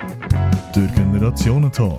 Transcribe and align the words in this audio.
Der 0.00 0.86
Generationentag. 0.96 1.98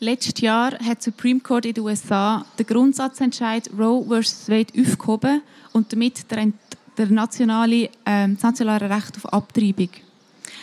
Letztes 0.00 0.38
Jahr 0.42 0.72
hat 0.72 0.98
die 0.98 1.04
Supreme 1.04 1.40
Court 1.40 1.64
in 1.64 1.72
den 1.72 1.84
USA 1.84 2.44
den 2.58 2.66
Grundsatzentscheid 2.66 3.70
Roe 3.78 4.04
vs. 4.04 4.50
Wade 4.50 4.74
aufgehoben 4.78 5.40
und 5.72 5.90
damit 5.94 6.30
der, 6.30 7.06
nationale, 7.08 7.88
ähm, 8.04 8.34
das 8.34 8.42
nationale 8.42 8.90
Recht 8.90 9.16
auf 9.16 9.32
Abtreibung. 9.32 9.88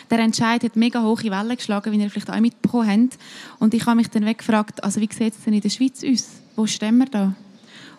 Der 0.08 0.20
Entscheid 0.20 0.62
hat 0.62 0.76
mega 0.76 1.02
hohe 1.02 1.24
Wellen 1.24 1.56
geschlagen, 1.56 1.90
wie 1.92 2.00
ihr 2.00 2.10
vielleicht 2.10 2.30
auch 2.30 2.38
mitbekommen 2.38 3.10
habt. 3.10 3.18
Und 3.58 3.74
ich 3.74 3.84
habe 3.84 3.96
mich 3.96 4.10
dann 4.10 4.32
gefragt, 4.36 4.84
also 4.84 5.00
wie 5.00 5.08
sieht 5.12 5.34
es 5.34 5.42
denn 5.44 5.54
in 5.54 5.60
der 5.60 5.70
Schweiz 5.70 6.04
aus? 6.04 6.28
Wo 6.54 6.68
stehen 6.68 6.98
wir 6.98 7.06
da? 7.06 7.34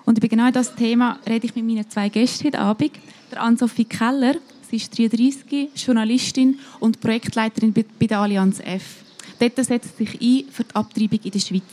Und 0.06 0.20
über 0.20 0.28
genau 0.28 0.52
das 0.52 0.76
Thema 0.76 1.20
rede 1.28 1.48
ich 1.48 1.56
mit 1.56 1.66
meinen 1.66 1.90
zwei 1.90 2.10
Gästen 2.10 2.46
heute 2.46 2.60
Abend. 2.60 2.92
Der 3.32 3.42
Ann-Sophie 3.42 3.86
Keller, 3.86 4.36
sie 4.70 4.78
ist 4.78 4.98
33, 4.98 5.70
Journalistin 5.76 6.60
und 6.80 7.02
Projektleiterin 7.02 7.74
bei 7.74 8.06
der 8.06 8.20
Allianz 8.20 8.60
F. 8.60 9.04
Dort 9.40 9.56
setzt 9.66 9.98
sich 9.98 10.22
ein 10.22 10.46
für 10.52 10.64
die 10.64 10.76
Abtreibung 10.76 11.20
in 11.24 11.32
der 11.32 11.40
Schweiz. 11.40 11.64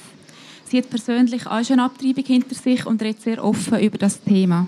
Sie 0.65 0.79
hat 0.79 0.89
persönlich 0.89 1.47
auch 1.47 1.63
schon 1.63 1.81
Abtreibung 1.81 2.25
hinter 2.25 2.55
sich 2.55 2.87
und 2.87 3.03
redet 3.03 3.23
sehr 3.23 3.45
offen 3.45 3.79
über 3.81 3.99
das 3.99 4.23
Thema. 4.23 4.67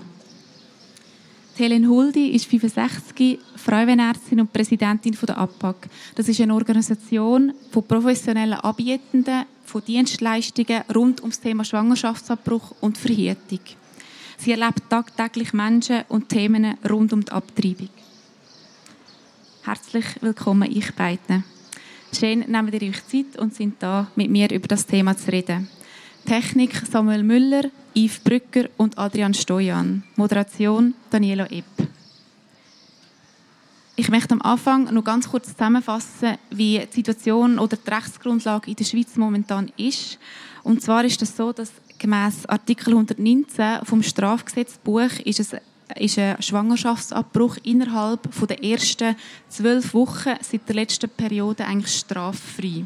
Helen 1.57 1.87
Huldi 1.87 2.31
ist 2.31 2.47
65, 2.47 3.39
Frauenärztin 3.55 4.41
und 4.41 4.51
Präsidentin 4.51 5.17
der 5.25 5.37
APAC. 5.37 5.87
Das 6.13 6.27
ist 6.27 6.41
eine 6.41 6.53
Organisation 6.53 7.53
von 7.71 7.87
professionellen 7.87 8.59
Anbietenden 8.59 9.45
von 9.63 9.81
Dienstleistungen 9.85 10.83
rund 10.93 11.21
ums 11.21 11.39
Thema 11.39 11.63
Schwangerschaftsabbruch 11.63 12.75
und 12.81 12.97
Verhütung. 12.97 13.61
Sie 14.37 14.51
erlebt 14.51 14.89
tagtäglich 14.89 15.53
Menschen 15.53 16.03
und 16.09 16.27
Themen 16.27 16.77
rund 16.89 17.13
um 17.13 17.23
die 17.23 17.31
Abtreibung. 17.31 17.89
Herzlich 19.63 20.05
willkommen, 20.19 20.69
ich 20.69 20.93
beiden. 20.93 21.45
Schön, 22.13 22.39
nehmt 22.39 22.73
ihr 22.73 22.89
euch 22.89 23.07
Zeit 23.07 23.39
und 23.39 23.53
sind 23.53 23.75
da 23.79 24.07
mit 24.17 24.29
mir 24.29 24.51
über 24.51 24.67
das 24.67 24.85
Thema 24.85 25.15
zu 25.15 25.31
reden. 25.31 25.69
Technik 26.25 26.75
Samuel 26.91 27.23
Müller, 27.23 27.71
Yves 27.97 28.19
Brücker 28.19 28.67
und 28.75 28.97
Adrian 28.97 29.33
Stojan. 29.33 30.03
Moderation 30.17 30.93
Daniela 31.09 31.49
Epp. 31.49 31.63
Ich 33.95 34.09
möchte 34.09 34.33
am 34.33 34.41
Anfang 34.41 34.93
noch 34.93 35.05
ganz 35.05 35.29
kurz 35.29 35.47
zusammenfassen, 35.47 36.37
wie 36.49 36.79
die 36.79 36.93
Situation 36.93 37.57
oder 37.57 37.77
die 37.77 37.89
Rechtsgrundlage 37.89 38.69
in 38.69 38.75
der 38.75 38.83
Schweiz 38.83 39.15
momentan 39.15 39.71
ist. 39.77 40.19
Und 40.63 40.81
zwar 40.81 41.05
ist 41.05 41.21
es 41.21 41.29
das 41.29 41.37
so, 41.37 41.53
dass 41.53 41.71
gemäß 41.97 42.45
Artikel 42.47 42.89
119 42.89 43.85
vom 43.85 44.03
Strafgesetzbuch 44.03 45.19
ist 45.23 45.39
es 45.39 45.55
ist 45.97 46.19
ein 46.19 46.41
Schwangerschaftsabbruch 46.41 47.57
innerhalb 47.63 48.27
der 48.47 48.61
ersten 48.61 49.15
zwölf 49.47 49.93
Wochen 49.93 50.33
seit 50.41 50.67
der 50.67 50.75
letzten 50.75 51.09
Periode 51.09 51.63
eigentlich 51.63 51.95
straffrei. 51.95 52.85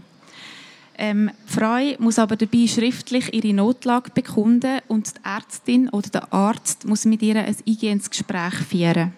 Ähm, 1.01 1.31
die 1.47 1.53
Frau 1.53 1.79
muss 1.99 2.19
aber 2.19 2.35
dabei 2.35 2.67
schriftlich 2.67 3.33
ihre 3.33 3.53
Notlage 3.53 4.11
bekunden 4.13 4.79
und 4.89 5.07
die 5.15 5.21
Ärztin 5.23 5.87
oder 5.87 6.09
der 6.09 6.33
Arzt 6.33 6.85
muss 6.85 7.05
mit 7.05 7.21
ihr 7.21 7.37
ein 7.37 7.55
eingehendes 7.65 8.09
Gespräch 8.09 8.55
führen. 8.55 9.13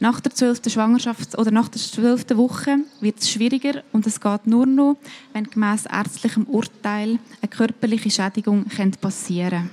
Nach 0.00 0.20
der 0.20 0.34
zwölften 0.34 0.68
Schwangerschafts- 0.68 1.34
oder 1.34 1.50
nach 1.50 1.70
der 1.70 1.80
zwölften 1.80 2.36
Woche 2.36 2.80
wird 3.00 3.20
es 3.20 3.30
schwieriger 3.30 3.82
und 3.92 4.06
es 4.06 4.20
geht 4.20 4.46
nur 4.46 4.66
noch, 4.66 4.98
wenn 5.32 5.44
gemäß 5.44 5.86
ärztlichem 5.86 6.44
Urteil 6.44 7.18
eine 7.40 7.48
körperliche 7.48 8.10
Schädigung 8.10 8.66
passieren 9.00 9.50
könnte. 9.50 9.70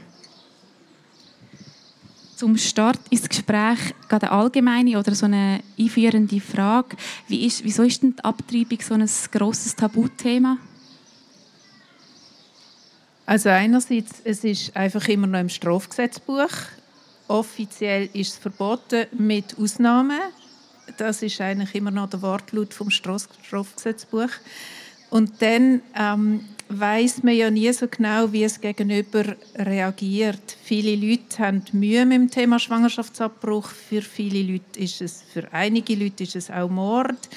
Zum 2.38 2.58
Start 2.58 3.02
ins 3.10 3.28
Gespräch 3.28 3.94
gerade 4.08 4.32
eine 4.32 4.40
allgemeine 4.40 4.98
oder 4.98 5.14
so 5.14 5.26
eine 5.26 5.60
einführende 5.78 6.40
Frage. 6.40 6.96
Wie 7.28 7.46
ist, 7.46 7.66
wieso 7.66 7.84
ist 7.84 8.04
denn 8.04 8.16
die 8.16 8.24
Abtreibung 8.24 8.80
so 8.82 8.94
ein 8.94 9.10
grosses 9.34 9.76
Tabuthema? 9.76 10.58
Also 13.26 13.50
einerseits, 13.50 14.22
es 14.24 14.44
ist 14.44 14.76
einfach 14.76 15.08
immer 15.08 15.28
noch 15.28 15.40
im 15.40 15.50
Strafgesetzbuch. 15.50 16.52
Offiziell 17.28 18.10
ist 18.14 18.34
es 18.34 18.38
verboten 18.38 19.08
mit 19.18 19.58
Ausnahmen. 19.60 20.20
Das 20.98 21.24
ist 21.24 21.42
eigentlich 21.42 21.74
immer 21.74 21.90
noch 21.90 22.10
der 22.10 22.22
Wortlaut 22.22 22.74
vom 22.74 22.92
Strafgesetzbuch. 22.92 24.30
Und 25.10 25.42
dann 25.42 25.82
ähm, 25.98 26.42
weiß 26.70 27.24
man 27.24 27.36
ja 27.36 27.50
nie 27.50 27.72
so 27.74 27.88
genau, 27.88 28.32
wie 28.32 28.44
es 28.44 28.62
gegenüber 28.62 29.36
reagiert. 29.56 30.58
Viele 30.64 30.96
Leute 30.96 31.40
haben 31.40 31.64
Mühe 31.72 32.06
mit 32.06 32.18
dem 32.18 32.30
Thema 32.30 32.60
Schwangerschaftsabbruch. 32.60 33.70
Für 33.70 34.04
viele 34.04 34.52
Leute 34.52 34.80
ist 34.80 35.02
es, 35.02 35.24
für 35.34 35.52
einige 35.52 35.96
Leute 35.96 36.24
ist 36.24 36.36
es 36.36 36.52
auch 36.52 36.70
Mord. 36.70 37.30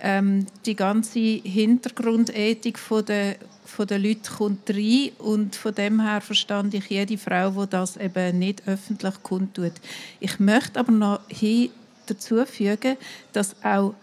Ähm, 0.00 0.46
die 0.64 0.76
ganze 0.76 1.18
Hintergrundethik 1.18 2.78
von 2.78 3.04
der 3.04 3.36
von 3.74 3.86
den 3.86 4.02
Leuten 4.02 4.22
kommt 4.24 4.70
rein 4.70 5.10
und 5.18 5.56
von 5.56 5.74
dem 5.74 6.00
her 6.00 6.20
verstand 6.20 6.74
ich 6.74 6.88
jede 6.88 7.18
Frau, 7.18 7.50
die 7.50 7.70
das 7.70 7.96
eben 7.96 8.38
nicht 8.38 8.66
öffentlich 8.66 9.22
kundtut. 9.22 9.72
Ich 10.20 10.38
möchte 10.38 10.78
aber 10.78 10.92
noch 10.92 11.20
hier 11.28 11.70
dazu 12.06 12.44
fügen, 12.46 12.96
dass 13.32 13.56
auch 13.64 13.94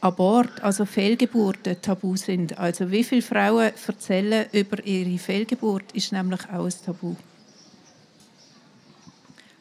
Abort, 0.00 0.60
also 0.62 0.84
Fehlgeburten, 0.84 1.80
tabu 1.80 2.16
sind. 2.16 2.58
Also 2.58 2.90
wie 2.90 3.04
viele 3.04 3.22
Frauen 3.22 3.70
erzählen 3.86 4.46
über 4.50 4.84
ihre 4.84 5.16
Fehlgeburt, 5.16 5.92
ist 5.92 6.10
nämlich 6.10 6.40
auch 6.52 6.64
ein 6.64 6.74
Tabu. 6.84 7.14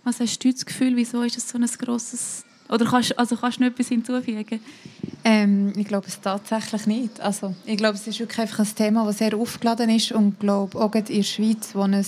Was 0.04 0.20
hast 0.20 0.44
du 0.44 0.52
das 0.52 0.66
Gefühl, 0.66 0.96
wieso 0.96 1.22
ist 1.22 1.38
es 1.38 1.48
so 1.48 1.60
ein 1.60 1.68
grosses 1.68 2.44
oder 2.72 2.86
kannst, 2.86 3.18
also 3.20 3.36
kannst 3.36 3.60
du 3.60 3.64
noch 3.64 3.72
etwas 3.72 3.90
hinzufügen? 3.90 4.60
Ähm, 5.24 5.74
ich 5.76 5.88
glaube 5.88 6.08
es 6.08 6.20
tatsächlich 6.20 6.88
nicht. 6.88 7.20
Also, 7.20 7.54
ich 7.66 7.78
glaube, 7.78 7.96
es 7.96 8.08
ist 8.08 8.20
wirklich 8.20 8.40
einfach 8.40 8.60
ein 8.60 8.76
Thema, 8.76 9.06
das 9.06 9.18
sehr 9.18 9.36
aufgeladen 9.36 9.90
ist 9.90 10.12
und 10.14 10.34
ich 10.34 10.40
glaube 10.40 10.80
auch 10.80 10.96
in 10.96 11.06
der 11.06 11.24
Schweiz, 11.24 11.70
wo 11.74 11.82
ein 11.82 12.06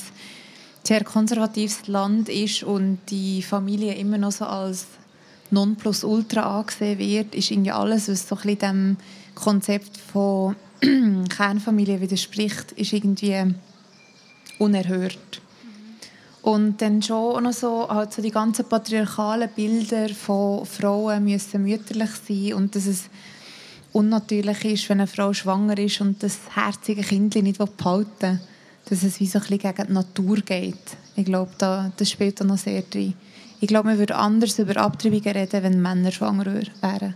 sehr 0.83 1.03
konservatives 1.03 1.87
Land 1.87 2.29
ist 2.29 2.63
und 2.63 2.99
die 3.09 3.41
Familie 3.41 3.93
immer 3.95 4.17
noch 4.17 4.31
so 4.31 4.45
als 4.45 4.87
Nonplusultra 5.51 6.59
angesehen 6.59 6.97
wird, 6.97 7.35
ist 7.35 7.51
irgendwie 7.51 7.71
alles, 7.71 8.09
was 8.09 8.27
so 8.27 8.35
dem 8.35 8.97
Konzept 9.35 9.97
von 9.97 10.55
Kernfamilie 11.29 12.01
widerspricht, 12.01 12.71
ist 12.73 12.93
irgendwie 12.93 13.53
unerhört. 14.59 15.42
Und 16.43 16.81
dann 16.81 17.01
schon 17.01 17.41
noch 17.41 17.53
so, 17.53 17.87
halt 17.89 18.11
so 18.11 18.21
die 18.21 18.29
ganzen 18.29 18.65
patriarchalen 18.65 19.49
Bilder 19.55 20.09
von 20.09 20.65
Frauen 20.65 21.23
müssen 21.23 21.63
mütterlich 21.63 22.09
sein 22.27 22.53
und 22.55 22.75
dass 22.75 22.85
es 22.85 23.05
unnatürlich 23.93 24.65
ist, 24.65 24.89
wenn 24.89 24.99
eine 24.99 25.07
Frau 25.07 25.31
schwanger 25.31 25.77
ist 25.77 26.01
und 26.01 26.21
das 26.21 26.39
herzige 26.53 27.01
Kind 27.01 27.35
nicht 27.35 27.59
behalten 27.59 28.07
will. 28.21 28.39
Dass 28.89 29.03
es 29.03 29.21
wie 29.21 29.27
so 29.27 29.39
ein 29.39 29.45
bisschen 29.45 29.59
gegen 29.59 29.87
die 29.87 29.93
Natur 29.93 30.35
geht. 30.37 30.97
Ich 31.15 31.23
glaube, 31.23 31.51
da, 31.57 31.93
das 31.95 32.11
spielt 32.11 32.41
da 32.41 32.43
noch 32.43 32.57
sehr 32.57 32.81
drin. 32.81 33.13
Ich 33.61 33.67
glaube, 33.69 33.87
man 33.87 33.97
würde 33.97 34.17
anders 34.17 34.59
über 34.59 34.75
Abtreibungen 34.75 35.23
reden, 35.23 35.63
wenn 35.63 35.81
Männer 35.81 36.11
schwanger 36.11 36.45
wären. 36.45 37.15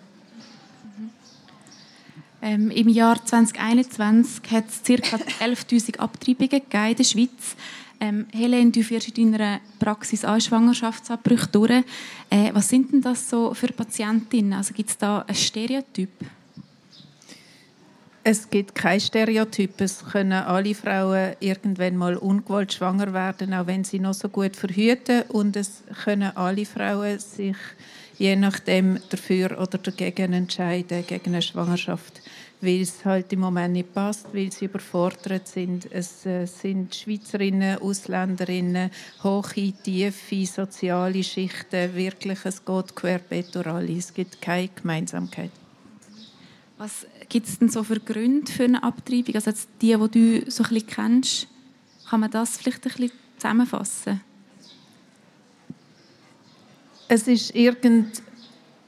Ähm, 2.41 2.71
Im 2.71 2.87
Jahr 2.87 3.25
2021 3.25 4.51
hat 4.51 4.65
es 4.69 4.83
ca. 4.83 5.17
11'000 5.43 5.97
Abtreibungen 5.97 6.61
in 6.71 6.95
der 6.95 7.03
Schweiz. 7.03 7.57
Ähm, 7.99 8.27
Helene, 8.31 8.71
du 8.71 8.83
führst 8.83 9.17
in 9.17 9.31
deiner 9.31 9.59
Praxis 9.79 10.23
auch 10.23 10.39
Schwangerschaftsabbrüche 10.39 11.47
durch. 11.51 11.83
Äh, 12.29 12.51
was 12.53 12.69
sind 12.69 12.91
denn 12.91 13.01
das 13.01 13.29
so 13.29 13.53
für 13.53 13.67
Patientinnen? 13.67 14.53
Also 14.53 14.73
gibt 14.73 14.89
es 14.89 14.97
da 14.97 15.25
ein 15.27 15.35
Stereotyp? 15.35 16.09
Es 18.23 18.49
gibt 18.49 18.75
kein 18.75 18.99
Stereotyp. 18.99 19.79
Es 19.79 20.03
können 20.03 20.33
alle 20.33 20.75
Frauen 20.75 21.33
irgendwann 21.39 21.95
mal 21.95 22.17
ungewollt 22.17 22.73
schwanger 22.73 23.13
werden, 23.13 23.53
auch 23.53 23.67
wenn 23.67 23.83
sie 23.83 23.99
noch 23.99 24.13
so 24.13 24.27
gut 24.27 24.55
verhüten. 24.55 25.23
Und 25.29 25.55
es 25.55 25.83
können 26.03 26.35
alle 26.35 26.65
Frauen 26.65 27.19
sich 27.19 27.55
je 28.17 28.35
nachdem 28.35 28.99
dafür 29.09 29.59
oder 29.59 29.77
dagegen 29.77 30.33
entscheiden, 30.33 31.05
gegen 31.07 31.33
eine 31.33 31.41
Schwangerschaft 31.41 32.21
weil 32.61 32.81
es 32.81 33.05
halt 33.05 33.31
im 33.33 33.41
Moment 33.41 33.73
nicht 33.73 33.93
passt, 33.93 34.27
weil 34.33 34.51
sie 34.51 34.65
überfordert 34.65 35.47
sind. 35.47 35.91
Es 35.91 36.25
äh, 36.25 36.45
sind 36.45 36.95
Schweizerinnen, 36.95 37.79
Ausländerinnen, 37.79 38.89
hohe, 39.23 39.73
tiefe 39.83 40.45
soziale 40.45 41.23
Schichten, 41.23 41.93
wirklich, 41.95 42.39
es 42.45 42.63
geht 42.63 42.95
querbeet 42.95 43.53
durch 43.53 43.67
alle. 43.67 43.97
Es 43.97 44.13
gibt 44.13 44.41
keine 44.41 44.69
Gemeinsamkeit. 44.69 45.51
Was 46.77 47.05
gibt 47.29 47.47
es 47.47 47.59
denn 47.59 47.69
so 47.69 47.83
für 47.83 47.99
Gründe 47.99 48.51
für 48.51 48.63
eine 48.65 48.81
Abtreibung? 48.83 49.35
Also 49.35 49.51
die, 49.81 49.95
die 49.95 50.43
du 50.43 50.51
so 50.51 50.63
ein 50.63 50.69
bisschen 50.69 50.87
kennst, 50.87 51.47
kann 52.09 52.19
man 52.19 52.31
das 52.31 52.57
vielleicht 52.57 52.85
ein 52.85 52.91
bisschen 52.91 53.11
zusammenfassen? 53.37 54.21
Es 57.07 57.27
ist 57.27 57.55
irgend 57.55 58.21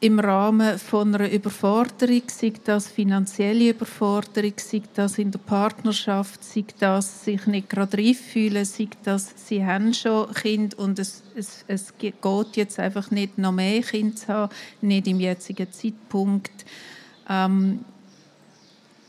im 0.02 0.20
Rahmen 0.20 0.80
von 0.80 1.14
einer 1.14 1.30
Überforderung, 1.30 2.24
sei 2.28 2.54
das 2.64 2.88
finanzielle 2.88 3.72
Überforderung, 3.72 4.54
sei 4.56 4.82
das 4.94 5.18
in 5.18 5.32
der 5.32 5.40
Partnerschaft, 5.40 6.42
sei 6.44 6.64
das 6.80 7.26
sich 7.26 7.46
nicht 7.48 7.70
gerade 7.70 7.98
reif 7.98 8.20
fühlen, 8.20 8.64
sei 8.64 8.88
das 9.04 9.34
sie 9.36 9.66
haben 9.66 9.94
schon 9.94 10.34
Kind 10.34 10.76
und 10.76 11.00
es, 11.00 11.22
es, 11.36 11.66
es 11.68 11.94
geht 11.98 12.56
jetzt 12.56 12.80
einfach 12.80 13.12
nicht 13.12 13.38
noch 13.38 13.52
mehr 13.52 13.82
Kinder 13.82 14.16
zu 14.16 14.28
haben, 14.30 14.54
nicht 14.82 15.08
im 15.08 15.20
jetzigen 15.20 15.70
Zeitpunkt. 15.72 16.66
Ähm, 17.28 17.84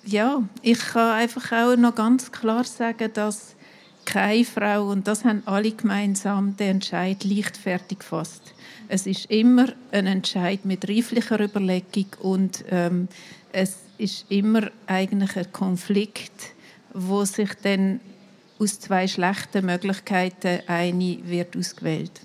ja, 0.04 0.42
ich 0.62 0.78
kann 0.78 1.12
einfach 1.12 1.52
auch 1.52 1.76
noch 1.76 1.94
ganz 1.94 2.32
klar 2.32 2.64
sagen, 2.64 3.10
dass 3.14 3.54
keine 4.04 4.44
Frau, 4.44 4.90
und 4.90 5.06
das 5.06 5.24
haben 5.24 5.42
alle 5.46 5.70
gemeinsam, 5.70 6.56
den 6.56 6.76
Entscheid 6.76 7.22
leichtfertig 7.24 8.00
gefasst 8.00 8.54
es 8.90 9.06
ist 9.06 9.26
immer 9.26 9.68
ein 9.92 10.06
Entscheid 10.06 10.64
mit 10.64 10.88
reiflicher 10.88 11.40
Überlegung 11.40 12.06
und 12.20 12.64
ähm, 12.70 13.08
es 13.52 13.76
ist 13.98 14.26
immer 14.28 14.68
eigentlich 14.86 15.36
ein 15.36 15.52
Konflikt, 15.52 16.52
wo 16.92 17.24
sich 17.24 17.50
dann 17.62 18.00
aus 18.58 18.80
zwei 18.80 19.06
schlechten 19.06 19.64
Möglichkeiten 19.64 20.60
eine 20.66 21.18
wird 21.24 21.56
ausgewählt. 21.56 22.20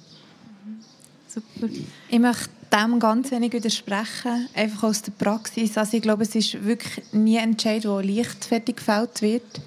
Super. 1.28 1.72
Ich 2.10 2.20
möchte 2.20 2.50
dem 2.74 3.00
ganz 3.00 3.30
wenig 3.30 3.54
widersprechen, 3.54 4.50
einfach 4.56 4.84
aus 4.84 5.04
der 5.04 5.12
Praxis. 5.12 5.78
Also 5.78 5.98
ich 5.98 6.04
glaube, 6.04 6.24
es 6.24 6.34
ist 6.34 6.66
wirklich 6.66 7.14
nie 7.14 7.38
ein 7.38 7.52
Entscheid, 7.52 7.84
der 7.84 8.02
leichtfertig 8.02 8.78
gefällt 8.78 9.22
wird. 9.22 9.62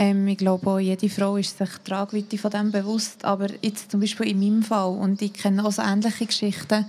Ähm, 0.00 0.26
ich 0.28 0.38
glaube 0.38 0.66
auch, 0.70 0.78
jede 0.78 1.10
Frau 1.10 1.36
ist 1.36 1.58
sich 1.58 1.68
die 1.68 1.90
Tragweite 1.90 2.38
von 2.38 2.50
dem 2.50 2.72
bewusst. 2.72 3.22
Aber 3.22 3.48
jetzt 3.60 3.90
zum 3.90 4.00
Beispiel 4.00 4.28
in 4.28 4.40
meinem 4.40 4.62
Fall, 4.62 4.96
und 4.96 5.20
ich 5.20 5.34
kenne 5.34 5.62
auch 5.62 5.70
so 5.70 5.82
ähnliche 5.82 6.24
Geschichten, 6.24 6.86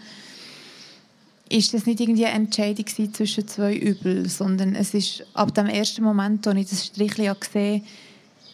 ist 1.49 1.73
das 1.73 1.85
nicht 1.85 1.99
irgendwie 1.99 2.25
eine 2.25 2.45
Entscheidung 2.45 2.85
zwischen 2.87 3.45
zwei 3.49 3.75
Übel, 3.75 4.29
sondern 4.29 4.75
es 4.75 4.93
ist 4.93 5.25
ab 5.33 5.53
dem 5.53 5.67
ersten 5.67 6.03
Moment, 6.03 6.47
als 6.47 6.57
ich 6.57 6.69
das 6.69 6.85
Strichchen 6.85 7.35
gesehen 7.37 7.81
habe, 7.81 7.85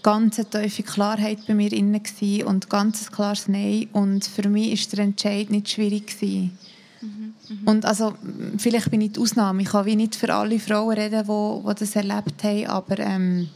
ganz 0.01 0.39
eine 0.39 0.49
tiefe 0.49 0.81
Klarheit 0.81 1.45
bei 1.45 1.53
mir 1.53 1.71
inne 1.71 2.01
und 2.43 2.67
ganz 2.67 3.11
klares 3.11 3.47
Nein. 3.47 3.89
Und 3.93 4.25
für 4.25 4.49
mich 4.49 4.71
ist 4.71 4.91
der 4.91 5.05
Entscheid 5.05 5.51
nicht 5.51 5.69
schwierig 5.69 6.07
gewesen. 6.07 6.57
Mhm, 7.01 7.33
mhm. 7.47 7.67
Und 7.67 7.85
also, 7.85 8.15
vielleicht 8.57 8.89
bin 8.89 9.01
ich 9.01 9.11
die 9.11 9.19
Ausnahme. 9.19 9.61
Ich 9.61 9.69
kann 9.69 9.85
wie 9.85 9.95
nicht 9.95 10.15
für 10.15 10.33
alle 10.33 10.57
Frauen 10.57 10.97
reden, 10.97 11.27
die, 11.27 11.69
die 11.69 11.75
das 11.75 11.95
erlebt 11.95 12.43
haben, 12.43 12.65
aber 12.65 12.97
ähm, 12.97 13.49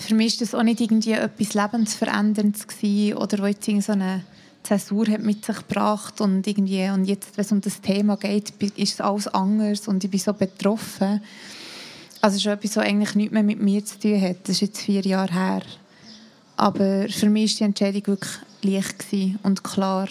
für 0.00 0.14
mich 0.14 0.34
war 0.34 0.46
das 0.46 0.54
auch 0.54 0.62
nicht 0.62 0.80
irgendwie 0.80 1.12
etwas 1.12 1.54
Lebensveränderndes 1.54 2.66
gewesen, 2.66 3.16
oder 3.16 3.38
wo 3.38 3.46
jetzt 3.46 3.66
so 3.66 3.92
eine 3.92 4.24
Zäsur 4.62 5.06
hat 5.08 5.22
mit 5.22 5.44
sich 5.44 5.56
gebracht 5.56 6.20
und 6.20 6.46
irgendwie 6.46 6.88
und 6.90 7.04
jetzt, 7.04 7.36
wenn 7.36 7.44
es 7.44 7.52
um 7.52 7.60
das 7.60 7.80
Thema 7.80 8.16
geht, 8.16 8.50
ist 8.76 8.94
es 8.94 9.00
alles 9.00 9.26
anders 9.28 9.88
und 9.88 10.04
ich 10.04 10.10
bin 10.10 10.20
so 10.20 10.32
betroffen. 10.32 11.22
Also 12.20 12.36
es 12.36 12.42
ist 12.42 12.46
etwas, 12.46 12.76
was 12.76 12.84
eigentlich 12.84 13.14
nichts 13.14 13.32
mehr 13.32 13.42
mit 13.42 13.60
mir 13.60 13.84
zu 13.84 13.98
tun 13.98 14.20
hat. 14.20 14.36
Das 14.42 14.50
ist 14.50 14.60
jetzt 14.60 14.80
vier 14.80 15.00
Jahre 15.00 15.32
her. 15.32 15.62
Aber 16.56 17.08
für 17.08 17.30
mich 17.30 17.52
war 17.52 17.58
die 17.58 17.64
Entscheidung 17.64 18.06
wirklich 18.06 18.32
leicht 18.62 19.38
und 19.42 19.64
klar. 19.64 20.08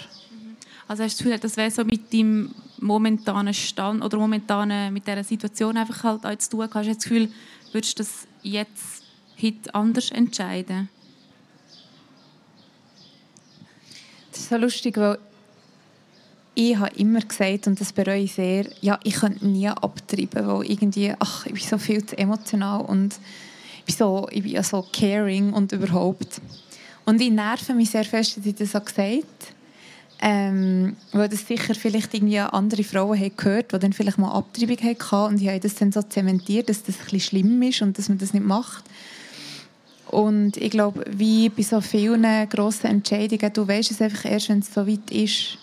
Also 0.88 1.04
hast 1.04 1.20
du 1.20 1.24
das 1.26 1.32
Gefühl, 1.32 1.40
das 1.40 1.58
wäre 1.58 1.70
so 1.70 1.86
mit 1.86 2.12
deinem 2.12 2.56
momentanen 2.80 3.54
Stand 3.54 4.04
oder 4.04 4.18
momentanen, 4.18 4.92
mit 4.92 5.06
dieser 5.06 5.24
Situation 5.24 5.78
einfach 5.78 6.04
halt 6.04 6.26
auch 6.26 6.36
zu 6.40 6.50
tun? 6.50 6.70
Hast 6.74 6.88
du 6.88 6.94
das 6.94 7.04
Gefühl, 7.04 7.30
würdest 7.72 8.00
du 8.00 8.04
das 8.04 8.28
jetzt 8.42 8.99
heute 9.42 9.74
anders 9.74 10.12
entscheiden? 10.12 10.90
Das 14.32 14.42
ist 14.42 14.50
so 14.50 14.58
lustig, 14.58 14.98
weil 14.98 15.18
ich 16.56 16.76
habe 16.76 16.96
immer 16.98 17.22
gesagt, 17.22 17.68
und 17.68 17.80
das 17.80 17.94
bereue 17.94 18.24
ich 18.24 18.34
sehr, 18.34 18.66
ja, 18.82 19.00
ich 19.04 19.16
könnte 19.16 19.48
nie 19.48 19.70
abtreiben, 19.70 20.46
weil 20.46 20.70
irgendwie, 20.70 21.14
ach, 21.18 21.46
ich 21.46 21.54
bin 21.54 21.64
so 21.64 21.78
viel 21.78 22.06
zu 22.06 22.18
emotional 22.18 22.82
und 22.82 23.16
ich 23.86 23.86
bin, 23.86 23.96
so, 23.96 24.28
ich 24.32 24.44
bin 24.44 24.52
ja 24.52 24.64
so 24.64 24.86
caring 24.92 25.54
und 25.54 25.72
überhaupt. 25.72 26.42
Und 27.06 27.22
ich 27.22 27.32
nerve 27.32 27.74
mich 27.74 27.90
sehr 27.90 28.04
fest, 28.04 28.38
dass 28.38 28.46
ich 28.46 28.56
das 28.56 28.74
so 28.74 28.80
gesagt 28.82 29.00
habe. 29.00 29.24
Ähm, 30.22 30.98
weil 31.14 31.30
das 31.30 31.48
sicher 31.48 31.74
vielleicht 31.76 32.14
irgendwie 32.14 32.40
andere 32.40 32.84
Frauen 32.84 33.18
haben 33.18 33.38
gehört, 33.38 33.72
die 33.72 33.80
dann 33.80 33.94
vielleicht 33.94 34.18
mal 34.18 34.34
Abtreibung 34.34 34.78
hatten 34.78 35.34
und 35.34 35.42
ich 35.42 35.48
habe 35.48 35.62
das 35.62 35.76
dann 35.76 35.94
so 35.94 36.02
zementiert, 36.02 36.68
dass 36.68 36.84
das 36.84 36.98
ein 36.98 37.04
bisschen 37.06 37.20
schlimm 37.22 37.62
ist 37.62 37.82
und 37.82 37.98
dass 37.98 38.10
man 38.10 38.18
das 38.18 38.34
nicht 38.34 38.46
macht. 38.46 38.84
Und 40.10 40.58
ich 40.58 40.72
glaube, 40.72 41.06
wie 41.08 41.50
bei 41.50 41.62
so 41.62 41.82
vielen 41.82 42.50
grossen 42.50 42.88
Entscheidungen, 42.88 43.54
du 43.54 43.68
weißt 43.68 43.92
es 43.92 44.02
einfach 44.02 44.26
erst, 44.26 44.50
wenn 44.50 44.60
es 44.60 44.74
so 44.74 44.88
weit 44.88 45.12
ist. 45.12 45.60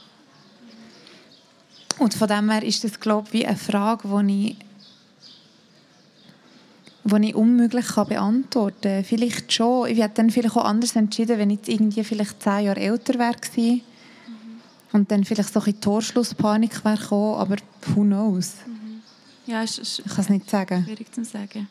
Und 1.98 2.14
von 2.14 2.28
dem 2.28 2.50
her 2.50 2.62
ist 2.62 2.84
das, 2.84 3.00
glaube 3.00 3.26
ich, 3.28 3.32
wie 3.32 3.46
eine 3.46 3.56
Frage, 3.56 4.08
die 4.24 4.50
ich, 4.50 4.56
die 7.04 7.26
ich 7.26 7.34
unmöglich 7.34 7.86
kann 7.86 8.08
beantworten 8.08 8.80
kann. 8.82 9.04
Vielleicht 9.04 9.52
schon. 9.52 9.88
Ich 9.88 9.98
hätte 9.98 10.14
dann 10.16 10.30
vielleicht 10.30 10.56
auch 10.56 10.64
anders 10.64 10.94
entschieden, 10.94 11.38
wenn 11.38 11.50
ich 11.50 11.66
irgendwie 11.66 12.04
vielleicht 12.04 12.40
zehn 12.40 12.66
Jahre 12.66 12.80
älter 12.80 13.18
wäre 13.18 13.34
mhm. 13.72 13.80
und 14.92 15.10
dann 15.10 15.24
vielleicht 15.24 15.52
so 15.52 15.60
ein 15.60 15.80
Torschlusspanik 15.80 16.84
wäre 16.84 16.98
gekommen, 16.98 17.34
aber 17.34 17.56
who 17.86 18.02
knows? 18.02 18.52
Mhm. 18.66 19.02
Ja, 19.46 19.62
ist, 19.62 19.78
ist 19.78 20.02
ich 20.04 20.12
kann 20.12 20.24
es 20.24 20.28
nicht 20.28 20.48
sagen. 20.48 20.84
Schwierig 20.84 21.12
zu 21.12 21.24
sagen. 21.24 21.66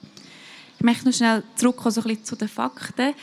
Ich 0.78 0.84
möchte 0.84 1.06
noch 1.06 1.14
schnell 1.14 1.44
zurückkommen 1.56 1.92
so 1.92 2.02
zu 2.02 2.36
den 2.36 2.48
Fakten. 2.48 3.14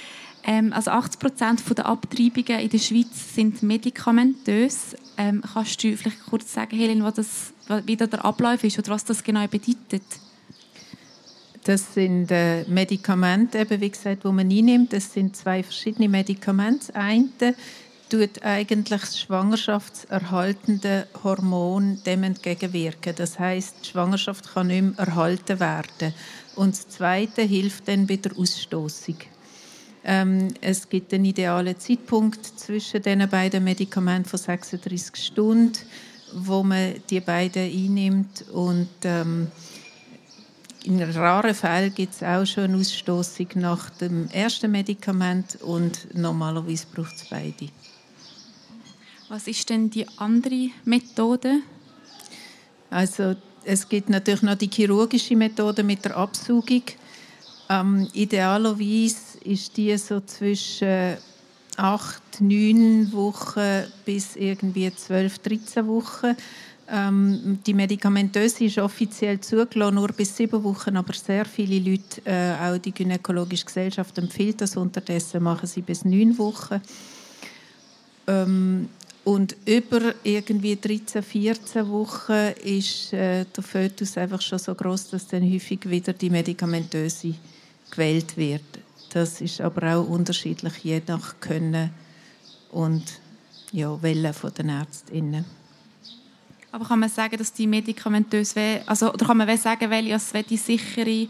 Ähm, 0.44 0.72
also 0.72 0.90
80 0.90 1.20
Prozent 1.20 1.78
der 1.78 1.86
Abtreibungen 1.86 2.60
in 2.60 2.68
der 2.68 2.78
Schweiz 2.78 3.34
sind 3.34 3.62
medikamentös. 3.62 4.96
Ähm, 5.16 5.42
kannst 5.52 5.82
du 5.84 5.96
vielleicht 5.96 6.24
kurz 6.26 6.52
sagen, 6.52 6.76
Helen, 6.76 7.04
was 7.04 7.14
das, 7.14 7.52
wie 7.86 7.96
da 7.96 8.06
der 8.06 8.24
Ablauf 8.24 8.64
ist 8.64 8.78
oder 8.78 8.90
was 8.90 9.04
das 9.04 9.22
genau 9.22 9.46
bedeutet? 9.46 10.02
Das 11.64 11.94
sind 11.94 12.32
äh, 12.32 12.64
Medikamente, 12.64 13.58
eben, 13.60 13.80
wie 13.80 13.90
gesagt, 13.90 14.24
die 14.24 14.28
man 14.28 14.50
einnimmt. 14.50 14.92
Das 14.92 15.12
sind 15.12 15.36
zwei 15.36 15.62
verschiedene 15.62 16.08
Medikamente. 16.08 16.92
Eine 16.96 17.54
tut 18.08 18.42
eigentlich 18.42 19.00
das 19.00 19.20
schwangerschaftserhaltende 19.20 21.06
Hormon 21.22 22.02
dem 22.04 22.24
entgegenwirken. 22.24 23.14
Das 23.16 23.38
heißt, 23.38 23.76
die 23.82 23.88
Schwangerschaft 23.88 24.52
kann 24.52 24.66
nicht 24.66 24.82
mehr 24.82 24.98
erhalten 24.98 25.60
werden. 25.60 26.12
Und 26.54 26.74
das 26.74 26.88
Zweite 26.88 27.42
hilft 27.42 27.88
dann 27.88 28.06
bei 28.06 28.16
der 28.16 28.36
Ausstoßung. 28.36 29.16
Ähm, 30.04 30.48
es 30.60 30.88
gibt 30.88 31.14
einen 31.14 31.26
idealen 31.26 31.78
Zeitpunkt 31.78 32.44
zwischen 32.58 33.02
den 33.02 33.28
beiden 33.28 33.62
Medikamenten 33.62 34.28
von 34.28 34.38
36 34.38 35.16
Stunden, 35.16 35.78
wo 36.34 36.62
man 36.62 36.94
die 37.08 37.20
beiden 37.20 37.62
einnimmt 37.62 38.44
und 38.52 38.88
ähm, 39.04 39.48
in 40.84 41.00
raren 41.00 41.54
Fällen 41.54 41.94
gibt 41.94 42.14
es 42.14 42.22
auch 42.24 42.44
schon 42.44 42.64
eine 42.64 42.78
Ausstoßung 42.78 43.46
nach 43.54 43.90
dem 43.90 44.28
ersten 44.30 44.72
Medikament 44.72 45.58
und 45.62 46.12
normalerweise 46.12 46.86
braucht 46.92 47.14
es 47.14 47.28
beide. 47.30 47.68
Was 49.28 49.46
ist 49.46 49.70
denn 49.70 49.88
die 49.90 50.06
andere 50.18 50.70
Methode? 50.84 51.60
Also 52.90 53.36
es 53.64 53.88
gibt 53.88 54.08
natürlich 54.08 54.42
noch 54.42 54.56
die 54.56 54.70
chirurgische 54.72 55.36
Methode 55.36 55.82
mit 55.82 56.04
der 56.04 56.16
Absaugung. 56.16 56.82
Ähm, 57.68 58.08
idealerweise 58.12 59.38
ist 59.44 59.76
die 59.76 59.96
so 59.96 60.20
zwischen 60.20 61.16
acht, 61.76 62.40
neun 62.40 63.10
Wochen 63.12 63.84
bis 64.04 64.36
irgendwie 64.36 64.94
zwölf, 64.94 65.38
dreizehn 65.38 65.86
Wochen. 65.86 66.36
Ähm, 66.88 67.58
die 67.64 67.72
medikamentöse 67.72 68.64
ist 68.64 68.78
offiziell 68.78 69.40
zugelassen, 69.40 69.94
nur 69.94 70.08
bis 70.08 70.36
sieben 70.36 70.62
Wochen, 70.64 70.96
aber 70.96 71.14
sehr 71.14 71.46
viele 71.46 71.78
Leute, 71.78 72.20
äh, 72.24 72.54
auch 72.60 72.76
die 72.76 72.92
gynäkologische 72.92 73.64
Gesellschaft 73.64 74.18
empfiehlt 74.18 74.60
das. 74.60 74.76
Unterdessen 74.76 75.42
machen 75.42 75.66
sie 75.66 75.80
bis 75.80 76.04
neun 76.04 76.36
Wochen. 76.36 76.82
Ähm, 78.26 78.88
und 79.24 79.56
über 79.66 80.14
irgendwie 80.24 80.76
13, 80.76 81.22
14 81.22 81.88
Wochen 81.88 82.52
ist 82.64 83.12
äh, 83.12 83.44
der 83.44 83.62
Fötus 83.62 84.18
einfach 84.18 84.40
schon 84.40 84.58
so 84.58 84.74
groß, 84.74 85.10
dass 85.10 85.28
dann 85.28 85.42
häufig 85.42 85.88
wieder 85.88 86.12
die 86.12 86.30
medikamentöse 86.30 87.34
gewählt 87.90 88.36
wird. 88.36 88.64
Das 89.10 89.40
ist 89.40 89.60
aber 89.60 89.96
auch 89.96 90.08
unterschiedlich, 90.08 90.72
je 90.82 91.02
nach 91.06 91.38
Können 91.38 91.90
und 92.72 93.04
ja, 93.70 94.00
Welle 94.02 94.32
von 94.32 94.52
den 94.54 94.70
Ärztinnen. 94.70 95.44
Aber 96.72 96.86
kann 96.86 97.00
man 97.00 97.10
sagen, 97.10 97.36
dass 97.36 97.52
die 97.52 97.66
medikamentöse, 97.66 98.80
also 98.86 99.12
oder 99.12 99.26
kann 99.26 99.36
man 99.36 99.56
sagen, 99.58 99.90
welche 99.90 100.42
die 100.42 100.56
sichere 100.56 101.28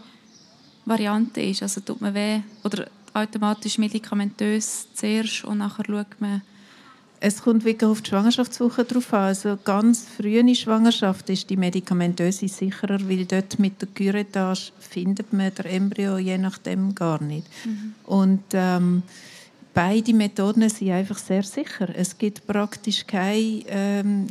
Variante 0.85 1.41
ist? 1.41 1.61
Also 1.61 1.81
tut 1.81 1.99
man 1.99 2.13
weh, 2.13 2.39
oder 2.63 2.87
automatisch 3.13 3.77
medikamentös 3.77 4.87
zuerst 4.93 5.43
und 5.43 5.59
nachher 5.59 5.83
schaut 5.85 6.19
man 6.19 6.41
es 7.25 7.41
kommt 7.41 7.63
wirklich 7.63 7.89
auf 7.89 8.01
die 8.01 8.09
Schwangerschaftswoche 8.09 8.83
drauf 8.83 9.13
an. 9.13 9.27
Also 9.27 9.57
ganz 9.63 10.05
frühe 10.17 10.55
Schwangerschaft 10.55 11.29
ist 11.29 11.49
die 11.49 11.55
medikamentöse 11.55 12.49
sicherer, 12.49 12.99
weil 13.07 13.23
dort 13.23 13.59
mit 13.59 13.81
der 13.81 13.87
Curettage 13.95 14.73
findet 14.77 15.31
man 15.31 15.53
der 15.55 15.67
Embryo 15.67 16.17
je 16.17 16.37
nachdem 16.37 16.93
gar 16.93 17.23
nicht. 17.23 17.47
Mhm. 17.63 17.93
Und 18.03 18.43
ähm, 18.51 19.03
beide 19.73 20.13
Methoden 20.13 20.67
sind 20.67 20.89
einfach 20.91 21.17
sehr 21.17 21.43
sicher. 21.43 21.87
Es 21.95 22.17
gibt 22.17 22.45
praktisch 22.45 23.07
keine 23.07 23.63
ähm, 23.67 24.27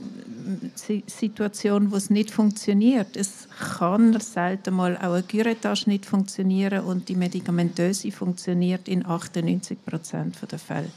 Situation, 1.07 1.91
wo 1.93 1.97
es 1.97 2.11
nicht 2.11 2.31
funktioniert. 2.31 3.17
Es 3.17 3.49
kann 3.59 4.21
selten 4.21 4.75
mal 4.75 4.99
auch 4.99 5.15
eine 5.15 5.23
Gyretasche 5.23 5.89
nicht 5.89 6.05
funktionieren 6.05 6.85
und 6.85 7.09
die 7.09 7.17
medikamentöse 7.17 8.13
funktioniert 8.13 8.87
in 8.87 9.07
98 9.07 9.83
Prozent 9.83 10.37
der 10.51 10.59
Fälle. 10.59 10.91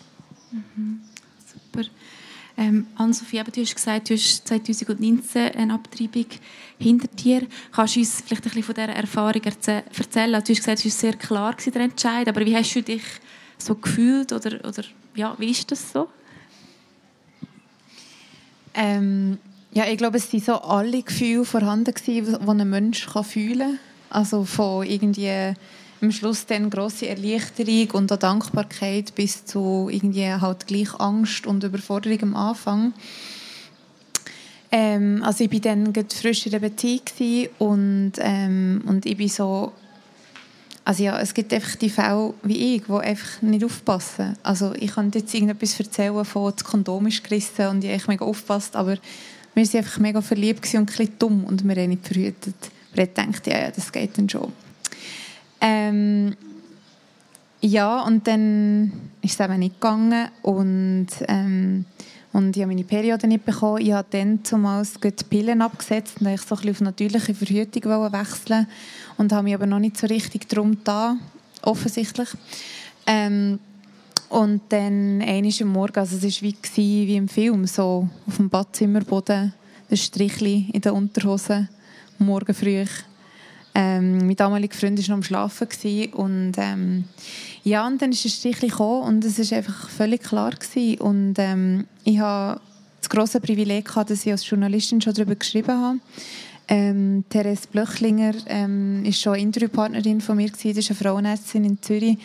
Mhm. 0.52 1.00
Super. 1.76 1.90
Ähm, 2.58 2.88
Ann-Sophie, 2.96 3.44
du 3.44 3.62
hast 3.62 3.76
gesagt, 3.76 4.10
du 4.10 4.14
hast 4.14 4.48
2019 4.48 5.56
eine 5.56 5.74
Abtreibung 5.74 6.26
hinter 6.80 7.08
dir. 7.10 7.48
Kannst 7.74 7.96
du 7.98 8.00
uns 8.00 8.24
vielleicht 8.26 8.44
ein 8.44 8.50
bisschen 8.50 8.64
von 8.64 8.76
dieser 8.76 8.90
Erfahrung 8.90 9.42
erzählen? 9.44 9.84
Du 9.92 10.38
hast 10.38 10.48
gesagt, 10.48 10.80
es 10.80 10.86
war 10.86 10.92
sehr 10.92 11.14
klar, 11.14 11.54
der 11.54 11.82
Entscheid, 11.82 12.30
aber 12.30 12.46
wie 12.46 12.56
hast 12.56 12.74
du 12.74 12.82
dich 12.82 13.04
so 13.58 13.76
gefühlt 13.76 14.32
oder, 14.32 14.64
oder 14.66 14.84
ja, 15.16 15.36
wie 15.38 15.52
ist 15.52 15.70
das 15.70 15.92
so? 15.92 16.08
Ähm, 18.74 19.38
ja, 19.74 19.86
ich 19.88 19.98
glaube, 19.98 20.18
es 20.18 20.32
waren 20.32 20.40
so 20.40 20.54
alle 20.54 21.04
Gefühle 21.04 21.44
vorhanden, 21.44 21.94
die 22.08 22.22
ein 22.22 22.70
Mensch 22.70 23.06
fühlen 23.10 23.60
kann. 23.60 23.80
Also 24.10 24.46
von 24.46 24.86
irgendwie 24.86 25.54
am 26.02 26.12
Schluss 26.12 26.46
dann 26.46 26.70
grosse 26.70 27.08
Erleichterung 27.08 27.92
und 27.92 28.12
auch 28.12 28.18
Dankbarkeit 28.18 29.16
bis 29.16 29.46
zu 29.46 29.90
irgendwie 29.92 30.32
halt 30.32 30.68
gleich 30.68 31.00
Angst 31.00 31.48
und 31.48 31.64
Überforderung 31.64 32.22
am 32.24 32.36
Anfang. 32.36 32.94
Ähm, 34.72 35.24
also 35.24 35.44
ich 35.44 35.52
war 35.52 35.60
dann 35.60 35.94
frisch 36.10 36.46
in 36.46 36.52
der 36.52 36.60
Beziehung 36.60 37.02
und, 37.60 38.14
ähm, 38.20 38.84
und 38.86 39.06
ich 39.06 39.18
bin 39.18 39.30
so 39.30 39.72
also 40.86 41.04
ja, 41.04 41.20
es 41.20 41.34
gibt 41.34 41.52
einfach 41.52 41.76
die 41.78 41.90
Fälle 41.90 42.36
wie 42.44 42.76
ich, 42.76 42.84
die 42.84 42.94
einfach 42.94 43.42
nicht 43.42 43.66
aufpassen. 43.66 44.38
Also 44.44 44.74
ich 44.76 44.94
kann 44.94 45.12
jetzt 45.16 45.34
irgendetwas 45.34 45.80
erzählen 45.80 46.24
von 46.24 46.54
das 46.56 46.64
Kondom 46.64 47.08
ist 47.08 47.24
gerissen 47.24 47.68
und 47.68 47.84
ich 47.84 47.92
habe 47.92 48.12
mega 48.12 48.24
aufgepasst, 48.24 48.76
aber 48.76 48.98
wir 49.56 49.66
waren 49.66 49.78
einfach 49.78 50.00
mega 50.00 50.22
verliebt 50.22 50.64
und 50.76 50.82
ein 50.82 50.86
bisschen 50.86 51.18
dumm 51.18 51.44
und 51.46 51.68
wir 51.68 51.76
haben 51.76 51.90
nicht 51.90 52.06
verhütet. 52.06 52.56
Wir 52.94 53.04
haben 53.04 53.32
gedacht, 53.32 53.48
ja, 53.48 53.62
ja, 53.62 53.72
das 53.72 53.92
geht 53.92 54.16
dann 54.16 54.30
schon. 54.30 54.54
Ähm, 55.62 56.36
ja, 57.62 58.02
und 58.04 58.28
dann 58.28 58.92
ist 59.22 59.40
es 59.40 59.46
eben 59.46 59.60
nicht 59.60 59.82
gegangen 59.82 60.30
und, 60.44 61.08
ähm, 61.28 61.86
und 62.32 62.56
ich 62.56 62.62
habe 62.62 62.74
meine 62.74 62.84
Periode 62.84 63.28
nicht 63.28 63.46
bekommen. 63.46 63.82
Ich 63.82 63.94
habe 63.94 64.08
dann 64.12 64.44
zumal 64.44 64.86
die 65.04 65.12
Pillen 65.12 65.62
abgesetzt 65.62 66.18
und 66.20 66.28
ich 66.28 66.42
so 66.42 66.56
ein 66.56 66.62
bisschen 66.62 66.72
auf 66.72 66.82
natürliche 66.82 67.34
Verhütung 67.34 68.12
wechseln 68.12 68.68
und 69.18 69.32
habe 69.32 69.46
mich 69.46 69.56
aber 69.56 69.66
noch 69.66 69.80
nicht 69.80 69.98
so 69.98 70.06
richtig 70.06 70.48
darum 70.48 70.78
da 70.84 71.18
offensichtlich. 71.64 72.30
Ähm, 73.08 73.60
und 74.30 74.62
dann 74.70 75.22
eines 75.22 75.62
am 75.62 75.70
Morgen, 75.70 76.00
also 76.00 76.18
es 76.18 76.42
war 76.42 76.50
wie, 76.50 77.08
wie 77.08 77.16
im 77.16 77.28
Film, 77.28 77.66
so 77.68 78.08
auf 78.28 78.36
dem 78.38 78.50
Badzimmerboden, 78.50 79.54
ein 79.90 79.98
Strichli 79.98 80.70
in 80.74 80.82
der 80.82 80.94
Unterhose, 80.94 81.70
morgen 82.18 82.54
früh. 82.54 82.86
Ähm, 83.76 84.26
mein 84.26 84.36
damaliger 84.36 84.76
Freund 84.76 84.98
war 84.98 85.10
noch 85.10 85.16
am 85.18 85.24
Schlafen 85.24 85.68
und 86.14 86.54
ähm, 86.58 87.04
ja, 87.64 87.86
und 87.86 88.02
dann 88.02 88.12
ist 88.12 88.28
Strichli 88.30 88.70
gekommen 88.70 89.04
und 89.04 89.26
es 89.26 89.52
war 89.52 89.58
einfach 89.58 89.90
völlig 89.90 90.24
klar 90.24 90.52
gewesen. 90.52 91.02
und 91.02 91.36
ähm, 91.38 91.86
ich 92.04 92.20
habe 92.20 92.62
das 93.02 93.10
große 93.10 93.42
Privileg 93.42 93.86
gehabt, 93.86 94.10
dass 94.10 94.26
ich 94.26 94.32
als 94.32 94.50
Journalistin 94.50 95.02
schon 95.02 95.14
darüber 95.14 95.36
geschrieben 95.36 95.80
habe 95.80 96.00
ähm, 96.68 97.24
Therese 97.30 97.68
Blöchlinger 97.72 98.34
ähm, 98.48 99.06
ist 99.06 99.22
schon 99.22 99.36
Interviewpartnerin 99.36 100.22
von 100.22 100.38
mir 100.38 100.50
gewesen. 100.50 100.76
Das 100.76 100.86
ist 100.86 100.92
eine 100.92 101.00
Frauenärztin 101.00 101.64
in 101.64 101.82
Zürich. 101.82 102.18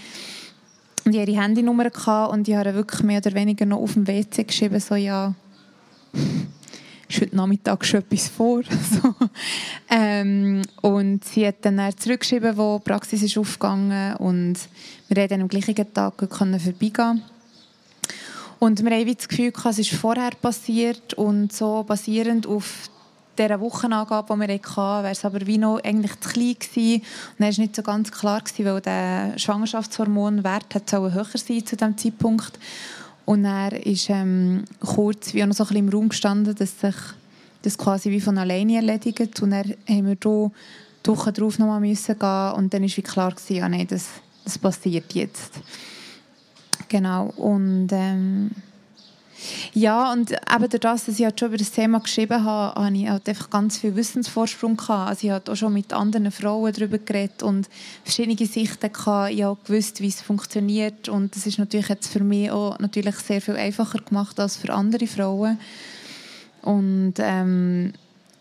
Und 1.04 1.14
ich 1.14 1.20
hatte 1.20 1.30
ihre 1.30 1.42
Handynummer 1.42 1.86
und 2.30 2.48
ich 2.48 2.54
habe 2.54 2.74
wirklich 2.74 3.02
mehr 3.02 3.18
oder 3.18 3.34
weniger 3.34 3.66
noch 3.66 3.78
auf 3.78 3.94
dem 3.94 4.06
WC 4.06 4.44
geschrieben, 4.44 4.80
so 4.80 4.94
ja, 4.94 5.34
ist 7.10 7.20
heute 7.20 7.36
Nachmittag 7.36 7.84
schon 7.84 8.00
etwas 8.00 8.28
vor. 8.28 8.62
so. 9.02 9.14
ähm, 9.90 10.62
und 10.82 11.24
sie 11.24 11.46
hat 11.46 11.56
dann 11.62 11.80
zurückgeschrieben, 11.96 12.56
wo 12.56 12.78
die 12.78 12.90
Praxis 12.90 13.22
ist 13.22 13.36
aufgegangen 13.36 14.16
und 14.16 14.56
wir 15.08 15.22
haben 15.22 15.28
dann 15.28 15.42
am 15.42 15.48
gleichen 15.48 15.92
Tag 15.92 16.14
vorbeigehen 16.18 17.22
und 18.60 18.84
wir 18.84 18.90
haben 18.94 19.16
das 19.16 19.26
Gefühl, 19.26 19.52
es 19.70 19.78
ist 19.78 19.92
vorher 19.92 20.32
passiert 20.32 21.14
und 21.14 21.50
so 21.50 21.82
basierend 21.82 22.46
auf 22.46 22.90
dieser 23.38 23.58
Wochenangabe, 23.58 24.34
die 24.34 24.40
wir 24.40 24.54
hatten, 24.54 25.02
wäre 25.02 25.12
es 25.12 25.24
aber 25.24 25.46
wie 25.46 25.56
noch 25.56 25.82
eigentlich 25.82 26.20
zu 26.20 26.28
klein 26.28 26.56
gewesen. 26.58 27.00
Und 27.00 27.04
dann 27.38 27.44
war 27.46 27.48
es 27.48 27.58
nicht 27.58 27.74
so 27.74 27.82
ganz 27.82 28.12
klar, 28.12 28.42
gewesen, 28.42 28.66
weil 28.66 28.80
der 28.82 29.38
Schwangerschaftshormonwert 29.38 30.74
höher 30.90 31.24
sein 31.24 31.66
zu 31.66 31.76
diesem 31.76 31.96
Zeitpunkt. 31.96 32.58
Und 33.30 33.44
er 33.44 33.86
ist 33.86 34.10
ähm, 34.10 34.64
kurz 34.80 35.34
wie 35.34 35.46
noch 35.46 35.54
so 35.54 35.62
ein 35.62 35.68
bisschen 35.68 35.86
im 35.86 35.88
Raum 35.88 36.08
gestanden, 36.08 36.52
dass 36.52 36.80
sich 36.80 36.96
das 37.62 37.78
quasi 37.78 38.10
wie 38.10 38.20
von 38.20 38.36
alleine 38.36 38.74
erledigt. 38.74 39.40
Und 39.40 39.50
dann 39.52 39.72
haben 39.88 40.06
wir 40.08 40.16
da 40.16 40.50
die 41.06 41.10
Woche 41.10 41.32
darauf 41.32 41.56
noch 41.60 41.68
mal 41.68 41.78
müssen 41.78 42.18
gehen 42.18 42.52
und 42.56 42.74
dann 42.74 42.82
war 42.82 43.04
klar, 43.04 43.30
gewesen, 43.30 43.54
ja, 43.54 43.68
nein, 43.68 43.86
das, 43.88 44.08
das 44.42 44.58
passiert 44.58 45.12
jetzt. 45.12 45.60
Genau. 46.88 47.26
Und 47.36 47.90
ähm, 47.92 48.50
ja, 49.72 50.12
und 50.12 50.32
eben 50.32 50.68
durch 50.68 50.80
das, 50.80 51.04
dass 51.04 51.18
ich 51.18 51.24
halt 51.24 51.38
schon 51.38 51.48
über 51.48 51.56
das 51.56 51.70
Thema 51.70 52.00
geschrieben 52.00 52.44
habe, 52.44 52.80
habe 52.80 52.96
ich 52.96 53.08
halt 53.08 53.28
einfach 53.28 53.50
ganz 53.50 53.78
viel 53.78 53.94
Wissensvorsprung 53.96 54.76
gehabt. 54.76 55.10
Also 55.10 55.26
ich 55.26 55.32
habe 55.32 55.50
auch 55.50 55.56
schon 55.56 55.72
mit 55.72 55.92
anderen 55.92 56.30
Frauen 56.30 56.72
darüber 56.72 56.98
geredet 56.98 57.42
und 57.42 57.68
verschiedene 58.04 58.36
Sichten 58.46 58.92
gehabt. 58.92 59.32
Ich 59.32 59.42
habe 59.42 59.58
gewusst, 59.64 60.00
wie 60.00 60.08
es 60.08 60.20
funktioniert 60.20 61.08
und 61.08 61.34
das 61.34 61.46
ist 61.46 61.58
natürlich 61.58 61.88
jetzt 61.88 62.08
für 62.08 62.22
mich 62.22 62.50
auch 62.50 62.78
natürlich 62.78 63.16
sehr 63.16 63.40
viel 63.40 63.56
einfacher 63.56 63.98
gemacht 63.98 64.38
als 64.40 64.56
für 64.56 64.72
andere 64.72 65.06
Frauen. 65.06 65.58
Und 66.62 67.14
ähm, 67.18 67.92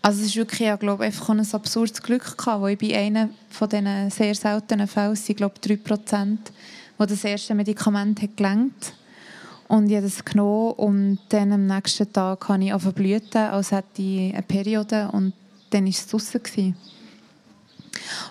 also 0.02 0.22
es 0.22 0.28
ist 0.28 0.36
wirklich, 0.36 0.70
ich 0.70 0.80
glaube 0.80 1.06
einfach 1.06 1.30
ein 1.30 1.40
absurdes 1.52 2.02
Glück 2.02 2.38
gehabt, 2.38 2.62
wo 2.62 2.68
ich 2.68 2.78
bei 2.78 2.98
einem 2.98 3.30
von 3.50 3.70
diesen 3.70 4.10
sehr 4.10 4.36
seltenen 4.36 4.88
Fällen, 4.88 5.18
ich 5.28 5.36
glaube 5.36 5.56
3%, 5.64 6.38
wo 6.98 7.06
das 7.06 7.24
erste 7.24 7.56
Medikament 7.56 8.22
hat 8.22 8.36
gelangt 8.36 8.94
und 9.70 9.88
ich 9.88 9.98
habe 9.98 10.10
das 10.10 10.24
und 10.78 11.20
dann 11.30 11.52
am 11.52 11.68
nächsten 11.68 12.12
Tag 12.12 12.50
habe 12.50 12.64
ich 12.64 12.74
auf 12.74 12.92
blüten, 12.92 13.38
als 13.38 13.72
hätte 13.72 14.02
ich 14.02 14.34
eine 14.34 14.42
Periode 14.42 15.10
und 15.12 15.34
dann 15.70 15.84
war 15.84 15.92
es 15.92 16.08
draussen. 16.08 16.76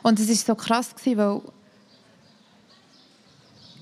Und 0.02 0.18
es 0.18 0.28
war 0.28 0.34
so 0.34 0.54
krass, 0.56 0.94
weil 1.04 1.16
wir 1.16 1.42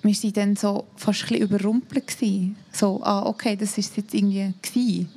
waren 0.02 0.32
dann 0.34 0.56
so 0.56 0.84
fast 0.96 1.22
ein 1.22 1.28
bisschen 1.28 1.42
überrumpelt. 1.44 2.14
So, 2.72 3.00
ah, 3.02 3.24
okay, 3.24 3.56
das 3.56 3.78
war 3.78 3.84
jetzt 3.96 4.12
irgendwie. 4.12 4.52
Gewesen. 4.60 5.08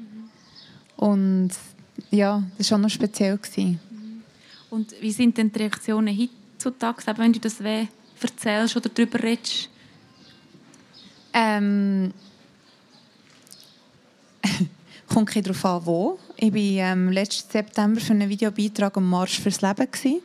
Und 0.95 1.51
ja, 2.09 2.41
das 2.57 2.71
war 2.71 2.77
auch 2.77 2.83
noch 2.83 2.89
speziell. 2.89 3.37
Gewesen. 3.37 3.81
Und 4.69 4.95
wie 5.01 5.11
sind 5.11 5.37
denn 5.37 5.51
die 5.51 5.59
Reaktionen 5.59 6.17
heutzutage, 6.17 7.03
wenn 7.17 7.33
du 7.33 7.39
das 7.41 7.59
erzählst 7.59 8.77
oder 8.77 8.87
darüber 8.87 9.21
redest? 9.21 9.69
Ähm, 11.33 12.13
kommt 15.07 15.35
ein 15.35 15.43
darauf 15.43 15.65
an, 15.65 15.85
wo. 15.85 16.19
Ich 16.37 16.53
war 16.53 16.91
ähm, 16.91 17.11
letzten 17.11 17.51
September 17.51 17.99
für 17.99 18.13
einen 18.13 18.29
Videobeitrag 18.29 18.95
am 18.97 19.09
Marsch 19.09 19.39
fürs 19.39 19.61
Leben. 19.61 19.91
Gewesen. 19.91 20.21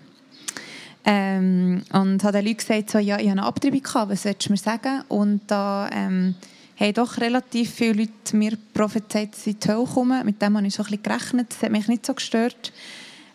Ähm, 1.06 1.82
und 1.92 2.24
habe 2.24 2.38
den 2.38 2.46
Leuten 2.46 2.56
gesagt, 2.56 2.90
so, 2.90 2.98
ja, 2.98 3.18
ich 3.18 3.28
habe 3.28 3.32
eine 3.32 3.44
Abtreibung 3.44 3.82
gehabt, 3.82 4.10
was 4.10 4.22
sollst 4.22 4.48
du 4.48 4.52
mir 4.52 4.56
sagen? 4.56 5.02
Und 5.08 5.42
da 5.48 5.90
ähm, 5.92 6.34
haben 6.80 6.94
doch 6.94 7.18
relativ 7.18 7.74
viele 7.74 8.04
Leute 8.04 8.36
mir 8.36 8.56
prophezeit, 8.72 9.32
dass 9.32 9.44
sie 9.44 9.50
in 9.50 9.60
die 9.60 9.68
Hölle 9.68 9.84
kommen. 9.84 10.24
Mit 10.24 10.40
dem 10.40 10.56
habe 10.56 10.66
ich 10.66 10.74
so 10.74 10.82
ein 10.82 10.86
bisschen 10.86 11.02
gerechnet. 11.02 11.50
Das 11.50 11.62
hat 11.62 11.72
mich 11.72 11.88
nicht 11.88 12.06
so 12.06 12.14
gestört. 12.14 12.72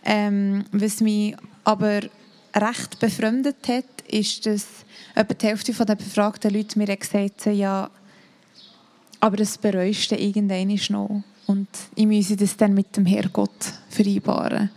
Ähm, 0.04 0.66
was 0.72 1.02
mich 1.02 1.36
aber 1.64 2.02
recht 2.56 3.00
befremdet 3.00 3.68
hat, 3.68 3.86
ist, 4.12 4.46
dass 4.46 4.66
etwa 5.16 5.34
die 5.34 5.48
Hälfte 5.48 5.74
der 5.74 5.96
befragten 5.96 6.54
Leute 6.54 6.78
mir 6.78 6.96
gesagt 6.96 7.46
haben, 7.46 7.58
ja, 7.58 7.90
aber 9.20 9.38
das 9.38 9.58
bereust 9.58 10.12
du 10.12 10.92
noch. 10.92 11.24
Und 11.48 11.68
ich 11.96 12.06
müsse 12.06 12.36
das 12.36 12.56
dann 12.56 12.74
mit 12.74 12.96
dem 12.96 13.06
Herrgott 13.06 13.74
vereinbaren. 13.90 14.70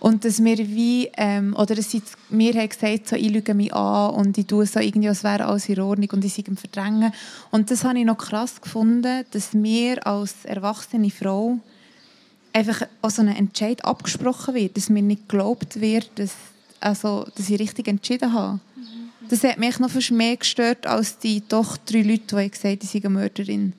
Und 0.00 0.24
dass 0.24 0.42
wir 0.42 0.58
wie, 0.58 1.10
ähm, 1.16 1.54
oder 1.56 1.74
dass 1.74 1.90
sie 1.90 2.02
mir 2.28 2.52
haben 2.54 2.68
gesagt, 2.68 3.08
so, 3.08 3.16
ich 3.16 3.30
lüge 3.30 3.54
mich 3.54 3.72
an 3.72 4.14
und 4.14 4.36
ich 4.36 4.46
tue 4.46 4.66
so 4.66 4.80
irgendwie, 4.80 5.08
als 5.08 5.24
wäre 5.24 5.46
alles 5.46 5.68
in 5.68 5.80
Ordnung 5.80 6.10
und 6.12 6.24
ich 6.24 6.34
sei 6.34 6.42
im 6.46 6.56
Verdrängen. 6.56 7.12
Und 7.50 7.70
das 7.70 7.84
habe 7.84 7.98
ich 7.98 8.04
noch 8.04 8.18
krass 8.18 8.60
gefunden, 8.60 9.24
dass 9.30 9.54
mir 9.54 10.06
als 10.06 10.44
erwachsene 10.44 11.10
Frau 11.10 11.58
einfach 12.52 12.82
auch 13.02 13.10
so 13.10 13.22
ein 13.22 13.28
Entscheid 13.28 13.84
abgesprochen 13.84 14.54
wird, 14.54 14.76
dass 14.76 14.90
mir 14.90 15.02
nicht 15.02 15.28
geglaubt 15.28 15.80
wird, 15.80 16.10
dass, 16.16 16.34
also, 16.80 17.26
dass 17.34 17.48
ich 17.48 17.60
richtig 17.60 17.88
entschieden 17.88 18.32
habe. 18.32 18.60
Das 19.28 19.44
hat 19.44 19.58
mich 19.58 19.78
noch 19.78 19.90
fast 19.90 20.10
mehr 20.10 20.36
gestört 20.36 20.86
als 20.86 21.18
die 21.18 21.42
doch 21.46 21.76
drei 21.76 22.02
Leute, 22.02 22.36
die 22.36 22.50
gesagt 22.50 22.64
haben, 22.64 22.78
ich 22.82 22.90
sei 22.90 22.98
eine 22.98 23.10
Mörderin. 23.10 23.74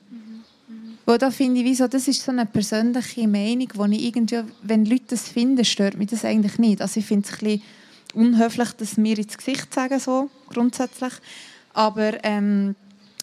Weil 1.04 1.18
da 1.18 1.30
finde 1.30 1.60
ich, 1.60 1.66
wieso, 1.66 1.88
das 1.88 2.06
ist 2.06 2.22
so 2.22 2.30
eine 2.30 2.46
persönliche 2.46 3.26
Meinung, 3.26 3.68
wo 3.74 3.84
ich 3.86 4.04
irgendwie, 4.04 4.40
wenn 4.62 4.86
Leute 4.86 5.04
das 5.08 5.28
finden, 5.28 5.64
stört 5.64 5.98
mich 5.98 6.10
das 6.10 6.24
eigentlich 6.24 6.58
nicht. 6.58 6.80
Also 6.80 7.00
ich 7.00 7.06
finde 7.06 7.28
es 7.28 7.34
ein 7.34 7.38
bisschen 7.38 7.62
unhöflich, 8.14 8.70
dass 8.72 8.96
mir 8.96 9.18
ins 9.18 9.36
Gesicht 9.36 9.74
sagen, 9.74 9.98
so 9.98 10.30
grundsätzlich. 10.48 11.12
Aber, 11.74 12.22
ähm, 12.24 12.76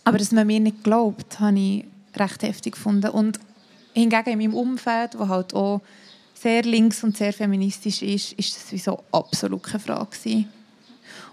aber 0.04 0.18
dass 0.18 0.32
man 0.32 0.46
mir 0.46 0.60
nicht 0.60 0.84
glaubt, 0.84 1.40
habe 1.40 1.58
ich 1.58 1.86
recht 2.16 2.44
heftig 2.44 2.74
gefunden. 2.74 3.10
Und 3.12 3.40
hingegen 3.94 4.30
in 4.30 4.40
meinem 4.40 4.54
Umfeld, 4.54 5.18
wo 5.18 5.28
halt 5.28 5.54
auch 5.54 5.82
sehr 6.42 6.64
links 6.64 7.04
und 7.04 7.18
sehr 7.18 7.34
feministisch 7.34 8.02
ist, 8.02 8.34
ist 8.34 8.56
das 8.56 8.70
sowieso 8.70 9.04
absolut 9.12 9.64
keine 9.64 9.80
Frage 9.80 10.06
gewesen. 10.06 10.50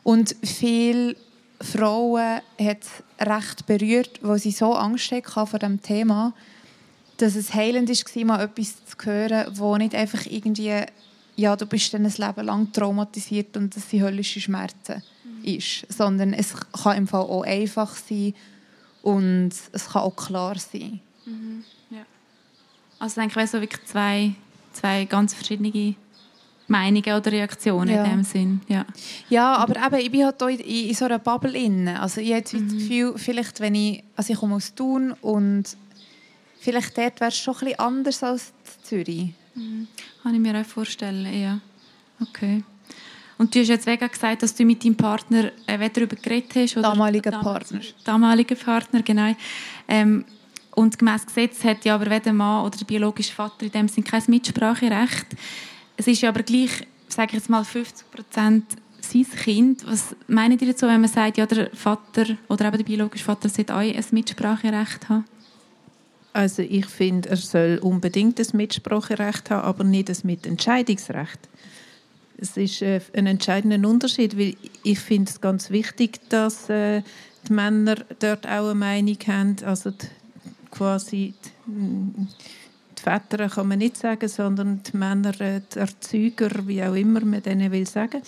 Und 0.02 0.34
viele 0.42 1.16
Frauen 1.60 2.40
hat 2.60 2.78
es 2.82 3.26
recht 3.26 3.66
berührt, 3.66 4.18
weil 4.22 4.38
sie 4.38 4.50
so 4.50 4.74
Angst 4.74 5.12
hatten 5.12 5.46
vor 5.46 5.58
dem 5.58 5.80
Thema, 5.80 6.34
dass 7.18 7.34
es 7.36 7.54
heilend 7.54 7.88
war, 7.88 8.24
mal 8.24 8.44
etwas 8.44 8.84
zu 8.84 8.96
hören, 9.04 9.46
wo 9.56 9.76
nicht 9.76 9.94
einfach 9.94 10.26
irgendwie, 10.26 10.82
ja, 11.36 11.56
du 11.56 11.66
bist 11.66 11.94
dann 11.94 12.04
ein 12.04 12.12
Leben 12.12 12.46
lang 12.46 12.72
traumatisiert 12.72 13.56
und 13.56 13.74
das 13.74 13.88
sind 13.88 14.02
höllische 14.02 14.40
Schmerzen 14.40 15.02
mhm. 15.24 15.44
ist, 15.44 15.86
sondern 15.88 16.32
es 16.32 16.52
kann 16.82 16.98
im 16.98 17.08
Fall 17.08 17.22
auch 17.22 17.42
einfach 17.42 17.94
sein 17.96 18.34
und 19.02 19.52
es 19.72 19.88
kann 19.88 20.02
auch 20.02 20.16
klar 20.16 20.58
sein. 20.58 21.00
Mhm. 21.24 21.64
Ja. 21.90 22.04
Also 22.98 23.20
ich 23.20 23.28
denke, 23.28 23.40
es 23.40 23.52
so 23.52 23.60
wirklich 23.60 23.84
zwei, 23.86 24.34
zwei 24.76 25.04
ganz 25.04 25.34
verschiedene 25.34 25.94
Meinungen 26.68 27.14
oder 27.14 27.32
Reaktionen 27.32 27.94
ja. 27.94 28.04
in 28.04 28.10
dem 28.10 28.24
Sinn. 28.24 28.60
Ja, 28.68 28.84
ja 29.28 29.54
aber 29.56 29.76
eben, 29.86 30.04
ich 30.04 30.10
bin 30.10 30.24
halt 30.24 30.42
in, 30.42 30.58
in 30.60 30.94
so 30.94 31.04
einer 31.04 31.18
Bubble 31.18 31.56
inne. 31.56 32.00
Also 32.00 32.20
ich 32.20 32.28
habe 32.28 32.38
jetzt 32.38 32.54
mhm. 32.54 32.68
das 32.68 32.72
Gefühl, 32.74 33.14
vielleicht 33.16 33.60
wenn 33.60 33.74
ich, 33.74 34.02
also 34.16 34.32
ich 34.32 34.38
komme 34.38 34.56
aus 34.56 34.74
Thun 34.74 35.12
und 35.20 35.64
vielleicht 36.58 36.96
dort 36.98 37.20
wäre 37.20 37.28
es 37.28 37.38
schon 37.38 37.56
ein 37.62 37.78
anders 37.78 38.22
als 38.22 38.52
in 38.64 38.84
Zürich. 38.84 39.32
Mhm. 39.54 39.88
Kann 40.22 40.34
ich 40.34 40.40
mir 40.40 40.60
auch 40.60 40.66
vorstellen, 40.66 41.40
ja. 41.40 41.60
Okay. 42.20 42.62
Und 43.38 43.54
du 43.54 43.60
hast 43.60 43.68
jetzt 43.68 43.86
wegen 43.86 44.08
gesagt, 44.08 44.42
dass 44.42 44.54
du 44.54 44.64
mit 44.64 44.82
deinem 44.82 44.96
Partner 44.96 45.50
äh, 45.66 45.90
darüber 45.90 46.16
geredet 46.16 46.54
hast. 46.54 46.76
Oder? 46.76 46.88
Damaliger 46.88 47.32
Partner. 47.32 47.80
Damaliger 48.02 48.54
Partner, 48.54 49.02
genau. 49.02 49.36
Ähm, 49.88 50.24
und 50.76 50.98
gemäß 50.98 51.26
Gesetz 51.26 51.64
hat 51.64 51.84
ja 51.84 51.94
aber 51.94 52.04
weder 52.06 52.20
der 52.20 52.32
Mann 52.34 52.66
oder 52.66 52.76
der 52.76 52.84
biologische 52.84 53.32
Vater 53.32 53.64
in 53.64 53.72
dem 53.72 53.88
Sinne 53.88 54.06
kein 54.06 54.22
Mitspracherecht. 54.26 55.26
Es 55.96 56.06
ist 56.06 56.20
ja 56.20 56.28
aber 56.28 56.42
gleich, 56.42 56.86
sage 57.08 57.28
ich 57.28 57.38
jetzt 57.38 57.48
mal, 57.48 57.64
50 57.64 58.10
Prozent 58.10 58.64
sein 59.00 59.26
Kind. 59.42 59.86
Was 59.86 60.14
meinen 60.28 60.58
ihr 60.58 60.68
dazu, 60.68 60.86
wenn 60.86 61.00
man 61.00 61.08
sagt, 61.08 61.38
ja, 61.38 61.46
der 61.46 61.70
Vater 61.74 62.26
oder 62.48 62.66
eben 62.66 62.76
der 62.76 62.84
biologische 62.84 63.24
Vater 63.24 63.48
sollte 63.48 63.74
auch 63.74 63.78
ein 63.78 64.04
Mitspracherecht 64.10 65.08
haben? 65.08 65.24
Also 66.34 66.60
ich 66.60 66.84
finde, 66.84 67.30
er 67.30 67.36
soll 67.38 67.78
unbedingt 67.82 68.38
ein 68.38 68.46
Mitspracherecht 68.52 69.48
haben, 69.48 69.64
aber 69.64 69.82
nicht 69.82 70.10
ein 70.10 70.18
Mitentscheidungsrecht. 70.24 71.48
Es 72.36 72.54
ist 72.58 72.82
äh, 72.82 73.00
ein 73.14 73.26
entscheidender 73.26 73.88
Unterschied, 73.88 74.38
weil 74.38 74.54
ich 74.82 74.98
finde 74.98 75.30
es 75.30 75.40
ganz 75.40 75.70
wichtig, 75.70 76.20
dass 76.28 76.68
äh, 76.68 77.02
die 77.48 77.54
Männer 77.54 77.96
dort 78.18 78.46
auch 78.46 78.66
eine 78.66 78.74
Meinung 78.74 79.16
haben, 79.26 79.56
also 79.64 79.90
die, 79.90 80.06
quasi 80.70 81.34
die, 81.66 83.02
Väter 83.06 83.48
kann 83.48 83.68
man 83.68 83.78
nicht 83.78 83.96
sagen, 83.96 84.28
sondern 84.28 84.82
die 84.82 84.96
Männer, 84.96 85.40
äh, 85.40 85.60
die 85.72 85.78
Erzeuger, 85.78 86.66
wie 86.66 86.82
auch 86.82 86.94
immer 86.94 87.20
man 87.24 87.42
denen 87.42 87.70
will 87.70 87.86
sagen. 87.86 88.22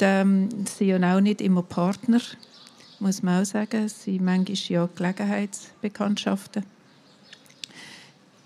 Die, 0.00 0.04
ähm, 0.04 0.48
sind 0.66 1.04
auch 1.04 1.20
nicht 1.20 1.40
immer 1.40 1.62
Partner, 1.62 2.20
muss 2.98 3.22
man 3.22 3.42
auch 3.42 3.46
sagen. 3.46 3.88
Sie 3.88 4.16
sind 4.16 4.24
manchmal 4.24 4.56
ja 4.56 4.88
Gelegenheitsbekanntschaften. 4.96 6.64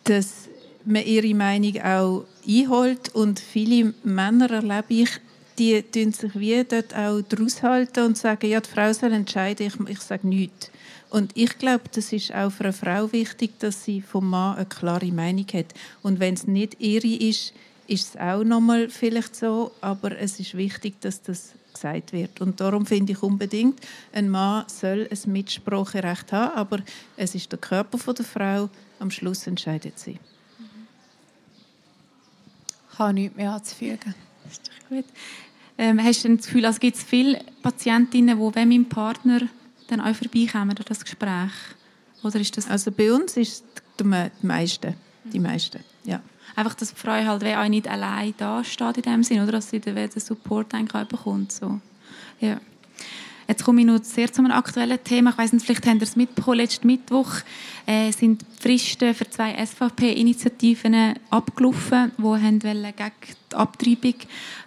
Dass 0.05 0.49
man 0.85 1.05
ihre 1.05 1.35
Meinung 1.35 1.81
auch 1.81 2.25
einholt 2.47 3.15
und 3.15 3.41
viele 3.41 3.95
Männer 4.03 4.51
erlebe 4.51 4.95
ich, 5.03 5.11
die 5.59 5.83
tun 5.83 6.13
sich 6.13 6.35
wie 6.35 6.63
dort 6.65 6.95
auch 6.95 7.23
daraus 7.23 7.63
halten 7.63 8.05
und 8.05 8.19
sagen, 8.19 8.51
ja, 8.51 8.61
die 8.61 8.69
Frau 8.69 8.93
soll 8.93 9.13
entscheiden, 9.13 9.67
ich, 9.67 9.89
ich 9.89 10.01
sage 10.01 10.27
nichts. 10.27 10.71
Und 11.15 11.31
ich 11.37 11.59
glaube, 11.59 11.85
das 11.93 12.13
ist 12.13 12.35
auch 12.35 12.51
für 12.51 12.65
eine 12.65 12.73
Frau 12.73 13.13
wichtig, 13.13 13.61
dass 13.61 13.85
sie 13.85 14.01
vom 14.01 14.31
Mann 14.31 14.57
eine 14.57 14.67
klare 14.67 15.13
Meinung 15.13 15.47
hat. 15.55 15.73
Und 16.03 16.19
wenn 16.19 16.35
es 16.35 16.49
nicht 16.49 16.81
ihre 16.81 17.07
ist, 17.07 17.55
ist 17.87 18.09
es 18.09 18.21
auch 18.21 18.43
nochmal 18.43 18.89
vielleicht 18.89 19.37
so, 19.37 19.71
aber 19.81 20.19
es 20.19 20.41
ist 20.41 20.57
wichtig, 20.57 21.01
dass 21.03 21.23
das 21.23 21.53
gesagt 21.73 22.13
wird. 22.13 22.41
Und 22.41 22.61
darum 22.61 22.85
finde 22.85 23.13
ich 23.13 23.23
unbedingt, 23.23 23.79
ein 24.13 24.29
Mann 24.29 24.65
soll 24.67 25.09
ein 25.09 25.33
Mitspracherecht 25.33 26.33
haben, 26.33 26.57
aber 26.57 26.81
es 27.17 27.37
ist 27.37 27.53
der 27.53 27.61
Körper 27.61 28.13
der 28.13 28.25
Frau, 28.25 28.69
am 28.99 29.13
Schluss 29.13 29.47
entscheidet 29.47 29.97
sie. 29.97 30.19
Ich 32.93 32.99
habe 32.99 33.13
nichts 33.13 33.37
mehr 33.37 33.53
anzufügen. 33.53 34.17
Ist 34.51 34.63
doch 34.67 34.89
gut. 34.89 35.05
Ähm, 35.79 36.03
hast 36.03 36.25
du 36.25 36.35
das 36.35 36.47
Gefühl, 36.47 36.65
es 36.65 36.81
gibt 36.81 36.97
viele 36.97 37.41
Patientinnen, 37.63 38.37
die, 38.37 38.55
wenn 38.57 38.69
mein 38.69 38.89
Partner 38.89 39.43
dann 39.89 40.01
auch 40.01 40.15
vorbeikommen 40.15 40.75
durch 40.75 40.87
das 40.87 41.05
Gespräch? 41.05 41.53
Oder 42.23 42.41
ist 42.41 42.57
das 42.57 42.69
also 42.69 42.91
bei 42.91 43.13
uns 43.13 43.37
ist 43.37 43.65
es 43.65 43.65
die 44.01 44.47
meisten. 44.47 44.95
Die 45.25 45.41
meisten, 45.41 45.81
ja. 46.05 46.21
Einfach, 46.57 46.75
dass 46.75 46.95
die 46.95 47.01
Frau 47.01 47.13
halt 47.13 47.45
auch 47.45 47.69
nicht 47.69 47.89
allein 47.89 48.35
da 48.37 48.63
steht 48.63 48.99
in 48.99 49.03
dem 49.03 49.23
Sinn, 49.23 49.43
oder 49.43 49.53
dass 49.53 49.71
sie 49.71 49.81
den 49.81 50.11
Support 50.11 50.75
auch 50.75 51.05
bekommt. 51.05 51.53
So. 51.53 51.81
Ja. 52.41 52.61
Jetzt 53.47 53.65
komme 53.65 53.81
ich 53.81 53.87
noch 53.87 54.03
sehr 54.03 54.33
zu 54.33 54.43
einem 54.43 54.53
aktuellen 54.53 55.03
Thema. 55.03 55.31
Ich 55.31 55.39
weiss 55.39 55.53
nicht, 55.53 55.67
vielleicht 55.67 55.87
habt 55.87 55.97
ihr 55.97 56.03
es 56.03 56.17
mitbekommen. 56.17 56.59
Letzten 56.59 56.87
Mittwoch 56.87 57.31
äh, 57.87 58.11
sind 58.11 58.43
die 58.43 58.63
Fristen 58.63 59.15
für 59.15 59.29
zwei 59.29 59.55
SVP-Initiativen 59.65 61.15
abgelaufen, 61.31 62.13
die 62.17 62.23
haben 62.23 62.59
gegen 62.59 62.95
die 63.53 63.57
Abtreibung 63.57 64.15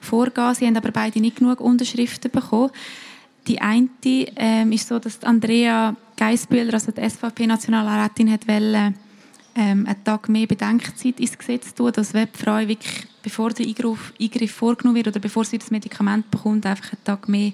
vorgehen 0.02 0.56
Sie 0.56 0.68
haben 0.68 0.78
aber 0.78 0.92
beide 0.92 1.20
nicht 1.20 1.38
genug 1.38 1.60
Unterschriften 1.60 2.30
bekommen. 2.30 2.72
Die 3.48 3.62
eine 3.62 3.90
ähm, 4.04 4.72
ist 4.72 4.88
so, 4.88 5.00
dass 5.00 5.24
Andrea 5.24 5.96
Geisbühler, 6.18 6.74
also 6.74 6.92
die 6.92 7.08
SVP-Nationalrätin, 7.08 8.32
hat 8.32 8.48
wollen, 8.48 8.96
ähm, 9.56 9.86
einen 9.88 10.04
Tag 10.04 10.30
mehr 10.30 10.48
Bedenkzeit 10.48 11.20
ins 11.20 11.38
Gesetz 11.38 11.74
tun, 11.74 11.92
dass 11.92 12.14
wenn 12.14 12.28
die 12.32 12.38
Frau 12.38 12.58
wirklich, 12.60 13.08
bevor 13.24 13.52
der 13.52 13.66
Eingriff, 13.66 14.14
Eingriff 14.20 14.52
vorgenommen 14.52 14.96
wird 14.96 15.08
oder 15.08 15.20
bevor 15.20 15.46
sie 15.46 15.58
das 15.58 15.72
Medikament 15.72 16.30
bekommt, 16.30 16.66
einfach 16.66 16.92
einen 16.94 17.04
Tag 17.04 17.28
mehr 17.28 17.54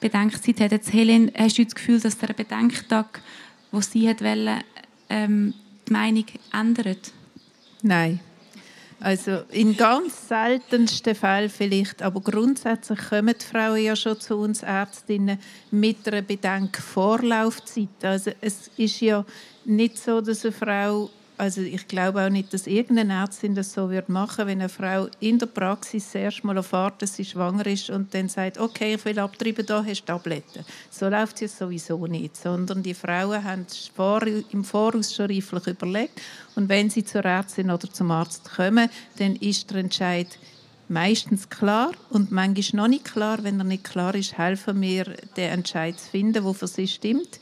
Bedenkzeit 0.00 0.60
hat. 0.60 0.72
Jetzt, 0.72 0.92
Helen, 0.92 1.30
hast 1.36 1.58
du 1.58 1.64
das 1.64 1.74
Gefühl, 1.74 2.00
dass 2.00 2.18
der 2.18 2.32
Bedenktag, 2.32 3.20
wo 3.70 3.80
sie 3.80 4.08
hat 4.08 4.22
wollen, 4.22 4.62
ähm, 5.08 5.54
die 5.86 5.92
Meinung 5.92 6.24
ändert? 6.52 7.12
Nein. 7.82 8.20
Also 9.04 9.42
in 9.50 9.76
ganz 9.76 10.28
seltensten 10.28 11.14
Fällen 11.14 11.50
vielleicht, 11.50 12.00
aber 12.00 12.22
grundsätzlich 12.22 12.98
kommen 13.10 13.34
die 13.38 13.44
Frauen 13.44 13.84
ja 13.84 13.94
schon 13.94 14.18
zu 14.18 14.38
uns 14.38 14.62
Ärztinnen 14.62 15.38
mit 15.70 16.08
einer 16.08 16.22
Bedenkvorlaufzeit. 16.22 18.02
Also 18.02 18.30
es 18.40 18.70
ist 18.78 19.02
ja 19.02 19.26
nicht 19.66 19.98
so, 19.98 20.22
dass 20.22 20.46
eine 20.46 20.52
Frau 20.52 21.10
also 21.44 21.60
ich 21.60 21.86
glaube 21.86 22.24
auch 22.24 22.30
nicht, 22.30 22.54
dass 22.54 22.66
irgendeine 22.66 23.12
Ärztin 23.12 23.54
das 23.54 23.74
so 23.74 23.90
wird 23.90 24.08
machen, 24.08 24.46
wenn 24.46 24.60
eine 24.60 24.70
Frau 24.70 25.08
in 25.20 25.38
der 25.38 25.44
Praxis 25.46 26.14
erst 26.14 26.42
mal 26.42 26.56
erfährt, 26.56 27.02
dass 27.02 27.16
sie 27.16 27.24
schwanger 27.26 27.66
ist 27.66 27.90
und 27.90 28.14
dann 28.14 28.30
sagt, 28.30 28.58
okay, 28.58 28.94
ich 28.94 29.04
will 29.04 29.18
abtreiben, 29.18 29.66
da 29.66 29.84
hast 29.84 30.00
du 30.00 30.06
Tabletten. 30.06 30.64
So 30.90 31.06
läuft 31.10 31.42
es 31.42 31.58
sowieso 31.58 32.06
nicht, 32.06 32.34
sondern 32.34 32.82
die 32.82 32.94
Frauen 32.94 33.44
haben 33.44 33.66
im 34.52 34.64
Voraus 34.64 35.14
schon 35.14 35.26
reiflich 35.30 35.66
überlegt 35.66 36.18
und 36.54 36.70
wenn 36.70 36.88
sie 36.88 37.04
zur 37.04 37.26
Ärztin 37.26 37.70
oder 37.70 37.92
zum 37.92 38.10
Arzt 38.10 38.50
kommen, 38.50 38.88
dann 39.18 39.36
ist 39.36 39.70
der 39.70 39.80
Entscheid 39.80 40.38
meistens 40.88 41.50
klar 41.50 41.92
und 42.08 42.32
manchmal 42.32 42.84
noch 42.84 42.88
nicht 42.88 43.04
klar. 43.04 43.38
Wenn 43.42 43.60
er 43.60 43.64
nicht 43.64 43.84
klar 43.84 44.14
ist, 44.14 44.38
helfen 44.38 44.80
wir, 44.80 45.04
den 45.36 45.50
Entscheid 45.50 46.00
zu 46.00 46.08
finden, 46.08 46.42
der 46.42 46.54
für 46.54 46.68
sie 46.68 46.88
stimmt. 46.88 47.38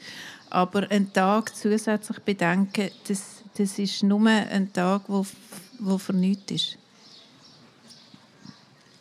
Aber 0.51 0.91
einen 0.91 1.13
Tag 1.13 1.55
zusätzlich 1.55 2.19
bedenken, 2.19 2.91
das 3.07 3.42
das 3.57 3.79
ist 3.79 4.03
nur 4.03 4.27
ein 4.29 4.73
Tag, 4.73 5.03
wo, 5.09 5.27
wo 5.79 5.99
für 5.99 6.13
nichts 6.13 6.53
ist. 6.53 6.79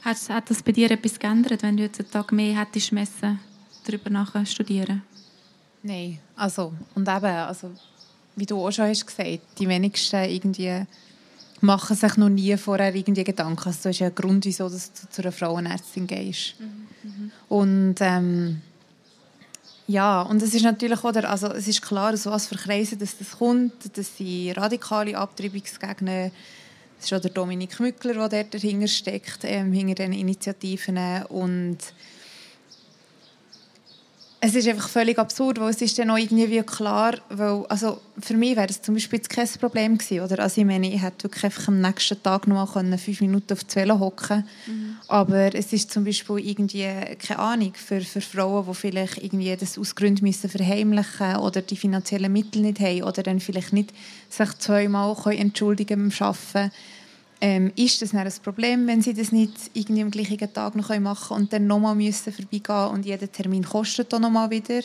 Hat, 0.01 0.17
hat 0.29 0.49
das 0.49 0.63
bei 0.63 0.71
dir 0.71 0.89
etwas 0.89 1.19
geändert, 1.19 1.63
wenn 1.63 1.77
du 1.77 1.83
jetzt 1.83 1.99
einen 1.99 2.09
Tag 2.09 2.31
mehr 2.31 2.59
hättest 2.59 2.91
messen, 2.91 3.39
darüber 3.85 4.09
nachher 4.09 4.45
studieren? 4.45 5.03
Nein, 5.83 6.19
also 6.35 6.73
und 6.95 7.07
eben, 7.07 7.25
also 7.25 7.71
wie 8.35 8.45
du 8.45 8.65
auch 8.65 8.71
schon 8.71 8.85
hast 8.87 9.05
gesagt, 9.05 9.41
die 9.59 9.67
wenigsten 9.67 10.23
irgendwie 10.23 10.85
machen 11.61 11.95
sich 11.95 12.17
noch 12.17 12.29
nie 12.29 12.55
vorher 12.57 12.93
irgendwie 12.93 13.23
Gedanken. 13.23 13.67
Also 13.67 13.79
das 13.83 13.95
ist 13.95 13.99
ja 13.99 14.07
ein 14.07 14.15
Grund, 14.15 14.45
wieso 14.45 14.67
du 14.67 14.77
zu 14.77 15.21
einer 15.21 15.31
Frauenärztin 15.31 16.07
gehst. 16.07 16.55
Mhm, 16.59 16.87
mhm. 17.03 17.31
Und 17.49 17.95
ähm, 17.99 18.61
ja, 19.91 20.21
und 20.21 20.41
es 20.41 20.53
ist 20.53 20.63
natürlich 20.63 21.03
oder 21.03 21.29
also 21.29 21.47
es 21.47 21.67
ist 21.67 21.81
klar, 21.81 22.15
so 22.15 22.31
was 22.31 22.47
für 22.47 22.55
Kreise 22.55 22.95
dass 22.95 23.17
das 23.17 23.31
kommt, 23.37 23.97
dass 23.97 24.15
sie 24.17 24.51
radikale 24.51 25.17
Abtreibungsgegner. 25.17 26.31
Das 26.95 27.05
ist 27.05 27.13
auch 27.13 27.19
der 27.19 27.31
Dominik 27.31 27.79
Mückler, 27.79 28.29
der 28.29 28.45
dahinter 28.45 28.87
steckt, 28.87 29.39
ähm, 29.43 29.73
hinter 29.73 29.95
den 29.95 30.13
Initiativen. 30.13 30.97
Und 31.27 31.79
es 34.43 34.55
ist 34.55 34.67
einfach 34.67 34.89
völlig 34.89 35.19
absurd, 35.19 35.59
weil 35.59 35.69
es 35.69 35.83
ist 35.83 35.99
dann 35.99 36.09
auch 36.09 36.17
irgendwie 36.17 36.49
wie 36.49 36.63
klar, 36.63 37.13
weil, 37.29 37.63
also 37.69 38.01
für 38.19 38.33
mich 38.35 38.55
wäre 38.55 38.69
es 38.69 38.81
zum 38.81 38.95
Beispiel 38.95 39.19
jetzt 39.19 39.29
kein 39.29 39.47
Problem 39.47 39.99
gewesen, 39.99 40.21
oder? 40.25 40.39
Also 40.39 40.61
ich 40.61 40.67
meine, 40.67 40.91
ich 40.91 40.99
hätte 40.99 41.25
wirklich 41.25 41.43
einfach 41.43 41.67
am 41.67 41.79
nächsten 41.79 42.21
Tag 42.23 42.47
noch 42.47 42.75
mal 42.75 42.97
fünf 42.97 43.21
Minuten 43.21 43.53
auf 43.53 43.63
die 43.63 43.75
Velo 43.75 43.99
hocken 43.99 44.43
mhm. 44.65 44.97
aber 45.07 45.53
es 45.53 45.71
ist 45.73 45.91
zum 45.91 46.05
Beispiel 46.05 46.39
irgendwie, 46.39 46.87
keine 47.19 47.39
Ahnung, 47.39 47.73
für, 47.75 48.01
für 48.01 48.21
Frauen, 48.21 48.65
die 48.67 48.73
vielleicht 48.73 49.23
irgendwie 49.23 49.55
das 49.55 49.77
aus 49.77 49.93
Gründen 49.93 50.25
müssen 50.25 50.49
verheimlichen 50.49 51.35
oder 51.35 51.61
die 51.61 51.77
finanziellen 51.77 52.33
Mittel 52.33 52.63
nicht 52.63 52.79
haben 52.79 53.03
oder 53.03 53.21
dann 53.21 53.39
vielleicht 53.39 53.73
nicht 53.73 53.93
sich 54.27 54.57
zweimal 54.57 55.15
entschuldigen 55.27 56.09
beim 56.09 56.27
Arbeiten 56.27 56.71
ähm, 57.41 57.71
ist 57.75 58.01
das 58.01 58.13
ein 58.13 58.31
Problem, 58.43 58.85
wenn 58.87 59.01
sie 59.01 59.15
das 59.15 59.31
nicht 59.31 59.53
irgendwie 59.73 60.03
am 60.03 60.11
gleichen 60.11 60.53
Tag 60.53 60.75
noch 60.75 60.89
machen 60.99 61.27
können 61.27 61.41
und 61.41 61.53
dann 61.53 61.67
nochmal 61.67 61.95
müssen 61.95 62.31
vorbeigehen 62.31 62.93
und 62.93 63.05
jeder 63.05 63.31
Termin 63.31 63.63
kostet 63.63 64.13
dann 64.13 64.21
nochmal 64.21 64.51
wieder. 64.51 64.81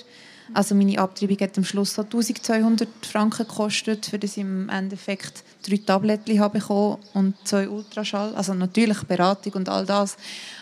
Also 0.55 0.75
meine 0.75 0.99
Abtreibung 0.99 1.39
hat 1.41 1.59
am 1.59 1.65
Schluss 1.65 1.95
so 1.95 2.03
1200 2.03 2.89
Franken 3.03 3.47
gekostet, 3.47 4.07
für 4.07 4.19
das 4.19 4.37
ich 4.37 4.43
im 4.43 4.69
Endeffekt 4.69 5.43
drei 5.63 5.77
Tabletten 5.77 6.39
habe 6.39 6.61
bekommen 6.61 6.99
und 7.15 7.35
zwei 7.45 7.69
Ultraschall. 7.69 8.35
Also 8.35 8.55
natürlich 8.55 9.03
Beratung 9.03 9.55
und 9.55 9.69
all 9.69 9.85
das, 9.85 10.17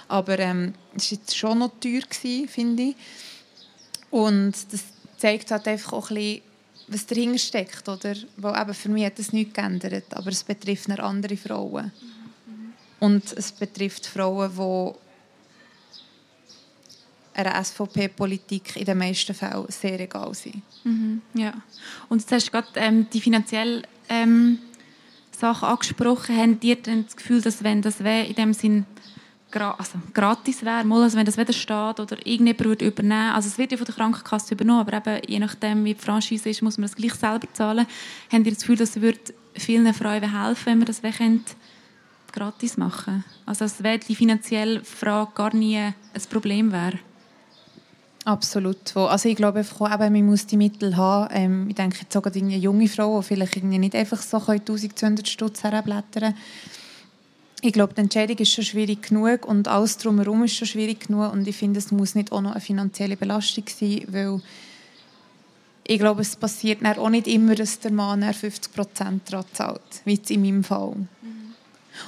aber 0.08 0.38
ähm, 0.38 0.72
es 0.96 1.12
war 1.12 1.18
schon 1.32 1.58
noch 1.58 1.72
teuer, 1.80 2.02
finde 2.48 2.82
ich. 2.82 2.96
Und 4.10 4.54
das 4.72 4.84
zeigt 5.18 5.50
halt 5.50 5.68
einfach 5.68 5.92
auch 5.92 6.10
ein 6.10 6.16
bisschen, 6.16 6.42
was 6.88 7.06
dahinter 7.06 7.38
steckt. 7.38 7.88
Oder? 7.88 8.14
Weil 8.36 8.60
eben 8.60 8.74
für 8.74 8.88
mich 8.88 9.04
hat 9.04 9.18
das 9.18 9.32
nichts 9.32 9.54
geändert, 9.54 10.12
aber 10.14 10.30
es 10.30 10.44
betrifft 10.44 10.90
andere 10.90 11.36
Frauen. 11.36 11.92
Und 13.00 13.32
es 13.32 13.52
betrifft 13.52 14.06
Frauen, 14.06 14.50
die 14.56 14.98
einer 17.34 17.64
SVP-Politik 17.64 18.76
in 18.76 18.84
den 18.84 18.98
meisten 18.98 19.34
Fällen 19.34 19.66
sehr 19.68 19.98
egal 20.00 20.32
sind. 20.34 20.62
Mhm, 20.84 21.20
ja. 21.34 21.52
Und 22.08 22.20
jetzt 22.20 22.32
hast 22.32 22.46
du 22.46 22.50
gerade 22.52 22.68
ähm, 22.76 23.08
die 23.12 23.20
finanziellen 23.20 23.86
ähm, 24.08 24.58
Sachen 25.32 25.68
angesprochen. 25.68 26.36
Haben 26.36 26.58
ihr 26.62 26.76
denn 26.76 27.04
das 27.04 27.16
Gefühl, 27.16 27.42
dass 27.42 27.64
wenn 27.64 27.82
das 27.82 28.00
in 28.00 28.34
dem 28.34 28.54
Sinn 28.54 28.86
gra 29.54 29.70
also 29.78 29.98
gratis 30.12 30.64
wäre, 30.64 30.84
mal, 30.84 31.02
also 31.02 31.16
wenn 31.16 31.24
das 31.24 31.38
wieder 31.38 31.52
steht 31.52 32.00
oder 32.00 32.16
irgendjemand 32.26 32.64
würde 32.64 32.86
übernehmen, 32.86 33.32
also 33.32 33.48
es 33.48 33.56
wird 33.56 33.72
ja 33.72 33.78
von 33.78 33.86
der 33.86 33.94
Krankenkasse 33.94 34.54
übernommen, 34.54 34.80
aber 34.80 34.94
eben, 34.94 35.22
je 35.28 35.38
nachdem, 35.38 35.84
wie 35.84 35.94
die 35.94 36.00
Franchise 36.00 36.48
ist, 36.48 36.62
muss 36.62 36.76
man 36.76 36.88
das 36.88 36.96
gleich 36.96 37.14
selber 37.14 37.46
zahlen. 37.52 37.86
Haben 38.30 38.44
ihr 38.44 38.52
das 38.52 38.60
Gefühl, 38.60 38.76
dass 38.76 38.96
es 38.96 39.32
vielen 39.54 39.94
Frauen 39.94 40.38
helfen 40.38 40.66
wenn 40.66 40.78
wir 40.80 40.86
das 40.86 41.00
gratis 42.32 42.76
machen 42.76 43.24
Also 43.46 43.64
dass 43.64 43.78
die 44.08 44.16
finanzielle 44.16 44.82
Frage 44.82 45.30
gar 45.34 45.54
nie 45.54 45.78
ein 45.78 45.94
Problem 46.28 46.72
wäre? 46.72 46.98
Absolut. 48.24 48.96
Also 48.96 49.28
ich 49.28 49.36
glaube 49.36 49.58
einfach 49.58 49.80
auch, 49.82 49.98
man 49.98 50.26
muss 50.26 50.46
die 50.46 50.56
Mittel 50.56 50.96
haben. 50.96 51.28
Ähm, 51.30 51.68
ich 51.68 51.74
denke 51.74 51.98
jetzt 52.00 52.12
sogar 52.12 52.34
eine 52.34 52.56
junge 52.56 52.88
Frau, 52.88 53.20
die 53.20 53.26
vielleicht 53.26 53.62
nicht 53.62 53.94
einfach 53.94 54.20
so 54.22 54.38
1200 54.38 55.28
Stutz 55.28 55.62
herblättern 55.62 56.32
können 56.32 56.34
ich 57.64 57.72
glaube, 57.72 57.94
die 57.94 58.02
Entscheidung 58.02 58.36
ist 58.36 58.52
schon 58.52 58.64
schwierig 58.64 59.08
genug 59.08 59.46
und 59.46 59.68
alles 59.68 59.96
drumherum 59.96 60.44
ist 60.44 60.56
schon 60.56 60.68
schwierig 60.68 61.06
genug 61.06 61.32
und 61.32 61.48
ich 61.48 61.56
finde, 61.56 61.78
es 61.78 61.90
muss 61.90 62.14
nicht 62.14 62.30
auch 62.30 62.42
noch 62.42 62.52
eine 62.52 62.60
finanzielle 62.60 63.16
Belastung 63.16 63.64
sein, 63.68 64.04
weil 64.08 64.42
ich 65.86 65.98
glaube, 65.98 66.22
es 66.22 66.36
passiert 66.36 66.84
auch 66.84 67.08
nicht 67.08 67.26
immer, 67.26 67.54
dass 67.54 67.78
der 67.78 67.92
Mann 67.92 68.22
50 68.22 68.72
Prozent 68.72 69.32
daran 69.32 69.46
zahlt, 69.52 69.80
wie 70.04 70.14
jetzt 70.14 70.30
in 70.30 70.42
meinem 70.42 70.64
Fall. 70.64 70.94
Mhm. 70.94 71.54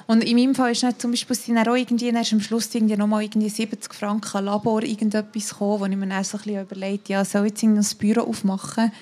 Und 0.06 0.24
in 0.24 0.36
meinem 0.36 0.54
Fall 0.54 0.72
ist 0.72 0.82
nicht 0.82 1.00
zum 1.00 1.10
Beispiel 1.12 1.36
sind 1.36 1.58
auch 1.58 1.74
irgendwie 1.74 2.08
erst 2.08 2.32
am 2.32 2.40
Schluss 2.40 2.74
irgendwie 2.74 2.96
noch 2.96 3.06
mal 3.06 3.22
irgendwie 3.22 3.48
70 3.48 3.94
Franken 3.94 4.44
Labor 4.44 4.82
irgendetwas 4.82 5.50
gekommen, 5.50 5.80
wo 5.80 5.86
ich 5.86 5.96
mir 5.96 6.06
dann 6.06 6.24
so 6.24 6.36
ein 6.36 6.42
bisschen 6.42 6.62
überlegt 6.62 7.08
ja, 7.08 7.24
soll 7.24 7.46
ich 7.46 7.62
jetzt 7.62 7.62
ein 7.62 7.98
Büro 7.98 8.22
aufmachen? 8.22 8.92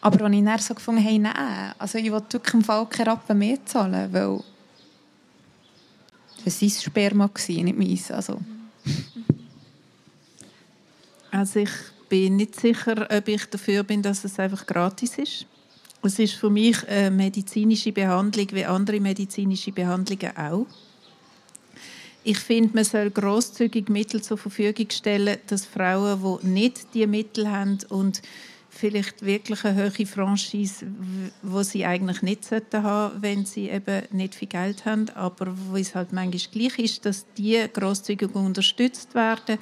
Aber 0.00 0.24
als 0.24 0.34
ich 0.34 0.44
dann 0.44 0.58
so 0.58 0.74
gefunden 0.74 1.04
habe, 1.04 1.18
nein, 1.18 1.72
also 1.78 1.98
ich 1.98 2.06
will 2.06 2.22
wirklich 2.28 2.54
im 2.54 2.64
Fall 2.64 2.86
keine 2.86 3.12
Rappen 3.12 3.38
mehr 3.38 3.64
zahlen, 3.64 4.12
weil 4.12 4.40
das 6.44 6.60
war 6.60 6.68
sein 6.68 6.82
Sperma, 6.82 7.30
nicht 7.48 7.78
meins. 7.78 8.10
Also. 8.10 8.40
also 11.30 11.60
ich 11.60 11.70
bin 12.08 12.36
nicht 12.36 12.58
sicher, 12.58 13.08
ob 13.10 13.28
ich 13.28 13.46
dafür 13.46 13.82
bin, 13.84 14.02
dass 14.02 14.24
es 14.24 14.38
einfach 14.38 14.66
gratis 14.66 15.18
ist. 15.18 15.46
Es 16.02 16.18
ist 16.18 16.34
für 16.34 16.50
mich 16.50 16.86
eine 16.88 17.10
medizinische 17.10 17.92
Behandlung 17.92 18.48
wie 18.52 18.64
andere 18.64 19.00
medizinische 19.00 19.70
Behandlungen 19.70 20.36
auch. 20.36 20.66
Ich 22.24 22.38
finde, 22.38 22.74
man 22.74 22.84
soll 22.84 23.10
großzügig 23.10 23.88
Mittel 23.88 24.22
zur 24.22 24.38
Verfügung 24.38 24.88
stellen, 24.90 25.38
dass 25.46 25.64
Frauen, 25.64 26.40
die 26.42 26.46
nicht 26.48 26.94
die 26.94 27.06
Mittel 27.06 27.50
haben 27.50 27.78
und 27.88 28.22
vielleicht 28.74 29.24
wirklich 29.24 29.64
eine 29.64 29.84
hohe 29.84 30.06
Franchise, 30.06 30.86
wo 31.42 31.62
sie 31.62 31.84
eigentlich 31.84 32.22
nicht 32.22 32.44
sollten 32.44 32.82
haben, 32.82 33.22
wenn 33.22 33.44
sie 33.44 33.68
eben 33.68 34.02
nicht 34.10 34.34
viel 34.34 34.48
Geld 34.48 34.86
haben, 34.86 35.10
aber 35.10 35.54
wo 35.68 35.76
es 35.76 35.94
halt 35.94 36.12
manchmal 36.12 36.40
gleich 36.50 36.78
ist, 36.78 37.04
dass 37.04 37.26
die 37.34 37.62
großzügig 37.70 38.34
unterstützt 38.34 39.14
werden, 39.14 39.58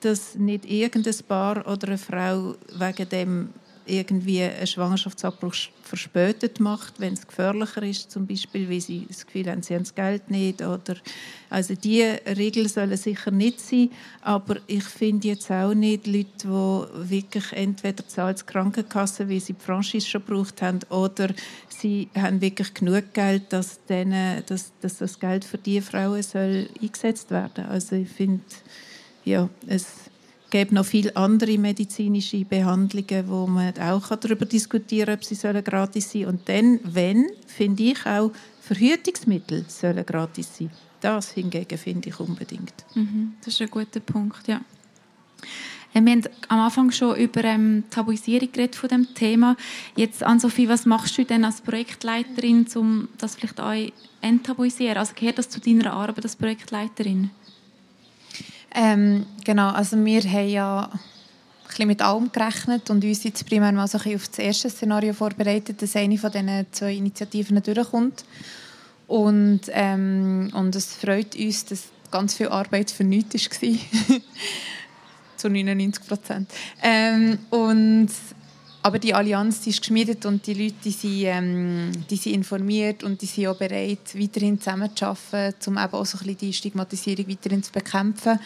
dass 0.00 0.34
nicht 0.34 0.66
irgendein 0.66 1.16
Paar 1.26 1.66
oder 1.66 1.88
eine 1.88 1.98
Frau 1.98 2.54
wegen 2.78 3.08
dem 3.08 3.48
irgendwie 3.86 4.42
einen 4.42 4.66
Schwangerschaftsabbruch 4.66 5.54
verspätet 5.82 6.60
macht, 6.60 7.00
wenn 7.00 7.14
es 7.14 7.26
gefährlicher 7.26 7.82
ist, 7.82 8.10
zum 8.10 8.26
Beispiel, 8.26 8.70
weil 8.70 8.80
sie 8.80 9.06
das 9.08 9.26
Gefühl 9.26 9.50
haben, 9.50 9.62
sie 9.62 9.74
haben 9.74 9.82
das 9.82 9.94
Geld 9.94 10.30
nicht. 10.30 10.62
Oder, 10.62 10.96
also 11.48 11.74
die 11.74 12.02
Regeln 12.02 12.68
sollen 12.68 12.96
sicher 12.96 13.30
nicht 13.30 13.60
sein, 13.60 13.90
aber 14.22 14.56
ich 14.66 14.84
finde 14.84 15.28
jetzt 15.28 15.50
auch 15.50 15.74
nicht 15.74 16.06
Leute, 16.06 16.28
die 16.44 17.10
wirklich 17.10 17.52
entweder 17.52 18.06
zahlt 18.06 18.40
die 18.40 18.52
Krankenkasse, 18.52 19.28
wie 19.28 19.40
sie 19.40 19.54
die 19.54 19.64
Franchise 19.64 20.06
schon 20.06 20.24
gebraucht 20.24 20.62
haben, 20.62 20.80
oder 20.90 21.28
sie 21.68 22.08
haben 22.14 22.40
wirklich 22.40 22.72
genug 22.74 23.12
Geld, 23.12 23.52
dass, 23.52 23.84
denen, 23.86 24.44
dass, 24.46 24.72
dass 24.80 24.98
das 24.98 25.18
Geld 25.18 25.44
für 25.44 25.58
diese 25.58 25.82
Frauen 25.82 26.22
soll 26.22 26.68
eingesetzt 26.80 27.30
werden. 27.30 27.64
Also 27.66 27.96
ich 27.96 28.08
finde, 28.08 28.44
ja, 29.24 29.48
es 29.66 30.09
gäbe 30.50 30.74
noch 30.74 30.84
viele 30.84 31.14
andere 31.16 31.56
medizinische 31.58 32.44
Behandlungen, 32.44 33.28
wo 33.28 33.46
man 33.46 33.78
auch 33.78 34.14
darüber 34.16 34.44
diskutieren 34.44 35.06
kann, 35.06 35.14
ob 35.14 35.24
sie 35.24 35.34
sollen 35.34 35.64
gratis 35.64 36.10
sein 36.10 36.22
sollen. 36.22 36.34
Und 36.34 36.48
dann, 36.48 36.80
wenn, 36.82 37.26
finde 37.46 37.82
ich 37.84 38.06
auch, 38.06 38.32
Verhütungsmittel 38.60 39.64
sollen 39.68 40.04
gratis 40.04 40.56
sein. 40.58 40.70
Das 41.00 41.32
hingegen 41.32 41.78
finde 41.78 42.10
ich 42.10 42.20
unbedingt. 42.20 42.74
Mhm, 42.94 43.34
das 43.44 43.54
ist 43.54 43.62
ein 43.62 43.70
guter 43.70 44.00
Punkt, 44.00 44.46
ja. 44.46 44.60
Äh, 45.94 46.02
wir 46.02 46.12
haben 46.12 46.22
am 46.48 46.60
Anfang 46.60 46.90
schon 46.90 47.16
über 47.16 47.42
ähm, 47.44 47.84
Tabuisierung 47.90 48.52
geredet 48.52 48.76
von 48.76 48.88
dem 48.88 49.14
Thema. 49.14 49.56
Jetzt, 49.96 50.22
Ann-Sophie, 50.22 50.68
was 50.68 50.86
machst 50.86 51.16
du 51.18 51.24
denn 51.24 51.44
als 51.44 51.60
Projektleiterin, 51.60 52.66
um 52.74 53.08
das 53.18 53.36
vielleicht 53.36 53.60
auch 53.60 53.74
enttabuisieren? 54.20 54.98
Also 54.98 55.14
gehört 55.14 55.38
das 55.38 55.48
zu 55.48 55.60
deiner 55.60 55.92
Arbeit 55.92 56.24
als 56.24 56.36
Projektleiterin? 56.36 57.30
Ähm, 58.74 59.26
genau, 59.44 59.70
also 59.70 59.96
wir 60.04 60.22
haben 60.22 60.48
ja 60.48 60.90
ein 61.78 61.88
mit 61.88 62.02
allem 62.02 62.30
gerechnet 62.32 62.90
und 62.90 63.04
uns 63.04 63.24
jetzt 63.24 63.46
primär 63.46 63.72
mal 63.72 63.86
so 63.86 63.98
ein 63.98 64.14
auf 64.14 64.28
das 64.28 64.38
erste 64.38 64.70
Szenario 64.70 65.12
vorbereitet, 65.12 65.82
dass 65.82 65.96
eine 65.96 66.18
von 66.18 66.30
diesen 66.30 66.66
zwei 66.72 66.94
Initiativen 66.94 67.62
durchkommt. 67.62 68.24
Und, 69.06 69.62
ähm, 69.68 70.50
und 70.54 70.76
es 70.76 70.94
freut 70.94 71.34
uns, 71.34 71.64
dass 71.64 71.84
ganz 72.10 72.34
viel 72.34 72.48
Arbeit 72.48 72.90
für 72.90 73.04
nichts 73.04 73.50
war. 73.62 74.18
Zu 75.36 75.48
99 75.48 76.06
Prozent. 76.06 76.50
Ähm, 76.82 77.38
und 77.50 78.10
aber 78.82 78.98
die 78.98 79.14
Allianz 79.14 79.60
die 79.60 79.70
ist 79.70 79.80
geschmiedet 79.80 80.24
und 80.26 80.46
die 80.46 80.54
Leute 80.54 80.74
die 80.84 80.90
sind, 80.90 81.22
ähm, 81.24 81.92
die 82.08 82.16
sind 82.16 82.34
informiert 82.34 83.04
und 83.04 83.20
die 83.20 83.26
sind 83.26 83.48
auch 83.48 83.56
bereit, 83.56 84.14
weiterhin 84.14 84.58
zusammenzuarbeiten, 84.58 85.76
um 85.76 85.82
eben 85.82 85.92
auch 85.92 86.06
so 86.06 86.18
ein 86.18 86.24
bisschen 86.24 86.38
die 86.38 86.52
Stigmatisierung 86.52 87.28
weiterhin 87.28 87.62
zu 87.62 87.72
bekämpfen. 87.72 88.38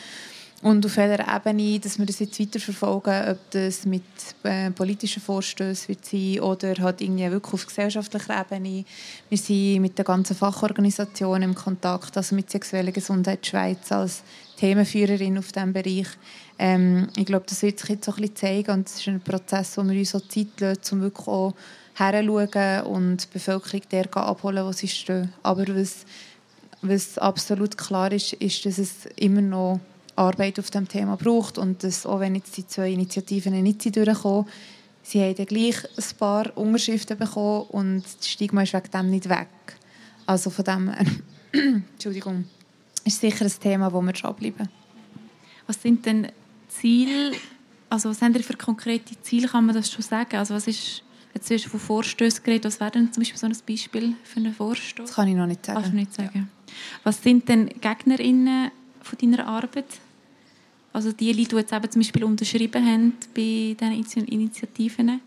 Und 0.64 0.86
auf 0.86 0.96
welcher 0.96 1.36
Ebene, 1.36 1.78
dass 1.78 1.98
wir 1.98 2.06
das 2.06 2.20
jetzt 2.20 2.40
weiterverfolgen, 2.40 3.28
ob 3.32 3.50
das 3.50 3.84
mit 3.84 4.02
äh, 4.44 4.70
politischen 4.70 5.20
Vorstößen 5.20 5.88
wird 5.88 6.06
sein 6.06 6.40
oder 6.40 6.74
halt 6.82 7.02
irgendwie 7.02 7.30
wirklich 7.30 7.52
auf 7.52 7.66
gesellschaftlicher 7.66 8.40
Ebene. 8.40 8.86
Wir 9.28 9.36
sind 9.36 9.82
mit 9.82 9.98
der 9.98 10.06
ganzen 10.06 10.34
Fachorganisation 10.34 11.42
im 11.42 11.54
Kontakt, 11.54 12.16
also 12.16 12.34
mit 12.34 12.50
Sexueller 12.50 12.92
Gesundheit 12.92 13.46
Schweiz 13.46 13.92
als 13.92 14.22
Themenführerin 14.56 15.36
auf 15.36 15.52
diesem 15.52 15.74
Bereich. 15.74 16.06
Ähm, 16.58 17.08
ich 17.16 17.26
glaube, 17.26 17.46
das 17.48 17.62
wird 17.62 17.80
sich 17.80 17.90
jetzt 17.90 18.04
so 18.04 18.12
ein 18.12 18.20
bisschen 18.20 18.36
zeigen 18.36 18.70
und 18.70 18.88
es 18.88 18.96
ist 18.96 19.08
ein 19.08 19.20
Prozess, 19.20 19.76
wo 19.76 19.82
wir 19.82 19.98
uns 19.98 20.10
so 20.10 20.20
Zeit 20.20 20.60
lassen, 20.60 20.94
um 20.94 21.00
wirklich 21.00 21.26
auch 21.26 21.54
herzuschauen 21.94 22.82
und 22.86 23.24
die 23.24 23.28
Bevölkerung 23.32 23.82
der 23.90 24.16
abholen, 24.16 24.64
wo 24.64 24.72
sie 24.72 24.88
stehen. 24.88 25.32
Aber 25.42 25.64
was, 25.68 26.04
was 26.82 27.18
absolut 27.18 27.76
klar 27.76 28.12
ist, 28.12 28.34
ist, 28.34 28.66
dass 28.66 28.78
es 28.78 29.06
immer 29.16 29.40
noch 29.40 29.80
Arbeit 30.16 30.58
auf 30.58 30.70
dem 30.70 30.86
Thema 30.86 31.16
braucht 31.16 31.58
und 31.58 31.82
dass, 31.82 32.06
auch 32.06 32.20
wenn 32.20 32.34
jetzt 32.34 32.56
die 32.56 32.66
zwei 32.66 32.90
Initiativen 32.90 33.60
nicht 33.62 33.96
durchkommen, 33.96 34.46
sie 35.02 35.20
haben 35.20 35.34
dann 35.34 35.46
gleich 35.46 35.76
ein 35.84 36.18
paar 36.18 36.56
Unterschriften 36.56 37.18
bekommen 37.18 37.66
und 37.70 38.04
das 38.04 38.28
Stigma 38.28 38.62
ist 38.62 38.72
wegen 38.72 38.90
dem 38.92 39.10
nicht 39.10 39.28
weg. 39.28 39.48
Also 40.26 40.50
von 40.50 40.64
dem 40.64 40.92
Entschuldigung, 41.92 42.44
ist 43.04 43.20
sicher 43.20 43.44
ein 43.44 43.52
Thema, 43.60 43.92
wo 43.92 44.00
wir 44.00 44.12
dranbleiben. 44.12 44.68
Was 45.66 45.80
sind 45.80 46.04
denn 46.06 46.28
Ziele 46.80 47.32
also 47.94 48.10
was 48.10 48.20
haben 48.22 48.34
ihr 48.34 48.42
für 48.42 48.56
konkrete 48.56 49.14
Ziele, 49.22 49.46
kann 49.46 49.66
man 49.66 49.74
das 49.74 49.90
schon 49.90 50.02
sagen? 50.02 50.36
Also 50.36 50.54
was 50.54 50.66
ist, 50.66 51.02
jetzt 51.32 51.50
hast 51.50 51.66
du 51.66 51.68
von 51.68 51.80
Vorstößen 51.80 52.42
geredet, 52.42 52.64
was 52.64 52.80
wäre 52.80 52.90
denn 52.90 53.12
zum 53.12 53.22
Beispiel 53.22 53.38
so 53.38 53.46
ein 53.46 53.56
Beispiel 53.66 54.14
für 54.24 54.40
einen 54.40 54.52
Vorstoß? 54.52 55.06
Das 55.06 55.14
kann 55.14 55.28
ich 55.28 55.36
noch 55.36 55.46
nicht 55.46 55.64
sagen. 55.64 55.80
Kannst 55.80 55.94
nicht 55.94 56.12
sagen. 56.12 56.50
Was 57.04 57.22
sind 57.22 57.48
denn 57.48 57.68
GegnerInnen 57.68 58.70
von 59.00 59.18
deiner 59.18 59.46
Arbeit? 59.46 59.86
Also 60.92 61.12
die 61.12 61.32
Leute, 61.32 61.50
die 61.50 61.56
jetzt 61.56 61.72
eben 61.72 61.90
zum 61.90 62.00
Beispiel 62.02 62.24
unterschrieben 62.24 62.84
haben 62.84 63.12
bei 63.34 63.76
diesen 63.80 64.26
Initiativen? 64.26 65.20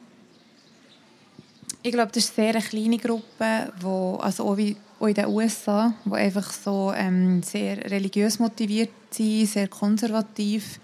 Ich 1.84 1.92
glaube, 1.92 2.12
das 2.14 2.26
ist 2.26 2.38
eine 2.38 2.52
sehr 2.54 2.62
kleine 2.62 2.98
Gruppe, 2.98 3.72
wo, 3.80 4.16
also 4.16 4.44
auch, 4.44 4.58
wie, 4.58 4.76
auch 5.00 5.08
in 5.08 5.14
den 5.14 5.28
USA, 5.28 5.94
die 6.04 6.12
einfach 6.12 6.52
so 6.52 6.92
ähm, 6.94 7.42
sehr 7.44 7.78
religiös 7.90 8.40
motiviert 8.40 8.90
sind, 9.12 9.46
sehr 9.46 9.68
konservativ, 9.70 10.80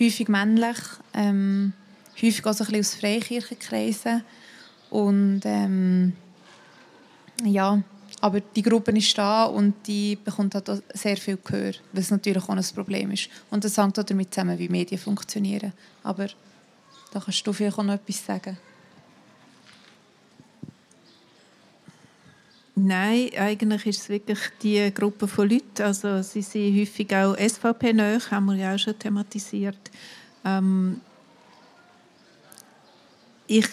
häufig 0.00 0.28
männlich, 0.28 0.76
ähm, 1.12 1.72
häufig 2.16 2.44
auch 2.46 2.52
so 2.52 2.64
ein 2.64 2.72
bisschen 2.72 2.80
aus 2.80 2.94
Freikirchenkreisen. 2.94 4.22
Und 4.90 5.42
ähm, 5.44 6.12
ja, 7.44 7.82
aber 8.20 8.40
die 8.40 8.62
Gruppe 8.62 8.92
ist 8.92 9.18
da 9.18 9.44
und 9.44 9.74
die 9.86 10.16
bekommt 10.16 10.54
halt 10.54 10.82
sehr 10.94 11.16
viel 11.16 11.38
Gehör, 11.44 11.72
was 11.92 12.10
natürlich 12.10 12.42
auch 12.42 12.48
ein 12.48 12.64
Problem 12.74 13.10
ist. 13.10 13.28
Und 13.50 13.64
das 13.64 13.76
hängt 13.76 13.98
auch 13.98 14.04
damit 14.04 14.32
zusammen, 14.32 14.58
wie 14.58 14.68
Medien 14.68 15.00
funktionieren. 15.00 15.72
Aber 16.02 16.28
da 17.12 17.20
kannst 17.20 17.46
du 17.46 17.52
vielleicht 17.52 17.78
auch 17.78 17.82
noch 17.82 17.94
etwas 17.94 18.24
sagen. 18.24 18.56
Nein, 22.76 23.30
eigentlich 23.38 23.86
ist 23.86 24.00
es 24.00 24.08
wirklich 24.08 24.40
die 24.62 24.92
Gruppe 24.92 25.28
von 25.28 25.48
Leuten. 25.48 25.82
Also 25.82 26.22
sie 26.22 26.42
sind 26.42 26.76
häufig 26.76 27.14
auch 27.14 27.36
SVP-nöch, 27.36 28.30
haben 28.32 28.46
wir 28.46 28.56
ja 28.56 28.74
auch 28.74 28.78
schon 28.78 28.98
thematisiert. 28.98 29.78
Ähm 30.44 31.00
ich, 33.46 33.68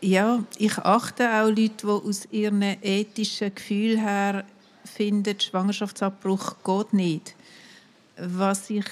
ja, 0.00 0.44
ich 0.58 0.78
achte 0.78 1.28
auch 1.30 1.48
Leute, 1.48 1.72
die 1.82 1.86
aus 1.86 2.28
ihren 2.30 2.62
ethischen 2.62 3.52
Gefühlen 3.52 3.98
her 3.98 4.44
finden, 4.84 5.40
Schwangerschaftsabbruch 5.40 6.56
geht 6.62 6.92
nicht. 6.92 7.34
Was 8.16 8.70
ich 8.70 8.86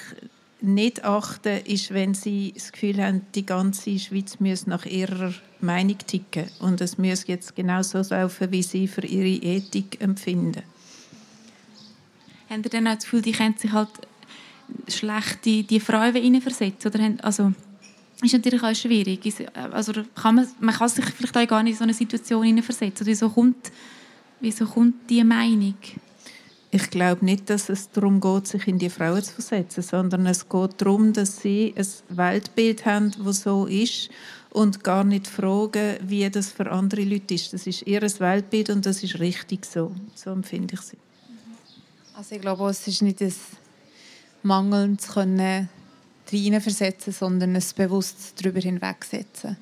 nicht 0.63 1.03
achte, 1.03 1.49
ist, 1.49 1.93
wenn 1.93 2.13
sie 2.13 2.53
das 2.55 2.71
Gefühl 2.71 3.03
haben, 3.03 3.21
die 3.35 3.45
ganze 3.45 3.99
Schweiz 3.99 4.39
müsse 4.39 4.69
nach 4.69 4.85
ihrer 4.85 5.33
Meinung 5.59 5.97
ticken 6.07 6.45
und 6.59 6.79
es 6.79 6.97
muss 6.97 7.27
jetzt 7.27 7.55
genau 7.55 7.81
so 7.83 8.01
laufen, 8.09 8.51
wie 8.51 8.63
sie 8.63 8.87
für 8.87 9.05
ihre 9.05 9.43
Ethik 9.43 10.01
empfinden. 10.01 10.63
Haben 12.49 12.63
Sie 12.63 12.69
dann 12.69 12.87
auch 12.87 12.95
das 12.95 13.03
Gefühl, 13.03 13.21
die 13.21 13.33
können 13.33 13.57
sich 13.57 13.71
halt 13.71 13.89
schlecht 14.87 15.43
die, 15.43 15.63
die 15.63 15.79
Frauen 15.79 16.15
hineinversetzen? 16.15 16.91
Oder 16.91 17.03
haben, 17.03 17.19
also, 17.19 17.53
ist 18.21 18.33
natürlich 18.33 18.63
auch 18.63 18.75
schwierig. 18.75 19.21
Also, 19.71 19.91
kann 20.15 20.35
man, 20.35 20.47
man 20.59 20.75
kann 20.75 20.87
sich 20.87 21.05
vielleicht 21.05 21.35
auch 21.35 21.47
gar 21.47 21.63
nicht 21.63 21.73
in 21.73 21.77
so 21.79 21.83
eine 21.83 21.93
Situation 21.93 22.43
hineinversetzen. 22.43 23.05
Wieso 23.05 23.29
kommt, 23.29 23.71
wieso 24.39 24.65
kommt 24.65 25.09
diese 25.09 25.25
Meinung? 25.25 25.75
Ich 26.75 26.89
glaube 26.89 27.23
nicht, 27.23 27.51
dass 27.51 27.69
es 27.69 27.91
darum 27.91 28.19
geht, 28.19 28.47
sich 28.47 28.67
in 28.67 28.79
die 28.79 28.89
Frauen 28.89 29.21
zu 29.21 29.33
versetzen, 29.33 29.83
sondern 29.83 30.25
es 30.25 30.49
geht 30.49 30.81
darum, 30.81 31.13
dass 31.13 31.39
sie 31.39 31.71
ein 31.77 32.17
Weltbild 32.17 32.87
haben, 32.87 33.11
das 33.23 33.43
so 33.43 33.67
ist 33.67 34.09
und 34.49 34.83
gar 34.83 35.03
nicht 35.03 35.27
fragen, 35.27 35.97
wie 36.01 36.27
das 36.31 36.49
für 36.49 36.71
andere 36.71 37.03
Leute 37.03 37.35
ist. 37.35 37.53
Das 37.53 37.67
ist 37.67 37.83
ihr 37.83 38.01
Weltbild 38.01 38.71
und 38.71 38.87
das 38.87 39.03
ist 39.03 39.19
richtig 39.19 39.67
so. 39.67 39.91
So 40.15 40.31
empfinde 40.31 40.73
ich 40.73 40.81
sie. 40.81 40.97
Also 42.15 42.33
ich 42.33 42.41
glaube, 42.41 42.67
es 42.71 42.87
ist 42.87 43.03
nicht 43.03 43.21
das 43.21 43.37
Mangeln 44.41 44.97
zu 44.97 45.13
können 45.13 45.69
versetzen, 46.25 47.13
sondern 47.13 47.55
es 47.55 47.71
bewusst 47.73 48.33
darüber 48.41 48.59
hinwegsetzen. 48.59 49.57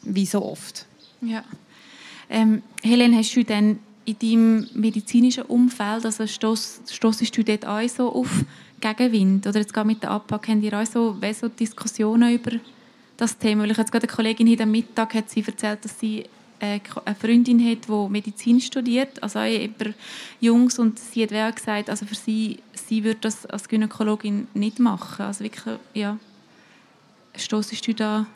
Wie 0.00 0.24
so 0.24 0.42
oft. 0.42 0.86
Ja. 1.20 1.44
Ähm, 2.30 2.62
Helene, 2.82 3.18
hast 3.18 3.36
du 3.36 3.44
dann 3.44 3.80
in 4.04 4.18
deinem 4.18 4.68
medizinischen 4.74 5.44
Umfeld, 5.44 6.04
also 6.04 6.26
stossest 6.26 7.36
du 7.36 7.44
dort 7.44 7.66
auch 7.66 7.88
so 7.88 8.12
auf 8.12 8.44
Gegenwind? 8.80 9.46
Oder 9.46 9.60
jetzt 9.60 9.72
gerade 9.72 9.86
mit 9.86 10.02
der 10.02 10.10
APAC, 10.10 10.48
haben 10.48 10.62
ihr 10.62 10.78
auch 10.78 10.86
so, 10.86 11.16
so 11.32 11.48
Diskussionen 11.48 12.34
über 12.34 12.52
das 13.16 13.38
Thema. 13.38 13.62
Weil 13.62 13.70
ich 13.70 13.78
jetzt 13.78 13.92
gerade 13.92 14.06
eine 14.06 14.14
Kollegin 14.14 14.48
heute 14.50 14.64
am 14.64 14.70
Mittag 14.70 15.14
hat 15.14 15.30
sie 15.30 15.44
erzählt, 15.46 15.84
dass 15.84 15.98
sie 15.98 16.24
äh, 16.58 16.80
eine 17.04 17.14
Freundin 17.14 17.60
hat, 17.70 17.88
die 17.88 18.08
Medizin 18.10 18.60
studiert, 18.60 19.22
also 19.22 19.40
über 19.40 19.92
Jungs 20.40 20.78
und 20.78 20.98
sie 20.98 21.22
hat 21.22 21.32
auch 21.32 21.54
gesagt, 21.54 21.90
also 21.90 22.06
für 22.06 22.14
sie, 22.14 22.58
sie 22.74 23.04
würde 23.04 23.20
das 23.22 23.46
als 23.46 23.68
Gynäkologin 23.68 24.48
nicht 24.54 24.78
machen. 24.78 25.26
Also 25.26 25.44
wirklich, 25.44 25.76
ja, 25.94 26.18
stoßest 27.36 27.86
du 27.86 27.94
da 27.94 28.26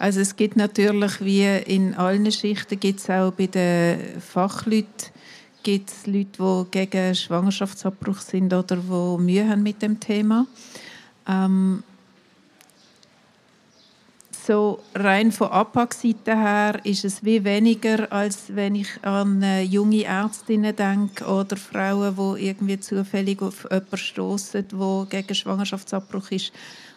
also 0.00 0.20
es 0.20 0.34
gibt 0.34 0.56
natürlich, 0.56 1.20
wie 1.20 1.44
in 1.44 1.94
allen 1.94 2.32
Schichten, 2.32 2.80
gibt 2.80 3.00
es 3.00 3.10
auch 3.10 3.32
bei 3.32 3.46
den 3.46 4.20
Fachleuten 4.20 5.10
gibt 5.62 5.92
Leute, 6.06 6.64
die 6.64 6.70
gegen 6.70 7.14
Schwangerschaftsabbruch 7.14 8.18
sind 8.20 8.54
oder 8.54 8.76
die 8.76 9.22
Mühe 9.22 9.46
haben 9.46 9.62
mit 9.62 9.82
dem 9.82 10.00
Thema. 10.00 10.46
Ähm, 11.28 11.82
so 14.46 14.80
rein 14.94 15.32
von 15.32 15.48
APAC-Seite 15.48 16.34
her 16.34 16.80
ist 16.84 17.04
es 17.04 17.22
wie 17.22 17.44
weniger, 17.44 18.10
als 18.10 18.54
wenn 18.56 18.76
ich 18.76 18.88
an 19.02 19.44
junge 19.64 20.04
Ärztinnen 20.04 20.74
denke 20.74 21.26
oder 21.26 21.58
Frauen, 21.58 22.16
die 22.16 22.46
irgendwie 22.46 22.80
zufällig 22.80 23.42
auf 23.42 23.64
jemanden 23.64 23.98
stoßen, 23.98 24.66
der 24.66 25.06
gegen 25.10 25.34
Schwangerschaftsabbruch 25.34 26.30
ist 26.30 26.52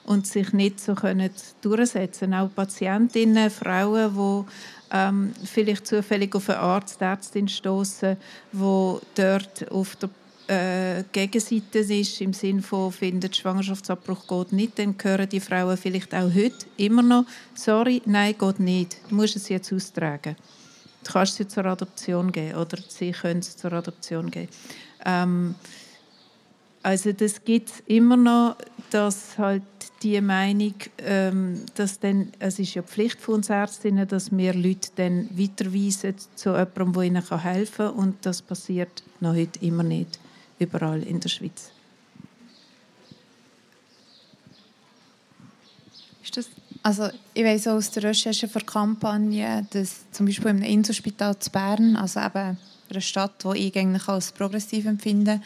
und 0.05 0.27
sich 0.27 0.53
nicht 0.53 0.79
so 0.79 0.95
können 0.95 1.29
durchsetzen 1.61 2.33
Auch 2.33 2.53
Patientinnen, 2.53 3.49
Frauen, 3.49 4.13
die 4.15 4.51
ähm, 4.95 5.33
vielleicht 5.43 5.87
zufällig 5.87 6.35
auf 6.35 6.49
einen 6.49 6.59
Arzt, 6.59 7.01
Ärztin 7.01 7.47
stoßen, 7.47 8.17
wo 8.51 9.01
dort 9.15 9.71
auf 9.71 9.95
der 9.95 10.09
äh, 10.47 11.03
Gegenseite 11.11 11.79
ist, 11.79 12.21
im 12.21 12.33
Sinne 12.33 12.61
von, 12.61 12.91
findet 12.91 13.35
Schwangerschaftsabbruch 13.35 14.27
geht 14.27 14.53
nicht, 14.53 14.79
dann 14.79 14.95
hören 15.01 15.29
die 15.29 15.39
Frauen 15.39 15.77
vielleicht 15.77 16.13
auch 16.13 16.33
heute 16.33 16.65
immer 16.77 17.01
noch, 17.01 17.25
sorry, 17.55 18.01
nein, 18.05 18.35
geht 18.37 18.59
nicht, 18.59 18.97
du 19.09 19.15
musst 19.15 19.35
es 19.35 19.49
jetzt 19.49 19.71
austragen. 19.71 20.35
Du 21.03 21.11
kannst 21.11 21.35
sie 21.35 21.47
zur 21.47 21.65
Adoption 21.65 22.31
geben 22.31 22.57
oder 22.57 22.77
sie 22.87 23.11
können 23.11 23.39
es 23.39 23.57
zur 23.57 23.73
Adoption 23.73 24.31
geben. 24.31 24.49
Ähm, 25.05 25.55
also 26.83 27.13
das 27.13 27.43
gibt 27.43 27.69
es 27.69 27.83
immer 27.87 28.17
noch, 28.17 28.57
dass 28.91 29.37
halt 29.37 29.63
die 30.03 30.19
Meinung, 30.19 30.75
ähm, 30.99 31.61
dass 31.75 31.99
dann, 31.99 32.31
es 32.39 32.59
ist 32.59 32.73
ja 32.73 32.83
Pflicht 32.83 33.19
von 33.21 33.35
uns 33.35 33.49
Ärztinnen, 33.49 34.07
dass 34.07 34.31
wir 34.35 34.53
Leute 34.53 34.89
dann 34.97 35.29
weiterweisen 35.31 36.15
zu 36.35 36.49
jemandem, 36.51 36.93
der 36.93 37.03
ihnen 37.03 37.41
helfen 37.41 37.87
kann 37.87 37.95
und 37.95 38.25
das 38.25 38.41
passiert 38.41 39.01
noch 39.21 39.33
heute 39.33 39.63
immer 39.65 39.83
nicht 39.83 40.19
überall 40.59 41.01
in 41.03 41.19
der 41.19 41.29
Schweiz. 41.29 41.71
Also 46.85 47.07
ich 47.33 47.45
weiß 47.45 47.67
aus 47.67 47.91
der 47.91 48.03
Recherche 48.03 48.49
für 48.49 48.59
Kampagne, 48.59 49.65
dass 49.69 50.11
zum 50.11 50.25
Beispiel 50.25 50.49
im 50.51 50.61
Inselspital 50.61 51.39
zu 51.39 51.49
Bern, 51.49 51.95
also 51.95 52.19
eben 52.19 52.57
einer 52.89 53.01
Stadt, 53.01 53.43
die 53.43 53.67
ich 53.67 53.77
eigentlich 53.77 54.07
als 54.09 54.33
progressiv 54.33 54.85
empfinde, 54.85 55.41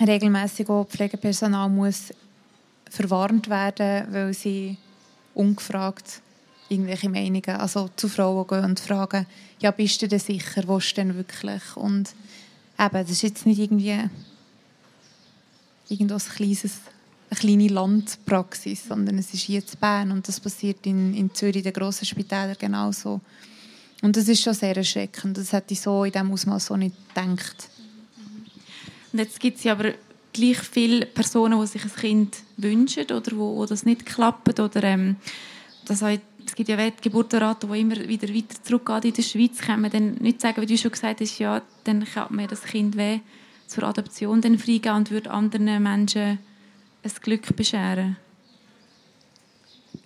regelmäßig 0.00 0.68
auch 0.68 0.86
Pflegepersonal 0.86 1.68
muss 1.68 2.12
verwarnt 2.90 3.48
werden, 3.48 4.06
weil 4.12 4.34
sie 4.34 4.76
ungefragt 5.34 6.20
irgendwelche 6.68 7.08
Meinungen 7.08 7.56
also 7.56 7.88
zu 7.96 8.08
Frauen 8.08 8.46
gehen 8.46 8.64
und 8.64 8.80
fragen, 8.80 9.26
ja, 9.60 9.70
bist 9.70 10.00
du 10.02 10.08
denn 10.08 10.18
sicher, 10.18 10.62
wo 10.66 10.78
du 10.78 10.94
denn 10.94 11.14
wirklich? 11.14 11.76
Und 11.76 12.14
eben, 12.78 12.92
das 12.92 13.10
ist 13.10 13.22
jetzt 13.22 13.46
nicht 13.46 13.58
irgendwie 13.58 13.98
irgendwas 15.88 16.30
kleines, 16.30 16.80
eine 17.30 17.38
kleine 17.38 17.68
Landpraxis, 17.68 18.88
sondern 18.88 19.18
es 19.18 19.34
ist 19.34 19.48
in 19.48 19.62
Bern 19.80 20.12
und 20.12 20.26
das 20.26 20.40
passiert 20.40 20.86
in, 20.86 21.14
in 21.14 21.34
Zürich, 21.34 21.56
in 21.56 21.62
den 21.64 21.72
grossen 21.72 22.06
Spitälern 22.06 22.56
genauso. 22.58 23.20
Und 24.02 24.16
das 24.16 24.28
ist 24.28 24.42
schon 24.42 24.54
sehr 24.54 24.76
erschreckend. 24.76 25.38
Das 25.38 25.52
hätte 25.52 25.74
ich 25.74 25.80
so 25.80 26.04
in 26.04 26.12
diesem 26.12 26.32
Ausmaß 26.32 26.66
so 26.66 26.76
nicht 26.76 26.96
gedacht. 27.14 27.68
Und 29.12 29.18
jetzt 29.18 29.40
gibt 29.40 29.58
es 29.58 29.64
ja 29.64 29.72
aber 29.72 29.92
gleich 30.32 30.58
viele 30.58 31.06
Personen, 31.06 31.60
die 31.60 31.66
sich 31.66 31.84
ein 31.84 31.94
Kind 31.94 32.36
wünschen 32.56 33.04
oder 33.04 33.32
wo, 33.36 33.56
wo 33.56 33.66
das 33.66 33.84
nicht 33.84 34.06
klappt 34.06 34.58
oder 34.58 34.82
ähm, 34.82 35.16
das 35.84 36.02
heißt, 36.02 36.22
es 36.46 36.54
gibt 36.54 36.68
ja 36.68 36.90
Geburtenraten, 36.90 37.70
die 37.70 37.80
immer 37.80 37.96
wieder 37.96 38.28
weiter 38.28 38.62
zurückgehen 38.62 39.02
in 39.02 39.12
der 39.12 39.22
Schweiz, 39.22 39.58
kann 39.58 39.80
man 39.80 39.90
dann 39.90 40.14
nicht 40.14 40.40
sagen, 40.40 40.60
wie 40.60 40.66
du 40.66 40.76
schon 40.76 40.90
gesagt 40.90 41.20
hast, 41.20 41.38
ja, 41.38 41.62
dann 41.84 42.04
kann 42.04 42.34
man 42.34 42.48
das 42.48 42.62
Kind 42.62 42.96
weh 42.96 43.20
zur 43.66 43.84
Adoption 43.84 44.42
freigeben 44.42 44.96
und 44.96 45.10
würde 45.10 45.30
anderen 45.30 45.82
Menschen 45.82 46.38
ein 47.04 47.12
Glück 47.22 47.54
bescheren 47.56 48.16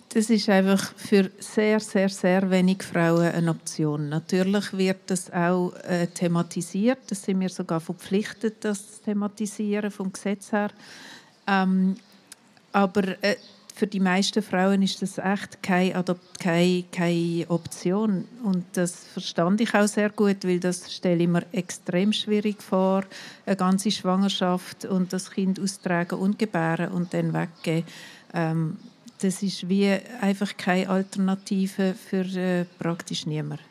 das 0.09 0.29
ist 0.29 0.49
einfach 0.49 0.93
für 0.95 1.29
sehr, 1.39 1.79
sehr, 1.79 2.09
sehr 2.09 2.49
wenig 2.49 2.83
Frauen 2.83 3.31
eine 3.31 3.51
Option. 3.51 4.09
Natürlich 4.09 4.75
wird 4.77 5.01
das 5.07 5.31
auch 5.31 5.73
äh, 5.83 6.07
thematisiert. 6.07 6.99
Das 7.09 7.23
sind 7.23 7.39
wir 7.39 7.49
sogar 7.49 7.79
verpflichtet, 7.79 8.63
das 8.63 8.97
zu 8.97 9.03
thematisieren 9.03 9.91
vom 9.91 10.11
Gesetz 10.11 10.51
her. 10.51 10.71
Ähm, 11.45 11.97
aber 12.71 13.21
äh, 13.21 13.35
für 13.75 13.85
die 13.85 13.99
meisten 13.99 14.41
Frauen 14.41 14.81
ist 14.81 15.01
das 15.01 15.19
echt 15.19 15.61
keine, 15.61 15.95
Adopt 15.95 16.39
keine, 16.39 16.83
keine 16.91 17.45
Option. 17.49 18.25
Und 18.43 18.65
das 18.73 19.05
verstand 19.13 19.61
ich 19.61 19.73
auch 19.75 19.87
sehr 19.87 20.09
gut, 20.09 20.43
weil 20.43 20.59
das 20.59 20.91
stelle 20.91 21.23
ich 21.23 21.29
mir 21.29 21.45
extrem 21.51 22.11
schwierig 22.11 22.63
vor, 22.63 23.03
eine 23.45 23.55
ganze 23.55 23.91
Schwangerschaft 23.91 24.85
und 24.85 25.13
das 25.13 25.29
Kind 25.29 25.59
austragen 25.59 26.17
und 26.17 26.39
gebären 26.39 26.91
und 26.91 27.13
dann 27.13 27.33
weggeben. 27.33 27.85
Ähm, 28.33 28.77
das 29.19 29.43
ist 29.43 29.67
wie 29.67 29.89
einfach 30.21 30.55
keine 30.57 30.89
Alternative 30.89 31.93
für 31.93 32.25
äh, 32.37 32.65
praktisch 32.79 33.25
niemanden. 33.25 33.63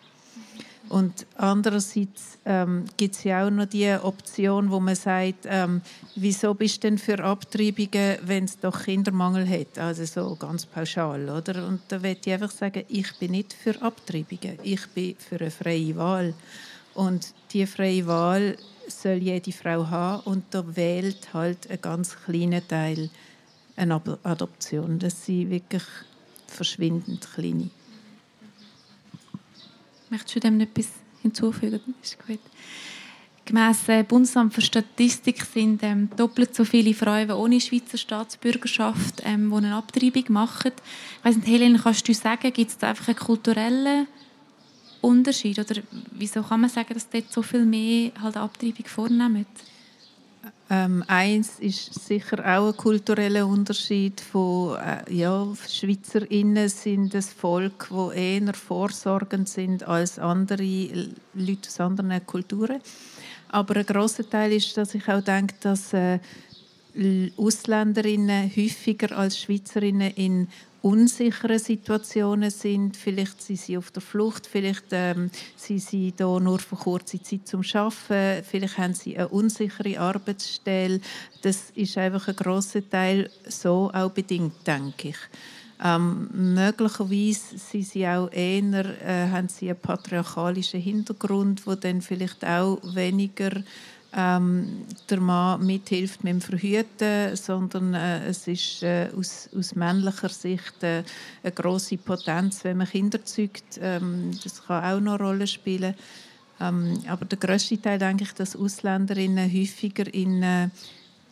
Und 0.88 1.26
andererseits 1.36 2.38
ähm, 2.44 2.84
gibt 2.96 3.16
es 3.16 3.24
ja 3.24 3.44
auch 3.44 3.50
noch 3.50 3.66
die 3.66 3.90
Option, 3.90 4.70
wo 4.70 4.78
man 4.78 4.94
sagt, 4.94 5.44
ähm, 5.46 5.80
wieso 6.14 6.54
bist 6.54 6.76
du 6.76 6.88
denn 6.88 6.98
für 6.98 7.22
Abtreibungen, 7.24 8.18
wenn 8.22 8.44
es 8.44 8.58
doch 8.58 8.84
Kindermangel 8.84 9.48
hat? 9.48 9.78
Also 9.78 10.04
so 10.04 10.36
ganz 10.36 10.64
pauschal, 10.64 11.28
oder? 11.28 11.66
Und 11.66 11.80
da 11.88 11.98
möchte 11.98 12.30
ich 12.30 12.34
einfach 12.34 12.52
sagen, 12.52 12.84
ich 12.88 13.12
bin 13.18 13.32
nicht 13.32 13.52
für 13.52 13.80
Abtreibungen, 13.82 14.58
ich 14.62 14.86
bin 14.88 15.16
für 15.16 15.40
eine 15.40 15.50
freie 15.50 15.96
Wahl. 15.96 16.34
Und 16.94 17.34
die 17.52 17.66
freie 17.66 18.06
Wahl 18.06 18.56
soll 18.88 19.14
jede 19.14 19.52
Frau 19.52 19.88
haben 19.90 20.22
und 20.22 20.44
da 20.50 20.64
wählt 20.76 21.34
halt 21.34 21.68
ein 21.68 21.80
ganz 21.80 22.16
kleiner 22.24 22.66
Teil 22.66 23.10
eine 23.76 24.00
Adoption. 24.22 24.98
Das 24.98 25.26
sind 25.26 25.50
wirklich 25.50 25.84
verschwindend 26.46 27.28
kleine. 27.34 27.70
Möchtest 30.10 30.36
du 30.36 30.40
dem 30.40 30.60
etwas 30.60 30.88
hinzufügen? 31.22 31.94
Ist 32.02 32.18
gut. 32.26 32.40
Gemäss 33.44 33.88
äh, 33.88 34.02
Bundesamt 34.02 34.54
für 34.54 34.60
Statistik 34.60 35.44
sind 35.44 35.80
ähm, 35.84 36.10
doppelt 36.16 36.52
so 36.54 36.64
viele 36.64 36.92
Frauen 36.94 37.30
ohne 37.30 37.60
Schweizer 37.60 37.96
Staatsbürgerschaft, 37.96 39.22
ähm, 39.24 39.50
die 39.50 39.56
eine 39.56 39.76
Abtreibung 39.76 40.24
machen. 40.30 40.72
Ich 41.18 41.24
weiss 41.24 41.36
nicht, 41.36 41.46
Helene, 41.46 41.78
kannst 41.78 42.08
du 42.08 42.12
sagen, 42.12 42.52
gibt 42.52 42.72
es 42.72 42.78
da 42.78 42.88
einfach 42.88 43.06
einen 43.06 43.16
kulturellen 43.16 44.08
Unterschied? 45.00 45.60
Oder 45.60 45.80
wieso 46.10 46.42
kann 46.42 46.60
man 46.60 46.70
sagen, 46.70 46.92
dass 46.92 47.08
dort 47.08 47.32
so 47.32 47.40
viel 47.42 47.64
mehr 47.64 48.10
halt 48.20 48.36
Abtreibung 48.36 48.86
vornehmen? 48.86 49.46
Ähm, 50.68 51.04
eins 51.06 51.60
ist 51.60 51.94
sicher 51.94 52.38
auch 52.40 52.68
ein 52.68 52.76
kultureller 52.76 53.46
Unterschied 53.46 54.20
von 54.20 54.76
äh, 54.76 55.12
ja, 55.12 55.46
Schweizerinnen 55.68 56.68
sind 56.68 57.14
das 57.14 57.32
Volk, 57.32 57.86
wo 57.90 58.10
eher 58.10 58.52
vorsorgend 58.52 59.48
sind 59.48 59.86
als 59.86 60.18
andere 60.18 61.08
Leute 61.34 61.68
aus 61.68 61.80
anderen 61.80 62.26
Kulturen. 62.26 62.80
Aber 63.48 63.76
ein 63.76 63.86
großer 63.86 64.28
Teil 64.28 64.52
ist, 64.52 64.76
dass 64.76 64.94
ich 64.94 65.08
auch 65.08 65.22
denke, 65.22 65.54
dass 65.60 65.92
äh, 65.92 66.18
Ausländerinnen 67.36 68.50
häufiger 68.56 69.16
als 69.16 69.38
Schweizerinnen 69.38 70.12
in 70.14 70.48
unsichere 70.86 71.58
Situationen 71.58 72.48
sind. 72.50 72.96
Vielleicht 72.96 73.42
sind 73.42 73.58
sie 73.58 73.76
auf 73.76 73.90
der 73.90 74.02
Flucht, 74.02 74.46
vielleicht 74.46 74.84
ähm, 74.92 75.32
sind 75.56 75.80
sie 75.80 76.14
da 76.16 76.38
nur 76.38 76.60
für 76.60 76.76
kurze 76.76 77.20
Zeit 77.20 77.48
zum 77.48 77.64
Schaffen, 77.64 78.44
vielleicht 78.48 78.78
haben 78.78 78.94
sie 78.94 79.18
eine 79.18 79.26
unsichere 79.28 79.98
Arbeitsstelle. 79.98 81.00
Das 81.42 81.70
ist 81.74 81.98
einfach 81.98 82.28
ein 82.28 82.36
großer 82.36 82.88
Teil 82.88 83.28
so 83.48 83.90
auch 83.92 84.12
bedingt, 84.12 84.64
denke 84.64 85.08
ich. 85.08 85.18
Ähm, 85.84 86.28
möglicherweise 86.32 87.58
sind 87.58 87.84
sie 87.84 88.06
auch 88.06 88.30
eher, 88.30 88.84
äh, 89.04 89.28
haben 89.30 89.48
sie 89.48 89.68
einen 89.68 89.80
patriarchalischen 89.80 90.80
Hintergrund, 90.80 91.66
wo 91.66 91.74
dann 91.74 92.00
vielleicht 92.00 92.44
auch 92.44 92.78
weniger 92.94 93.50
ähm, 94.16 94.86
der 95.10 95.20
Mann 95.20 95.64
mithilft 95.64 96.24
mit 96.24 96.32
dem 96.32 96.40
Verhüten, 96.40 97.36
sondern 97.36 97.92
äh, 97.92 98.26
es 98.26 98.48
ist 98.48 98.82
äh, 98.82 99.10
aus, 99.14 99.50
aus 99.54 99.74
männlicher 99.74 100.30
Sicht 100.30 100.82
äh, 100.82 101.04
eine 101.42 101.52
große 101.52 101.98
Potenz, 101.98 102.64
wenn 102.64 102.78
man 102.78 102.88
Kinder 102.88 103.22
zeugt. 103.24 103.78
Ähm, 103.78 104.30
das 104.42 104.66
kann 104.66 104.84
auch 104.84 105.00
noch 105.00 105.14
eine 105.18 105.24
Rolle 105.24 105.46
spielen. 105.46 105.94
Ähm, 106.58 107.02
aber 107.06 107.26
der 107.26 107.38
größte 107.38 107.80
Teil 107.80 107.98
denke 107.98 108.24
ich, 108.24 108.32
dass 108.32 108.56
Ausländerinnen 108.56 109.52
häufiger 109.52 110.12
in 110.14 110.42
äh, 110.42 110.68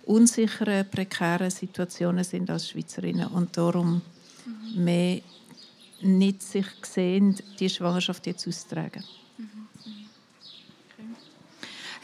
unsicheren, 0.05 0.89
prekären 0.91 1.51
Situationen 1.51 2.23
sind 2.23 2.51
als 2.51 2.69
Schweizerinnen 2.69 3.29
und 3.29 3.57
darum 3.57 4.03
mhm. 4.75 4.85
mehr 4.85 5.21
nicht 6.03 6.43
sich 6.43 6.67
sehen, 6.83 7.37
die 7.59 7.71
Schwangerschaft 7.71 8.27
jetzt 8.27 8.47
auszutragen. 8.47 9.03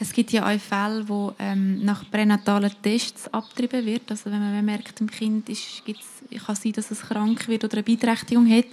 Es 0.01 0.13
gibt 0.13 0.31
ja 0.31 0.51
auch 0.51 0.59
Fälle, 0.59 1.07
wo 1.07 1.31
ähm, 1.37 1.85
nach 1.85 2.09
pränatalen 2.09 2.71
Tests 2.81 3.31
abgetrieben 3.31 3.85
wird. 3.85 4.09
Also 4.09 4.31
wenn 4.31 4.39
man 4.39 4.65
merkt, 4.65 4.99
im 4.99 5.07
Kind 5.07 5.47
ist, 5.47 5.85
gibt's, 5.85 6.23
kann 6.43 6.55
sein, 6.55 6.71
dass 6.71 6.89
es 6.89 7.01
krank 7.01 7.47
wird 7.47 7.63
oder 7.63 7.75
eine 7.75 7.83
Beeinträchtigung 7.83 8.49
hat. 8.49 8.65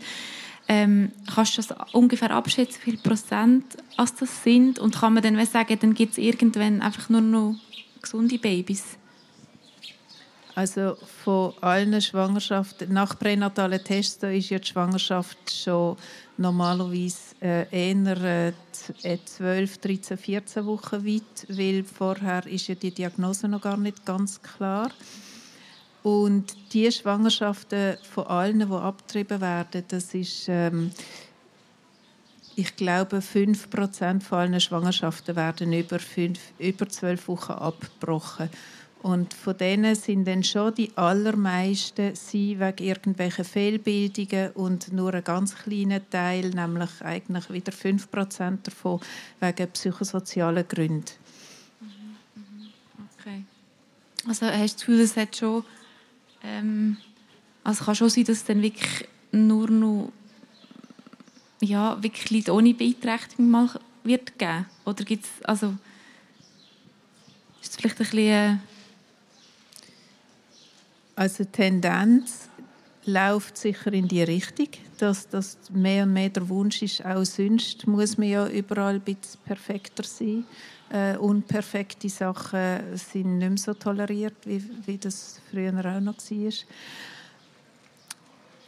Ähm, 0.68 1.12
kannst 1.34 1.58
du 1.58 1.62
das 1.62 1.76
ungefähr 1.92 2.30
abschätzen, 2.30 2.80
wie 2.82 2.92
viel 2.92 3.00
Prozent 3.00 3.76
als 3.98 4.14
das 4.14 4.42
sind? 4.42 4.78
Und 4.78 4.98
kann 4.98 5.12
man 5.12 5.22
dann 5.22 5.44
sagen, 5.44 5.78
dann 5.78 5.92
gibt 5.92 6.12
es 6.12 6.18
irgendwann 6.18 6.80
einfach 6.80 7.10
nur 7.10 7.20
noch 7.20 7.56
gesunde 8.00 8.38
Babys? 8.38 8.96
Also 10.54 10.96
von 11.24 11.52
allen 11.60 12.00
Schwangerschaften, 12.00 12.90
nach 12.90 13.18
pränatalen 13.18 13.84
Tests 13.84 14.22
ist 14.22 14.48
ja 14.48 14.58
die 14.58 14.66
Schwangerschaft 14.66 15.52
schon 15.52 15.98
normalerweise 16.38 17.27
äh, 17.40 17.66
eher 17.70 18.52
äh, 19.02 19.18
12, 19.24 19.78
13, 19.78 20.18
14 20.18 20.66
Wochen 20.66 21.06
weit, 21.06 21.46
weil 21.48 21.84
vorher 21.84 22.46
ist 22.46 22.68
ja 22.68 22.74
die 22.74 22.90
Diagnose 22.90 23.48
noch 23.48 23.60
gar 23.60 23.76
nicht 23.76 24.04
ganz 24.04 24.42
klar. 24.42 24.90
Und 26.02 26.56
die 26.72 26.90
Schwangerschaften 26.90 27.96
von 28.02 28.26
allen, 28.26 28.60
die 28.60 28.74
abgetrieben 28.74 29.40
werden, 29.40 29.84
das 29.88 30.14
ist, 30.14 30.46
ähm, 30.48 30.90
ich 32.56 32.74
glaube, 32.76 33.18
5% 33.18 34.22
von 34.22 34.38
allen 34.38 34.60
Schwangerschaften 34.60 35.36
werden 35.36 35.72
über, 35.72 35.98
5, 35.98 36.38
über 36.58 36.88
12 36.88 37.28
Wochen 37.28 37.52
abgebrochen. 37.52 38.50
Und 39.08 39.32
von 39.32 39.56
denen 39.56 39.94
sind 39.94 40.26
dann 40.26 40.44
schon 40.44 40.74
die 40.74 40.94
allermeisten 40.94 42.14
sie 42.14 42.60
wegen 42.60 42.84
irgendwelchen 42.84 43.46
Fehlbildungen 43.46 44.50
und 44.50 44.92
nur 44.92 45.14
ein 45.14 45.24
ganz 45.24 45.54
kleiner 45.54 46.06
Teil, 46.10 46.50
nämlich 46.50 46.90
eigentlich 47.00 47.48
wieder 47.48 47.72
5% 47.72 48.58
davon, 48.64 49.00
wegen 49.40 49.70
psychosozialen 49.70 50.68
Gründen. 50.68 51.06
Okay. 53.18 53.44
Also 54.26 54.44
hast 54.44 54.58
du 54.58 54.62
das 54.62 54.76
Gefühl, 54.76 55.00
es 55.00 55.16
hat 55.16 55.34
schon... 55.34 55.64
Ähm, 56.42 56.98
also 57.64 57.86
kann 57.86 57.94
schon 57.94 58.10
sein, 58.10 58.24
dass 58.24 58.36
es 58.36 58.44
dann 58.44 58.60
wirklich 58.60 59.08
nur 59.32 59.70
noch 59.70 60.12
ja, 61.62 61.96
wirklich 62.02 62.30
Leute 62.30 62.52
ohne 62.52 62.74
Beeinträchtigung 62.74 63.48
mal 63.48 63.70
wird 64.04 64.38
geben? 64.38 64.66
Oder 64.84 65.02
gibt 65.04 65.24
es... 65.24 65.30
Also, 65.44 65.68
ist 67.62 67.70
es 67.70 67.76
vielleicht 67.76 67.98
ein 67.98 68.04
bisschen 68.04 68.67
also 71.18 71.42
die 71.42 71.50
Tendenz 71.50 72.48
läuft 73.04 73.56
sicher 73.56 73.92
in 73.92 74.06
die 74.06 74.22
Richtung, 74.22 74.68
dass 74.98 75.28
das 75.28 75.58
mehr 75.72 76.04
und 76.04 76.12
mehr 76.12 76.28
der 76.28 76.48
Wunsch 76.48 76.80
ist, 76.82 77.04
auch 77.04 77.24
sonst 77.24 77.88
muss 77.88 78.18
man 78.18 78.28
ja 78.28 78.46
überall 78.46 78.94
ein 78.94 79.00
bisschen 79.00 79.40
perfekter 79.44 80.04
sein. 80.04 80.44
Äh, 80.90 81.16
unperfekte 81.16 82.08
Sachen 82.08 82.96
sind 82.96 83.38
nicht 83.38 83.48
mehr 83.48 83.58
so 83.58 83.74
toleriert, 83.74 84.36
wie, 84.44 84.62
wie 84.86 84.96
das 84.96 85.40
früher 85.50 85.72
auch 85.78 86.00
noch 86.00 86.18
war. 86.18 86.52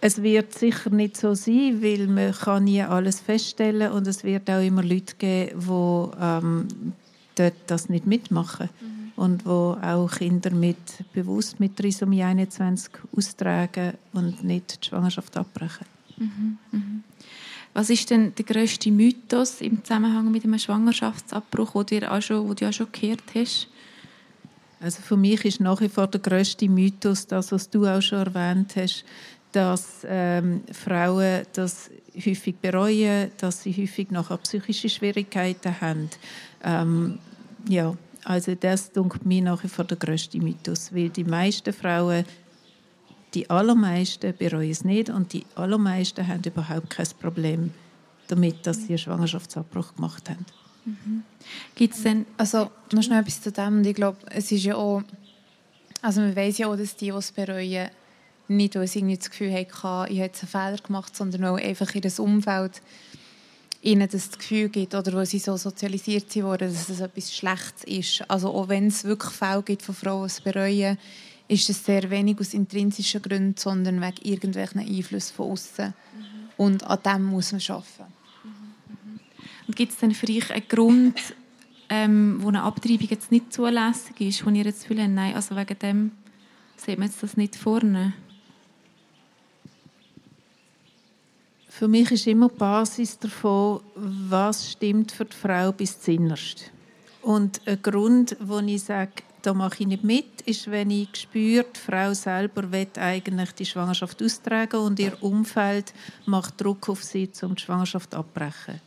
Es 0.02 0.22
wird 0.22 0.58
sicher 0.58 0.90
nicht 0.90 1.16
so 1.16 1.34
sein, 1.34 1.82
weil 1.82 2.08
man 2.08 2.32
kann 2.32 2.64
nie 2.64 2.82
alles 2.82 3.20
feststellen 3.20 3.92
und 3.92 4.06
es 4.06 4.24
wird 4.24 4.50
auch 4.50 4.62
immer 4.62 4.82
Leute 4.82 5.14
geben, 5.16 5.60
die 5.60 6.20
ähm, 6.20 6.68
dort 7.34 7.54
das 7.66 7.88
nicht 7.88 8.06
mitmachen. 8.06 8.68
Mhm 8.80 9.00
und 9.20 9.44
wo 9.44 9.76
auch 9.82 10.10
Kinder 10.10 10.50
mit, 10.50 10.78
bewusst 11.12 11.60
mit 11.60 11.76
Trisomie 11.76 12.22
21 12.22 12.90
austragen 13.14 13.92
und 14.14 14.42
nicht 14.42 14.82
die 14.82 14.88
Schwangerschaft 14.88 15.36
abbrechen. 15.36 15.84
Mhm, 16.16 16.56
mhm. 16.72 17.04
Was 17.74 17.90
ist 17.90 18.08
denn 18.08 18.34
der 18.34 18.46
grösste 18.46 18.90
Mythos 18.90 19.60
im 19.60 19.84
Zusammenhang 19.84 20.30
mit 20.30 20.44
einem 20.44 20.58
Schwangerschaftsabbruch, 20.58 21.84
den 21.84 22.00
du, 22.00 22.10
auch 22.10 22.22
schon, 22.22 22.46
den 22.46 22.56
du 22.56 22.68
auch 22.68 22.72
schon 22.72 22.90
gehört 22.90 23.22
hast? 23.34 23.68
Also 24.80 25.02
für 25.02 25.18
mich 25.18 25.44
ist 25.44 25.60
nach 25.60 25.82
wie 25.82 25.90
vor 25.90 26.06
der 26.06 26.22
grösste 26.22 26.66
Mythos 26.66 27.26
das, 27.26 27.52
was 27.52 27.68
du 27.68 27.86
auch 27.86 28.00
schon 28.00 28.20
erwähnt 28.20 28.74
hast, 28.76 29.04
dass 29.52 30.06
ähm, 30.06 30.62
Frauen 30.72 31.42
das 31.52 31.90
häufig 32.14 32.56
bereuen, 32.56 33.30
dass 33.38 33.62
sie 33.62 33.72
häufig 33.72 34.10
nachher 34.10 34.36
psychische 34.38 34.88
Schwierigkeiten 34.88 35.80
haben. 35.80 36.10
Ähm, 36.62 37.18
ja, 37.68 37.94
also 38.24 38.54
das 38.54 38.88
ist 38.88 39.24
mir 39.24 39.42
nach 39.42 39.62
wie 39.64 39.68
vor 39.68 39.84
der 39.84 39.96
grösste 39.96 40.38
Mythos, 40.38 40.94
weil 40.94 41.08
die 41.08 41.24
meisten 41.24 41.72
Frauen, 41.72 42.24
die 43.34 43.48
allermeisten 43.48 44.34
bereuen 44.36 44.70
es 44.70 44.84
nicht 44.84 45.08
und 45.08 45.32
die 45.32 45.46
allermeisten 45.54 46.26
haben 46.26 46.42
überhaupt 46.44 46.90
kein 46.90 47.06
Problem 47.20 47.72
damit, 48.28 48.66
dass 48.66 48.82
sie 48.82 48.90
einen 48.90 48.98
Schwangerschaftsabbruch 48.98 49.94
gemacht 49.94 50.28
haben. 50.30 50.46
Mhm. 50.84 51.22
Gibt 51.74 51.94
es 51.94 52.02
denn, 52.02 52.26
also 52.36 52.70
noch 52.92 53.02
schnell 53.02 53.20
etwas 53.20 53.40
zu 53.40 53.52
dem, 53.52 53.84
ich 53.84 53.94
glaube, 53.94 54.18
es 54.30 54.50
ist 54.52 54.64
ja 54.64 54.76
auch, 54.76 55.02
also 56.02 56.20
man 56.20 56.34
weiß 56.34 56.58
ja 56.58 56.68
auch, 56.68 56.76
dass 56.76 56.96
die, 56.96 57.06
die 57.06 57.10
es 57.10 57.32
bereuen, 57.32 57.90
Nicht, 58.50 58.74
weil 58.74 58.88
sie 58.88 58.98
irgendwie 58.98 59.16
das 59.16 59.30
Gefühl 59.30 59.52
hatte, 59.52 59.68
ich 59.72 59.80
habe 59.80 60.12
jetzt 60.12 60.42
einen 60.42 60.48
Fehler 60.48 60.78
gemacht, 60.84 61.16
sondern 61.16 61.42
weil 61.42 61.64
einfach 61.64 61.94
in 61.94 62.00
das 62.00 62.18
Umfeld 62.18 62.82
ihnen 63.80 64.08
das 64.10 64.32
Gefühl 64.32 64.68
gibt 64.68 64.92
oder 64.92 65.12
weil 65.12 65.26
sie 65.26 65.38
so 65.38 65.56
sozialisiert 65.56 66.34
wurden, 66.36 66.72
dass 66.72 66.88
es 66.88 67.00
etwas 67.00 67.32
Schlechtes 67.32 67.84
ist. 67.84 68.28
Also 68.28 68.52
auch 68.52 68.68
wenn 68.68 68.88
es 68.88 69.04
wirklich 69.04 69.30
Fälle 69.30 69.62
gibt 69.62 69.82
von 69.82 69.94
Frauen, 69.94 70.22
die 70.22 70.32
es 70.32 70.40
bereuen, 70.40 70.98
ist 71.46 71.70
es 71.70 71.84
sehr 71.84 72.10
wenig 72.10 72.40
aus 72.40 72.52
intrinsischen 72.52 73.22
Gründen, 73.22 73.56
sondern 73.56 74.00
wegen 74.00 74.28
irgendwelchen 74.28 74.80
Einflüssen 74.80 75.36
von 75.36 75.52
außen. 75.52 75.86
Mhm. 75.86 75.92
Und 76.56 76.82
an 76.82 76.98
dem 77.06 77.24
muss 77.26 77.52
man 77.52 77.62
arbeiten. 77.68 78.12
Mhm. 78.42 79.20
Und 79.68 79.76
gibt 79.76 79.92
es 79.92 79.98
denn 79.98 80.12
für 80.12 80.28
euch 80.28 80.50
einen 80.50 80.68
Grund, 80.68 81.20
ähm, 81.88 82.38
wo 82.40 82.48
eine 82.48 82.62
Abtreibung 82.64 83.08
jetzt 83.08 83.30
nicht 83.30 83.52
zulässig 83.52 84.20
ist, 84.20 84.44
wo 84.44 84.50
ihr 84.50 84.64
jetzt 84.64 84.86
fühlt, 84.86 85.08
nein, 85.08 85.36
also 85.36 85.54
wegen 85.54 85.78
dem 85.78 86.12
sieht 86.76 86.98
man 86.98 87.06
jetzt 87.06 87.22
das 87.22 87.36
nicht 87.36 87.54
vorne? 87.54 88.12
Für 91.80 91.88
mich 91.88 92.10
ist 92.10 92.26
immer 92.26 92.50
die 92.50 92.58
Basis 92.58 93.18
davon, 93.18 93.80
was 93.94 94.70
stimmt 94.70 95.12
für 95.12 95.24
die 95.24 95.34
Frau 95.34 95.72
bis 95.72 95.98
zuinnerst. 95.98 96.70
Und 97.22 97.62
ein 97.66 97.80
Grund, 97.80 98.36
wo 98.38 98.58
ich 98.58 98.82
sage, 98.82 99.12
da 99.40 99.54
mache 99.54 99.76
ich 99.80 99.86
nicht 99.86 100.04
mit, 100.04 100.42
ist, 100.44 100.70
wenn 100.70 100.90
ich 100.90 101.08
spüre, 101.14 101.64
die 101.64 101.80
Frau 101.80 102.12
selber 102.12 102.70
will 102.70 102.86
eigentlich 102.96 103.52
die 103.52 103.64
Schwangerschaft 103.64 104.22
austragen 104.22 104.76
und 104.76 104.98
ihr 104.98 105.16
Umfeld 105.22 105.94
macht 106.26 106.60
Druck 106.60 106.86
auf 106.90 107.02
sie, 107.02 107.30
um 107.40 107.54
die 107.54 107.62
Schwangerschaft 107.62 108.14
abbrechen. 108.14 108.82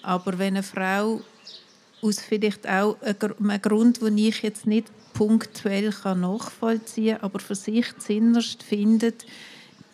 Aber 0.00 0.38
wenn 0.38 0.54
eine 0.54 0.62
Frau 0.62 1.20
aus 2.00 2.18
vielleicht 2.18 2.66
auch 2.66 2.96
einem 3.02 3.60
Grund, 3.60 4.00
den 4.00 4.16
ich 4.16 4.40
jetzt 4.40 4.66
nicht 4.66 4.86
punktuell 5.12 5.92
nachvollziehen 6.02 7.18
kann, 7.18 7.24
aber 7.24 7.40
für 7.40 7.56
sich 7.56 7.94
zinnerst 7.98 8.62
findet, 8.62 9.26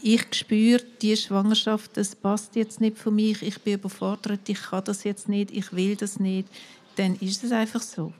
ich 0.00 0.26
spüre, 0.32 0.82
die 1.02 1.16
Schwangerschaft, 1.16 1.96
das 1.96 2.14
passt 2.14 2.56
jetzt 2.56 2.80
nicht 2.80 2.98
für 2.98 3.10
mich, 3.10 3.42
ich 3.42 3.60
bin 3.60 3.74
überfordert, 3.74 4.48
ich 4.48 4.60
kann 4.62 4.84
das 4.84 5.04
jetzt 5.04 5.28
nicht, 5.28 5.50
ich 5.50 5.72
will 5.72 5.96
das 5.96 6.20
nicht, 6.20 6.48
dann 6.96 7.16
ist 7.16 7.44
es 7.44 7.52
einfach 7.52 7.82
so. 7.82 8.12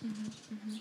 Mhm, 0.00 0.80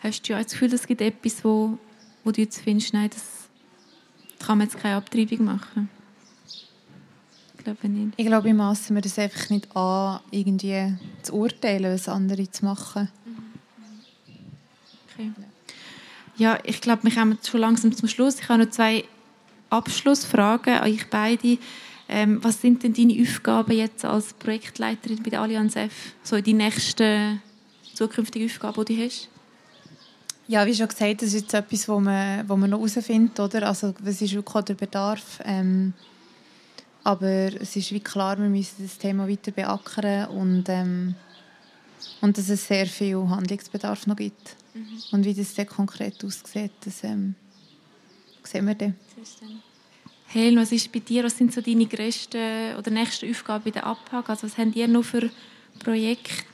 Hast 0.00 0.28
du 0.28 0.32
ja 0.32 0.42
das 0.42 0.52
Gefühl, 0.52 0.72
es 0.72 0.86
gibt 0.86 1.00
etwas, 1.00 1.44
wo, 1.44 1.78
wo 2.24 2.30
du 2.30 2.40
jetzt 2.40 2.60
findest, 2.60 2.94
nein, 2.94 3.10
das 3.10 3.48
kann 4.38 4.58
man 4.58 4.66
jetzt 4.66 4.78
keine 4.78 4.96
Abtreibung 4.96 5.44
machen? 5.44 5.90
Ich 7.58 7.64
glaube 7.64 7.88
nicht. 7.88 8.14
Ich 8.16 8.26
glaube, 8.26 8.48
ich 8.48 8.54
masse 8.54 8.92
mir 8.92 9.02
das 9.02 9.18
einfach 9.18 9.50
nicht 9.50 9.76
an, 9.76 10.20
irgendwie 10.30 10.94
zu 11.22 11.34
urteilen, 11.34 11.92
was 11.92 12.08
andere 12.08 12.50
zu 12.50 12.64
machen. 12.64 13.10
Okay. 15.12 15.30
Ja, 16.40 16.58
ich 16.64 16.80
glaube, 16.80 17.04
wir 17.04 17.12
kommen 17.12 17.36
schon 17.46 17.60
langsam 17.60 17.94
zum 17.94 18.08
Schluss. 18.08 18.40
Ich 18.40 18.48
habe 18.48 18.64
noch 18.64 18.70
zwei 18.70 19.04
Abschlussfragen 19.68 20.72
an 20.72 20.90
euch 20.90 21.10
beide. 21.10 21.58
Ähm, 22.08 22.42
was 22.42 22.62
sind 22.62 22.82
denn 22.82 22.94
deine 22.94 23.20
Aufgaben 23.20 23.76
jetzt 23.76 24.06
als 24.06 24.32
Projektleiterin 24.32 25.22
bei 25.22 25.28
der 25.28 25.42
Allianz 25.42 25.76
F? 25.76 26.14
So 26.22 26.40
die 26.40 26.54
nächsten 26.54 27.42
zukünftige 27.92 28.46
Aufgabe, 28.46 28.86
die 28.86 28.96
du 28.96 29.04
hast? 29.04 29.28
Ja, 30.48 30.64
wie 30.64 30.74
schon 30.74 30.88
gesagt, 30.88 31.20
das 31.20 31.34
ist 31.34 31.42
jetzt 31.42 31.52
etwas, 31.52 31.86
wo 31.86 32.00
man, 32.00 32.48
wo 32.48 32.56
man 32.56 32.70
noch 32.70 32.78
herausfindet, 32.78 33.38
oder? 33.38 33.68
Also, 33.68 33.92
was 34.00 34.22
ist 34.22 34.32
wirklich 34.32 34.64
der 34.64 34.74
Bedarf? 34.74 35.40
Ähm, 35.44 35.92
aber 37.04 37.52
es 37.60 37.76
ist 37.76 37.92
wie 37.92 38.00
klar, 38.00 38.38
wir 38.38 38.48
müssen 38.48 38.82
das 38.82 38.96
Thema 38.96 39.28
weiter 39.28 39.50
beackern 39.50 40.30
und, 40.30 40.64
ähm, 40.70 41.16
und 42.20 42.36
dass 42.38 42.48
es 42.48 42.66
sehr 42.66 42.86
viel 42.86 43.28
Handlungsbedarf 43.28 44.06
noch 44.06 44.16
gibt. 44.16 44.56
Mhm. 44.74 45.02
Und 45.12 45.24
wie 45.24 45.34
das 45.34 45.54
dann 45.54 45.66
konkret 45.66 46.24
aussieht, 46.24 46.72
das 46.84 47.04
ähm, 47.04 47.34
sehen 48.42 48.66
wir 48.66 48.74
dann. 48.74 48.94
Helen, 50.26 50.56
was 50.56 50.70
ist 50.70 50.92
bei 50.92 51.00
dir? 51.00 51.24
Was 51.24 51.36
sind 51.36 51.52
so 51.52 51.60
deine 51.60 51.86
grössten 51.86 52.76
oder 52.76 52.90
nächsten 52.90 53.30
Aufgaben 53.30 53.64
bei 53.64 53.70
der 53.70 53.86
APAG? 53.86 54.28
Also 54.28 54.46
was 54.46 54.56
habt 54.56 54.76
ihr 54.76 54.86
noch 54.86 55.04
für 55.04 55.28
Projekte? 55.80 56.49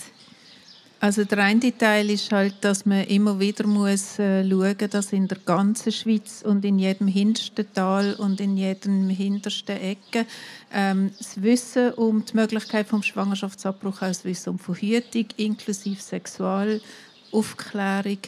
Also 1.06 1.22
der 1.22 1.38
eine 1.38 1.78
Teil 1.78 2.10
ist 2.10 2.32
halt, 2.32 2.56
dass 2.62 2.84
man 2.84 3.04
immer 3.04 3.38
wieder 3.38 3.64
muss 3.64 4.18
äh, 4.18 4.42
schauen, 4.42 4.90
dass 4.90 5.12
in 5.12 5.28
der 5.28 5.38
ganzen 5.38 5.92
Schweiz 5.92 6.42
und 6.44 6.64
in 6.64 6.80
jedem 6.80 7.06
hintersten 7.06 7.64
Tal 7.72 8.14
und 8.14 8.40
in 8.40 8.56
jedem 8.56 9.08
hintersten 9.08 9.76
Ecke 9.76 10.26
ähm, 10.72 11.12
das 11.16 11.40
Wissen 11.40 11.92
um 11.92 12.24
die 12.24 12.34
Möglichkeit 12.34 12.88
vom 12.88 13.04
Schwangerschaftsabbruch, 13.04 14.02
auch 14.02 14.08
das 14.08 14.24
Wissen 14.24 14.50
um 14.50 14.58
Verhütung 14.58 15.26
inklusive 15.36 16.02
Sexualaufklärung 16.02 18.18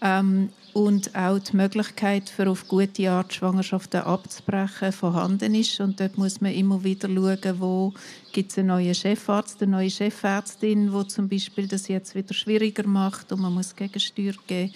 ähm, 0.00 0.50
und 0.72 1.14
auch 1.14 1.38
die 1.38 1.56
Möglichkeit, 1.56 2.28
für 2.28 2.48
auf 2.48 2.68
gute 2.68 3.10
Art 3.10 3.32
Schwangerschaften 3.32 4.00
abzubrechen, 4.00 4.92
vorhanden 4.92 5.54
ist. 5.54 5.80
Und 5.80 6.00
dort 6.00 6.18
muss 6.18 6.40
man 6.40 6.52
immer 6.52 6.82
wieder 6.84 7.08
schauen, 7.08 7.60
wo 7.60 7.92
gibt 8.32 8.52
es 8.52 8.58
einen 8.58 8.68
neuen 8.68 8.94
Chefarzt, 8.94 9.62
eine 9.62 9.72
neue 9.72 9.90
Chefärztin, 9.90 10.92
wo 10.92 11.02
zum 11.02 11.28
Beispiel 11.28 11.66
das 11.66 11.88
jetzt 11.88 12.14
wieder 12.14 12.34
schwieriger 12.34 12.86
macht 12.86 13.32
und 13.32 13.40
man 13.40 13.54
muss 13.54 13.74
Gegensteuer 13.74 14.34
geben. 14.46 14.72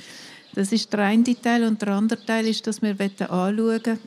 Das 0.55 0.73
ist 0.73 0.93
der 0.93 1.01
eine 1.01 1.25
Teil. 1.25 1.65
Und 1.65 1.83
der 1.83 1.89
andere 1.89 2.25
Teil 2.25 2.47
ist, 2.47 2.67
dass 2.67 2.83
wir 2.83 2.97
anschauen 3.01 3.99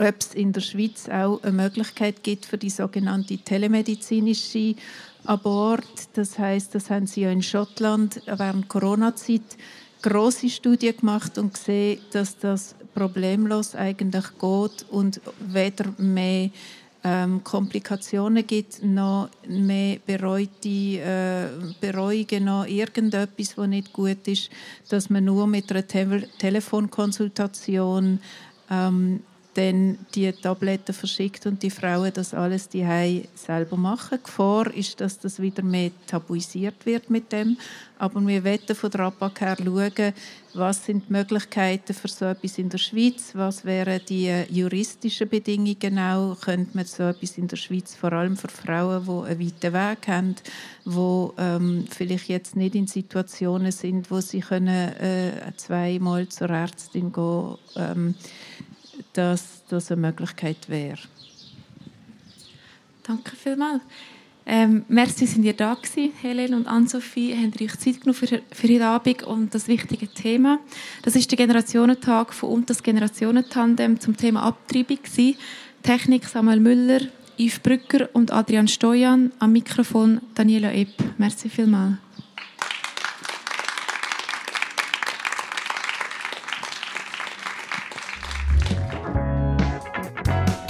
ob 0.00 0.14
es 0.18 0.34
in 0.34 0.52
der 0.52 0.62
Schweiz 0.62 1.08
auch 1.10 1.42
eine 1.42 1.52
Möglichkeit 1.52 2.22
gibt 2.22 2.46
für 2.46 2.56
die 2.56 2.70
sogenannte 2.70 3.36
telemedizinische 3.36 4.74
Abort. 5.24 5.84
Das 6.14 6.38
heißt, 6.38 6.74
das 6.74 6.88
haben 6.88 7.06
sie 7.06 7.22
ja 7.22 7.30
in 7.30 7.42
Schottland 7.42 8.22
während 8.24 8.68
Corona-Zeit 8.68 9.58
große 10.02 10.48
Studie 10.48 10.94
gemacht 10.96 11.38
und 11.38 11.54
gesehen, 11.54 12.00
dass 12.12 12.38
das 12.38 12.74
problemlos 12.94 13.74
eigentlich 13.74 14.24
geht 14.38 14.86
und 14.90 15.20
weder 15.40 15.92
mehr 15.98 16.50
ähm, 17.02 17.42
Komplikationen 17.42 18.46
gibt, 18.46 18.82
noch 18.82 19.30
mehr 19.48 19.98
bereute 20.04 20.68
äh, 20.68 21.46
Bereuungen, 21.80 22.44
noch 22.44 22.66
irgendetwas, 22.66 23.56
was 23.56 23.68
nicht 23.68 23.92
gut 23.92 24.26
ist, 24.28 24.50
dass 24.88 25.08
man 25.08 25.24
nur 25.24 25.46
mit 25.46 25.70
einer 25.70 25.86
Te 25.86 26.28
Telefonkonsultation 26.38 28.20
ähm, 28.70 29.20
dann 29.54 29.98
die 30.14 30.30
Tabletten 30.32 30.94
verschickt 30.94 31.46
und 31.46 31.62
die 31.62 31.70
Frauen 31.70 32.12
das 32.14 32.34
alles 32.34 32.68
die 32.68 32.86
selber 33.34 33.76
machen. 33.76 34.18
Die 34.18 34.24
Gefahr 34.24 34.72
ist, 34.74 35.00
dass 35.00 35.18
das 35.18 35.40
wieder 35.40 35.62
mehr 35.62 35.90
tabuisiert 36.06 36.86
wird 36.86 37.10
mit 37.10 37.32
dem. 37.32 37.56
Aber 37.98 38.26
wir 38.26 38.44
wollen 38.44 38.74
von 38.74 38.90
der 38.90 39.00
APAC 39.00 39.40
her 39.40 39.56
schauen, 39.58 40.14
was 40.54 40.84
sind 40.86 41.08
die 41.08 41.12
Möglichkeiten 41.12 41.92
für 41.92 42.08
so 42.08 42.24
etwas 42.24 42.58
in 42.58 42.68
der 42.68 42.78
Schweiz, 42.78 43.32
was 43.34 43.64
wären 43.64 44.00
die 44.08 44.32
juristischen 44.48 45.28
Bedingungen 45.28 45.98
auch, 45.98 46.40
könnte 46.40 46.76
man 46.76 46.86
so 46.86 47.04
etwas 47.04 47.36
in 47.36 47.46
der 47.46 47.56
Schweiz, 47.56 47.94
vor 47.94 48.12
allem 48.12 48.36
für 48.36 48.48
Frauen, 48.48 49.04
die 49.04 49.30
einen 49.30 49.40
weiten 49.40 49.74
Weg 49.74 50.08
haben, 50.08 50.36
die 50.86 51.28
ähm, 51.38 51.84
vielleicht 51.90 52.28
jetzt 52.28 52.56
nicht 52.56 52.74
in 52.74 52.86
Situationen 52.86 53.70
sind, 53.70 54.10
wo 54.10 54.20
sie 54.20 54.40
können, 54.40 54.94
äh, 54.94 55.52
zweimal 55.56 56.26
zur 56.28 56.50
Ärztin 56.50 57.12
gehen 57.12 57.56
ähm, 57.76 58.14
dass 59.12 59.62
das 59.68 59.90
eine 59.90 60.00
Möglichkeit 60.00 60.68
wäre. 60.68 60.98
Danke 63.02 63.34
vielmals. 63.36 63.82
Ähm, 64.46 64.84
merci, 64.88 65.26
sind 65.26 65.44
ihr 65.44 65.52
da 65.52 65.74
gewesen, 65.74 66.12
Helen 66.20 66.54
und 66.54 66.66
Ann-Sophie. 66.66 67.36
Habt 67.36 67.60
euch 67.60 67.78
Zeit 67.78 68.00
genommen 68.00 68.14
für, 68.14 68.40
für 68.50 68.68
heute 68.68 68.84
Abend 68.84 69.22
und 69.22 69.54
das 69.54 69.68
wichtige 69.68 70.08
Thema. 70.08 70.58
Das 71.02 71.14
ist 71.14 71.30
der 71.30 71.36
Generationentag 71.38 72.32
von 72.34 72.50
und 72.50 72.70
das 72.70 72.82
Generationentandem 72.82 74.00
zum 74.00 74.16
Thema 74.16 74.42
Abtreibung 74.42 74.98
gewesen. 75.02 75.36
Technik 75.82 76.24
Samuel 76.24 76.60
Müller, 76.60 77.00
Yves 77.38 77.60
Brücker 77.60 78.08
und 78.12 78.32
Adrian 78.32 78.66
Stojan. 78.66 79.30
Am 79.38 79.52
Mikrofon 79.52 80.20
Daniela 80.34 80.72
Epp. 80.72 80.94
Merci 81.18 81.48
vielmals. 81.48 81.98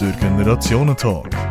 Der 0.00 0.12
Generationentag. 0.12 1.49